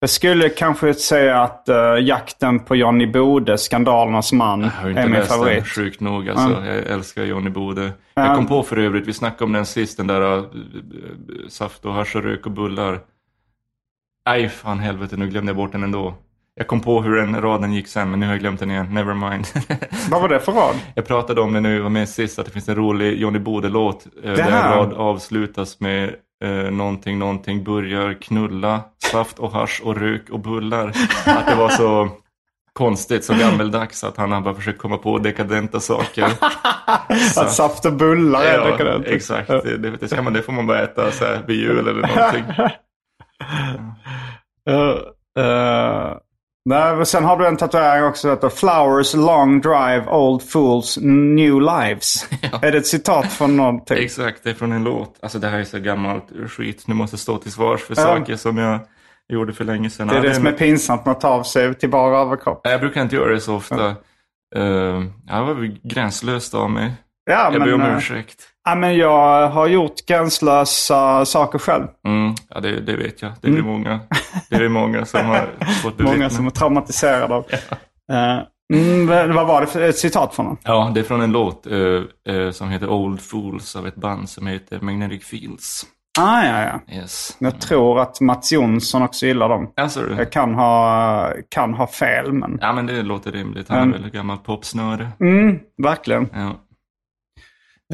Jag 0.00 0.10
skulle 0.10 0.48
kanske 0.48 0.94
säga 0.94 1.42
att 1.42 1.68
uh, 1.68 2.06
Jakten 2.06 2.60
på 2.60 2.76
Johnny 2.76 3.06
Bode, 3.06 3.58
Skandalernas 3.58 4.32
man, 4.32 4.60
Jag 4.60 4.84
är 4.84 4.88
inte 4.88 5.02
min 5.02 5.12
läst 5.12 5.28
den, 5.30 5.38
favorit. 5.38 5.66
sjukt 5.66 6.00
nog. 6.00 6.28
Alltså, 6.28 6.50
Ja. 6.50 6.66
Jag 6.66 6.86
älskar 6.86 7.24
Johnny 7.24 7.50
Bode. 7.50 7.92
Ja. 8.14 8.26
Jag 8.26 8.36
kom 8.36 8.46
på 8.46 8.62
för 8.62 8.76
övrigt, 8.76 9.06
vi 9.06 9.12
snackade 9.12 9.44
om 9.44 9.52
den 9.52 9.66
sist, 9.66 9.96
den 9.96 10.06
där 10.06 10.38
uh, 10.38 10.44
saft 11.48 11.84
och 11.84 11.94
hasch 11.94 12.16
och 12.16 12.22
rök 12.22 12.46
och 12.46 12.52
bullar. 12.52 13.00
Nej, 14.26 14.48
fan 14.48 14.78
helvete, 14.78 15.16
nu 15.16 15.28
glömde 15.28 15.50
jag 15.50 15.56
bort 15.56 15.72
den 15.72 15.82
ändå. 15.82 16.14
Jag 16.58 16.66
kom 16.66 16.80
på 16.80 17.02
hur 17.02 17.16
den 17.16 17.40
raden 17.42 17.72
gick 17.72 17.88
sen, 17.88 18.10
men 18.10 18.20
nu 18.20 18.26
har 18.26 18.32
jag 18.32 18.40
glömt 18.40 18.60
den 18.60 18.70
igen. 18.70 18.86
Never 18.94 19.14
mind. 19.14 19.46
Vad 20.10 20.20
var 20.22 20.28
det 20.28 20.40
för 20.40 20.52
rad? 20.52 20.74
jag 20.94 21.06
pratade 21.06 21.40
om 21.40 21.52
det 21.52 21.60
nu, 21.60 21.80
var 21.80 21.90
med 21.90 22.08
sist, 22.08 22.38
att 22.38 22.46
det 22.46 22.52
finns 22.52 22.68
en 22.68 22.74
rolig 22.76 23.18
Johnny 23.20 23.38
Bode-låt. 23.38 24.06
eh, 24.24 24.32
Där 24.32 24.44
en 24.46 24.72
rad 24.72 24.92
avslutas 24.92 25.80
med 25.80 26.14
eh, 26.44 26.50
någonting, 26.70 27.18
någonting, 27.18 27.64
börjar 27.64 28.14
knulla, 28.22 28.80
saft 29.12 29.38
och 29.38 29.52
hasch 29.52 29.80
och 29.84 29.96
rök 29.96 30.30
och 30.30 30.40
bullar. 30.40 30.88
Att 31.26 31.46
det 31.46 31.54
var 31.54 31.68
så 31.68 32.08
konstigt, 32.72 33.24
så 33.24 33.34
gammeldags 33.34 34.04
att 34.04 34.16
han 34.16 34.32
har 34.32 34.40
bara 34.40 34.54
försökt 34.54 34.78
komma 34.78 34.96
på 34.96 35.18
dekadenta 35.18 35.80
saker. 35.80 36.24
Att 37.36 37.52
saft 37.52 37.84
och 37.84 37.92
bullar 37.92 38.42
är 38.42 38.58
ja, 38.58 38.64
dekadent. 38.70 39.06
exakt. 39.06 39.48
Det, 39.48 39.76
det, 39.76 39.90
det, 39.90 40.08
ska 40.08 40.22
man, 40.22 40.32
det 40.32 40.42
får 40.42 40.52
man 40.52 40.66
bara 40.66 40.82
äta 40.82 41.10
så 41.10 41.24
här 41.24 41.42
vid 41.46 41.56
jul 41.60 41.88
eller 41.88 41.94
någonting. 41.94 42.44
Uh, 44.70 44.96
uh, 45.44 46.16
nej, 46.68 46.96
men 46.96 47.06
sen 47.06 47.24
har 47.24 47.36
du 47.36 47.46
en 47.46 47.56
tatuering 47.56 48.04
också 48.04 48.20
som 48.20 48.30
heter 48.30 48.48
Flowers 48.48 49.14
long 49.14 49.60
drive 49.60 50.06
old 50.10 50.42
fools 50.42 50.98
new 51.02 51.60
lives. 51.60 52.28
Är 52.62 52.72
det 52.72 52.78
ett 52.78 52.86
citat 52.86 53.32
från 53.32 53.56
någonting? 53.56 53.98
Exakt, 53.98 54.44
det 54.44 54.50
är 54.50 54.54
från 54.54 54.72
en 54.72 54.84
låt. 54.84 55.16
Alltså 55.22 55.38
det 55.38 55.48
här 55.48 55.58
är 55.58 55.64
så 55.64 55.78
gammalt 55.78 56.24
skit. 56.48 56.84
Nu 56.86 56.94
måste 56.94 57.14
jag 57.14 57.20
stå 57.20 57.38
till 57.38 57.52
svars 57.52 57.80
för 57.80 57.94
saker 57.94 58.36
som 58.36 58.58
jag 58.58 58.80
gjorde 59.28 59.52
för 59.52 59.64
länge 59.64 59.90
sedan. 59.90 60.06
Det 60.08 60.14
är 60.14 60.16
Ja, 60.16 60.28
det 60.28 60.34
som 60.34 60.46
är 60.46 60.52
pinsamt 60.52 61.06
att 61.06 61.20
ta 61.20 61.28
av 61.28 61.42
sig 61.42 61.74
till 61.74 61.90
bara 61.90 62.18
överkropp. 62.18 62.60
Jag 62.62 62.80
brukar 62.80 63.02
inte 63.02 63.16
göra 63.16 63.32
det 63.32 63.40
så 63.40 63.54
ofta. 63.54 63.94
Uh, 64.56 65.04
jag 65.26 65.44
var 65.44 65.54
väl 65.54 65.78
gränslöst 65.82 66.54
av 66.54 66.70
mig. 66.70 66.92
Ja, 67.30 67.50
Jag 67.52 67.62
ber 67.62 67.74
om 67.74 67.80
eh, 67.80 67.96
ursäkt. 67.96 68.48
Ja, 68.68 68.74
men 68.74 68.96
jag 68.96 69.48
har 69.48 69.66
gjort 69.66 70.06
gränslösa 70.06 71.24
saker 71.24 71.58
själv. 71.58 71.84
Mm, 72.06 72.34
ja, 72.54 72.60
det, 72.60 72.80
det 72.80 72.96
vet 72.96 73.22
jag. 73.22 73.32
Det 73.40 73.48
är, 73.48 73.62
många, 73.62 74.00
det 74.50 74.56
är 74.56 74.68
många 74.68 75.04
som 75.06 75.26
har 75.26 75.48
fått. 75.82 75.98
Många 75.98 76.30
som 76.30 76.46
är 76.46 76.50
traumatiserade 76.50 77.34
av. 77.34 77.44
Eh, 78.12 78.38
mm, 78.74 79.06
vad- 79.34 79.46
var 79.46 79.60
det 79.60 79.66
för 79.66 79.82
ett 79.82 79.98
citat 79.98 80.34
från 80.34 80.46
honom? 80.46 80.58
Ja, 80.64 80.90
det 80.94 81.00
är 81.00 81.04
från 81.04 81.20
en 81.20 81.32
låt 81.32 81.66
eh, 81.66 82.34
eh, 82.34 82.50
som 82.50 82.68
heter 82.70 82.88
Old 82.90 83.20
Fools 83.20 83.76
av 83.76 83.86
ett 83.86 83.96
band 83.96 84.28
som 84.28 84.46
heter 84.46 84.80
Magnetic 84.80 85.24
Fields. 85.24 85.82
Ah, 86.20 86.42
ja, 86.44 86.62
ja. 86.88 86.94
Yes. 86.94 87.36
Jag 87.38 87.60
tror 87.60 88.00
att 88.00 88.20
Mats 88.20 88.52
Jonsson 88.52 89.02
också 89.02 89.26
gillar 89.26 89.48
dem. 89.48 89.72
Alltså? 89.76 90.00
Jag 90.18 90.32
kan 90.32 90.54
ha, 90.54 91.32
kan 91.48 91.74
ha 91.74 91.86
fel, 91.86 92.32
men 92.32 92.58
Ja, 92.60 92.72
men 92.72 92.86
det 92.86 93.02
låter 93.02 93.32
rimligt. 93.32 93.68
Han 93.68 93.78
är 93.78 93.82
Mm. 93.82 94.02
väl 94.02 94.10
gammal 94.10 94.38
popsnöre. 94.38 95.08
mm, 95.20 95.58
verkligen. 95.82 96.28
Ja. 96.34 96.50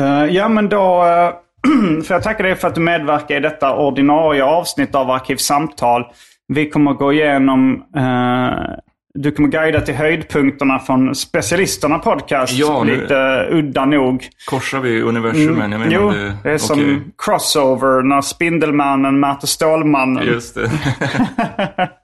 Eh, 0.00 0.24
ja, 0.24 0.48
men 0.48 0.68
då 0.68 1.04
uh, 1.04 2.00
får 2.04 2.14
jag 2.14 2.22
tacka 2.22 2.42
dig 2.42 2.54
för 2.54 2.68
att 2.68 2.74
du 2.74 2.80
medverkar 2.80 3.36
i 3.36 3.40
detta 3.40 3.76
ordinarie 3.76 4.44
avsnitt 4.44 4.94
av 4.94 5.10
Arkivsamtal. 5.10 6.04
Vi 6.48 6.70
kommer 6.70 6.92
gå 6.92 7.12
igenom, 7.12 7.84
eh, 7.96 8.74
du 9.14 9.30
kommer 9.32 9.48
guida 9.48 9.80
till 9.80 9.94
höjdpunkterna 9.94 10.78
från 10.78 11.14
Specialisterna 11.14 11.98
podcast. 11.98 12.52
Ja, 12.52 12.84
nu- 12.84 12.96
Lite 13.00 13.46
udda 13.50 13.84
nog. 13.84 14.28
Korsar 14.50 14.80
vi 14.80 15.02
inte 15.82 15.86
Mm. 15.92 16.02
Jo, 16.02 16.08
om 16.08 16.14
det... 16.14 16.36
det 16.42 16.50
är 16.50 16.58
som 16.58 17.12
crossover 17.18 18.02
när 18.02 18.20
Spindelmannen 18.20 19.20
möter 19.20 19.46
Stålmannen. 19.46 20.26
Just 20.26 20.54
det. 20.54 20.70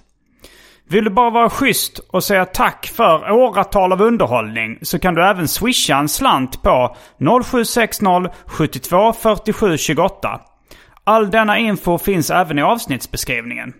Vill 0.91 1.03
du 1.03 1.09
bara 1.09 1.29
vara 1.29 1.49
schysst 1.49 1.99
och 1.99 2.23
säga 2.23 2.45
tack 2.45 2.87
för 2.87 3.31
åratal 3.31 3.91
av 3.91 4.01
underhållning 4.01 4.79
så 4.81 4.99
kan 4.99 5.13
du 5.13 5.25
även 5.25 5.47
swisha 5.47 5.97
en 5.97 6.09
slant 6.09 6.61
på 6.63 6.95
0760 7.43 8.05
72 8.45 9.13
47 9.13 9.77
28. 9.77 10.41
All 11.03 11.31
denna 11.31 11.57
info 11.57 11.97
finns 11.97 12.29
även 12.29 12.59
i 12.59 12.61
avsnittsbeskrivningen. 12.61 13.73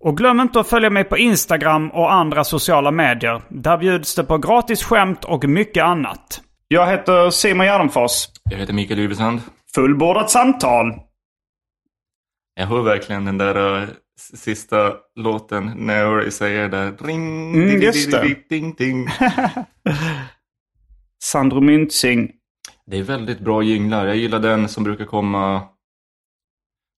Och 0.00 0.16
glöm 0.16 0.40
inte 0.40 0.60
att 0.60 0.68
följa 0.68 0.90
mig 0.90 1.04
på 1.04 1.18
Instagram 1.18 1.90
och 1.90 2.12
andra 2.12 2.44
sociala 2.44 2.90
medier. 2.90 3.42
Där 3.48 3.78
bjuds 3.78 4.14
det 4.14 4.24
på 4.24 4.38
gratis 4.38 4.82
skämt 4.82 5.24
och 5.24 5.44
mycket 5.44 5.84
annat. 5.84 6.40
Jag 6.68 6.86
heter 6.86 7.30
Simon 7.30 7.66
Gärdenfors. 7.66 8.26
Jag 8.50 8.58
heter 8.58 8.72
Mikael 8.72 9.00
Yvesand. 9.00 9.40
Fullbordat 9.74 10.30
samtal. 10.30 10.94
Jag 12.54 12.66
hör 12.66 12.82
verkligen 12.82 13.24
den 13.24 13.38
där 13.38 13.56
uh, 13.56 13.88
sista 14.20 14.94
låten 15.16 15.86
säga 16.32 16.62
det 16.62 16.68
där. 16.68 16.96
Ring, 17.06 17.54
Mm, 17.54 17.68
ding, 17.68 17.82
just 17.82 18.10
det. 18.10 18.22
ding, 18.22 18.44
ding, 18.48 18.74
ding. 18.78 19.08
Sandro 21.24 21.60
Myntzing. 21.60 22.32
Det 22.86 22.98
är 22.98 23.02
väldigt 23.02 23.40
bra 23.40 23.62
jinglar. 23.62 24.06
Jag 24.06 24.16
gillar 24.16 24.38
den 24.38 24.68
som 24.68 24.84
brukar 24.84 25.04
komma... 25.04 25.62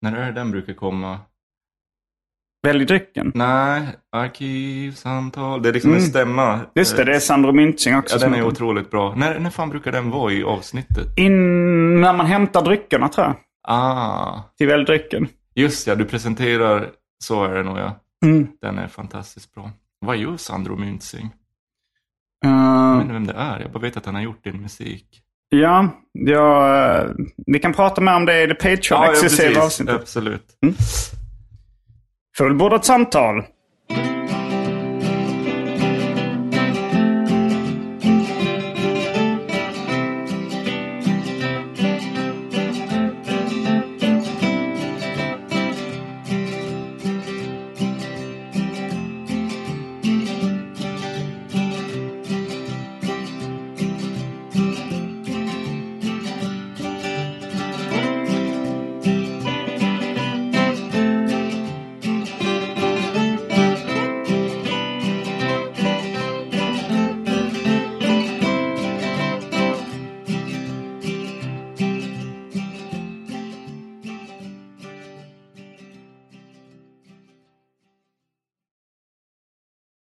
När 0.02 0.16
är 0.16 0.26
det 0.26 0.32
den 0.32 0.51
brukar 0.51 0.74
komma? 0.74 1.18
Välj 2.66 2.84
drycken. 2.84 3.32
Nej, 3.34 3.82
arkivsamtal. 4.12 5.62
Det 5.62 5.68
är 5.68 5.72
liksom 5.72 5.90
en 5.90 5.97
Mm. 5.97 6.10
stämma. 6.10 6.60
Just 6.74 6.97
det, 6.97 7.05
det 7.05 7.14
är 7.16 7.20
Sandro 7.20 7.52
Myntzing 7.52 7.97
också. 7.97 8.16
Ja, 8.16 8.20
den 8.20 8.34
är 8.34 8.42
otroligt 8.47 8.90
bra. 8.90 9.14
När, 9.14 9.38
när 9.38 9.51
fan 9.51 9.68
brukar 9.70 9.92
den 9.92 10.10
vara 10.10 10.32
i 10.32 10.42
avsnittet? 10.44 11.18
In, 11.18 12.01
när 12.01 12.12
man 12.12 12.26
hämtar 12.26 12.62
dryckerna 12.62 13.09
tror 13.09 13.26
jag. 13.26 13.36
Ah, 13.68 14.42
Till 14.59 14.66
välj 14.66 14.84
drycken. 14.84 15.28
just 15.55 15.86
ja, 15.86 15.94
du 15.94 16.05
presenterar, 16.05 16.90
så 17.24 17.44
är 17.44 17.55
det 17.55 17.62
nog 17.62 17.78
ja. 17.78 18.01
Mm. 18.24 18.48
Den 18.60 18.78
är 18.78 18.88
fantastiskt 18.88 19.55
bra. 19.55 19.70
Vad 19.98 20.16
gör 20.16 20.36
Sandro 20.36 20.76
Myntzing? 20.76 21.30
Eh, 22.44 22.51
Jag 22.51 22.94
vet 22.94 23.02
inte 23.02 23.12
vem 23.14 23.26
det 23.26 23.32
är, 23.34 23.60
jag 23.60 23.70
bara 23.72 23.78
vet 23.78 23.97
att 23.97 24.06
han 24.06 24.14
har 24.14 24.22
gjort 24.22 24.44
din 24.44 24.62
musik. 24.62 25.22
ja, 25.48 25.88
ja, 26.12 26.76
eh, 26.98 27.10
vi 27.47 27.59
kan 27.59 27.72
prata 27.72 28.01
mer 28.01 28.16
om 28.16 28.26
det 28.26 28.42
i 28.42 28.47
det 28.47 28.55
Patreon-exklusiva 28.55 29.60
avsnittet. 29.62 29.94
Absolut. 30.01 30.47
Fullbordat 32.38 32.84
samtal. 32.84 33.42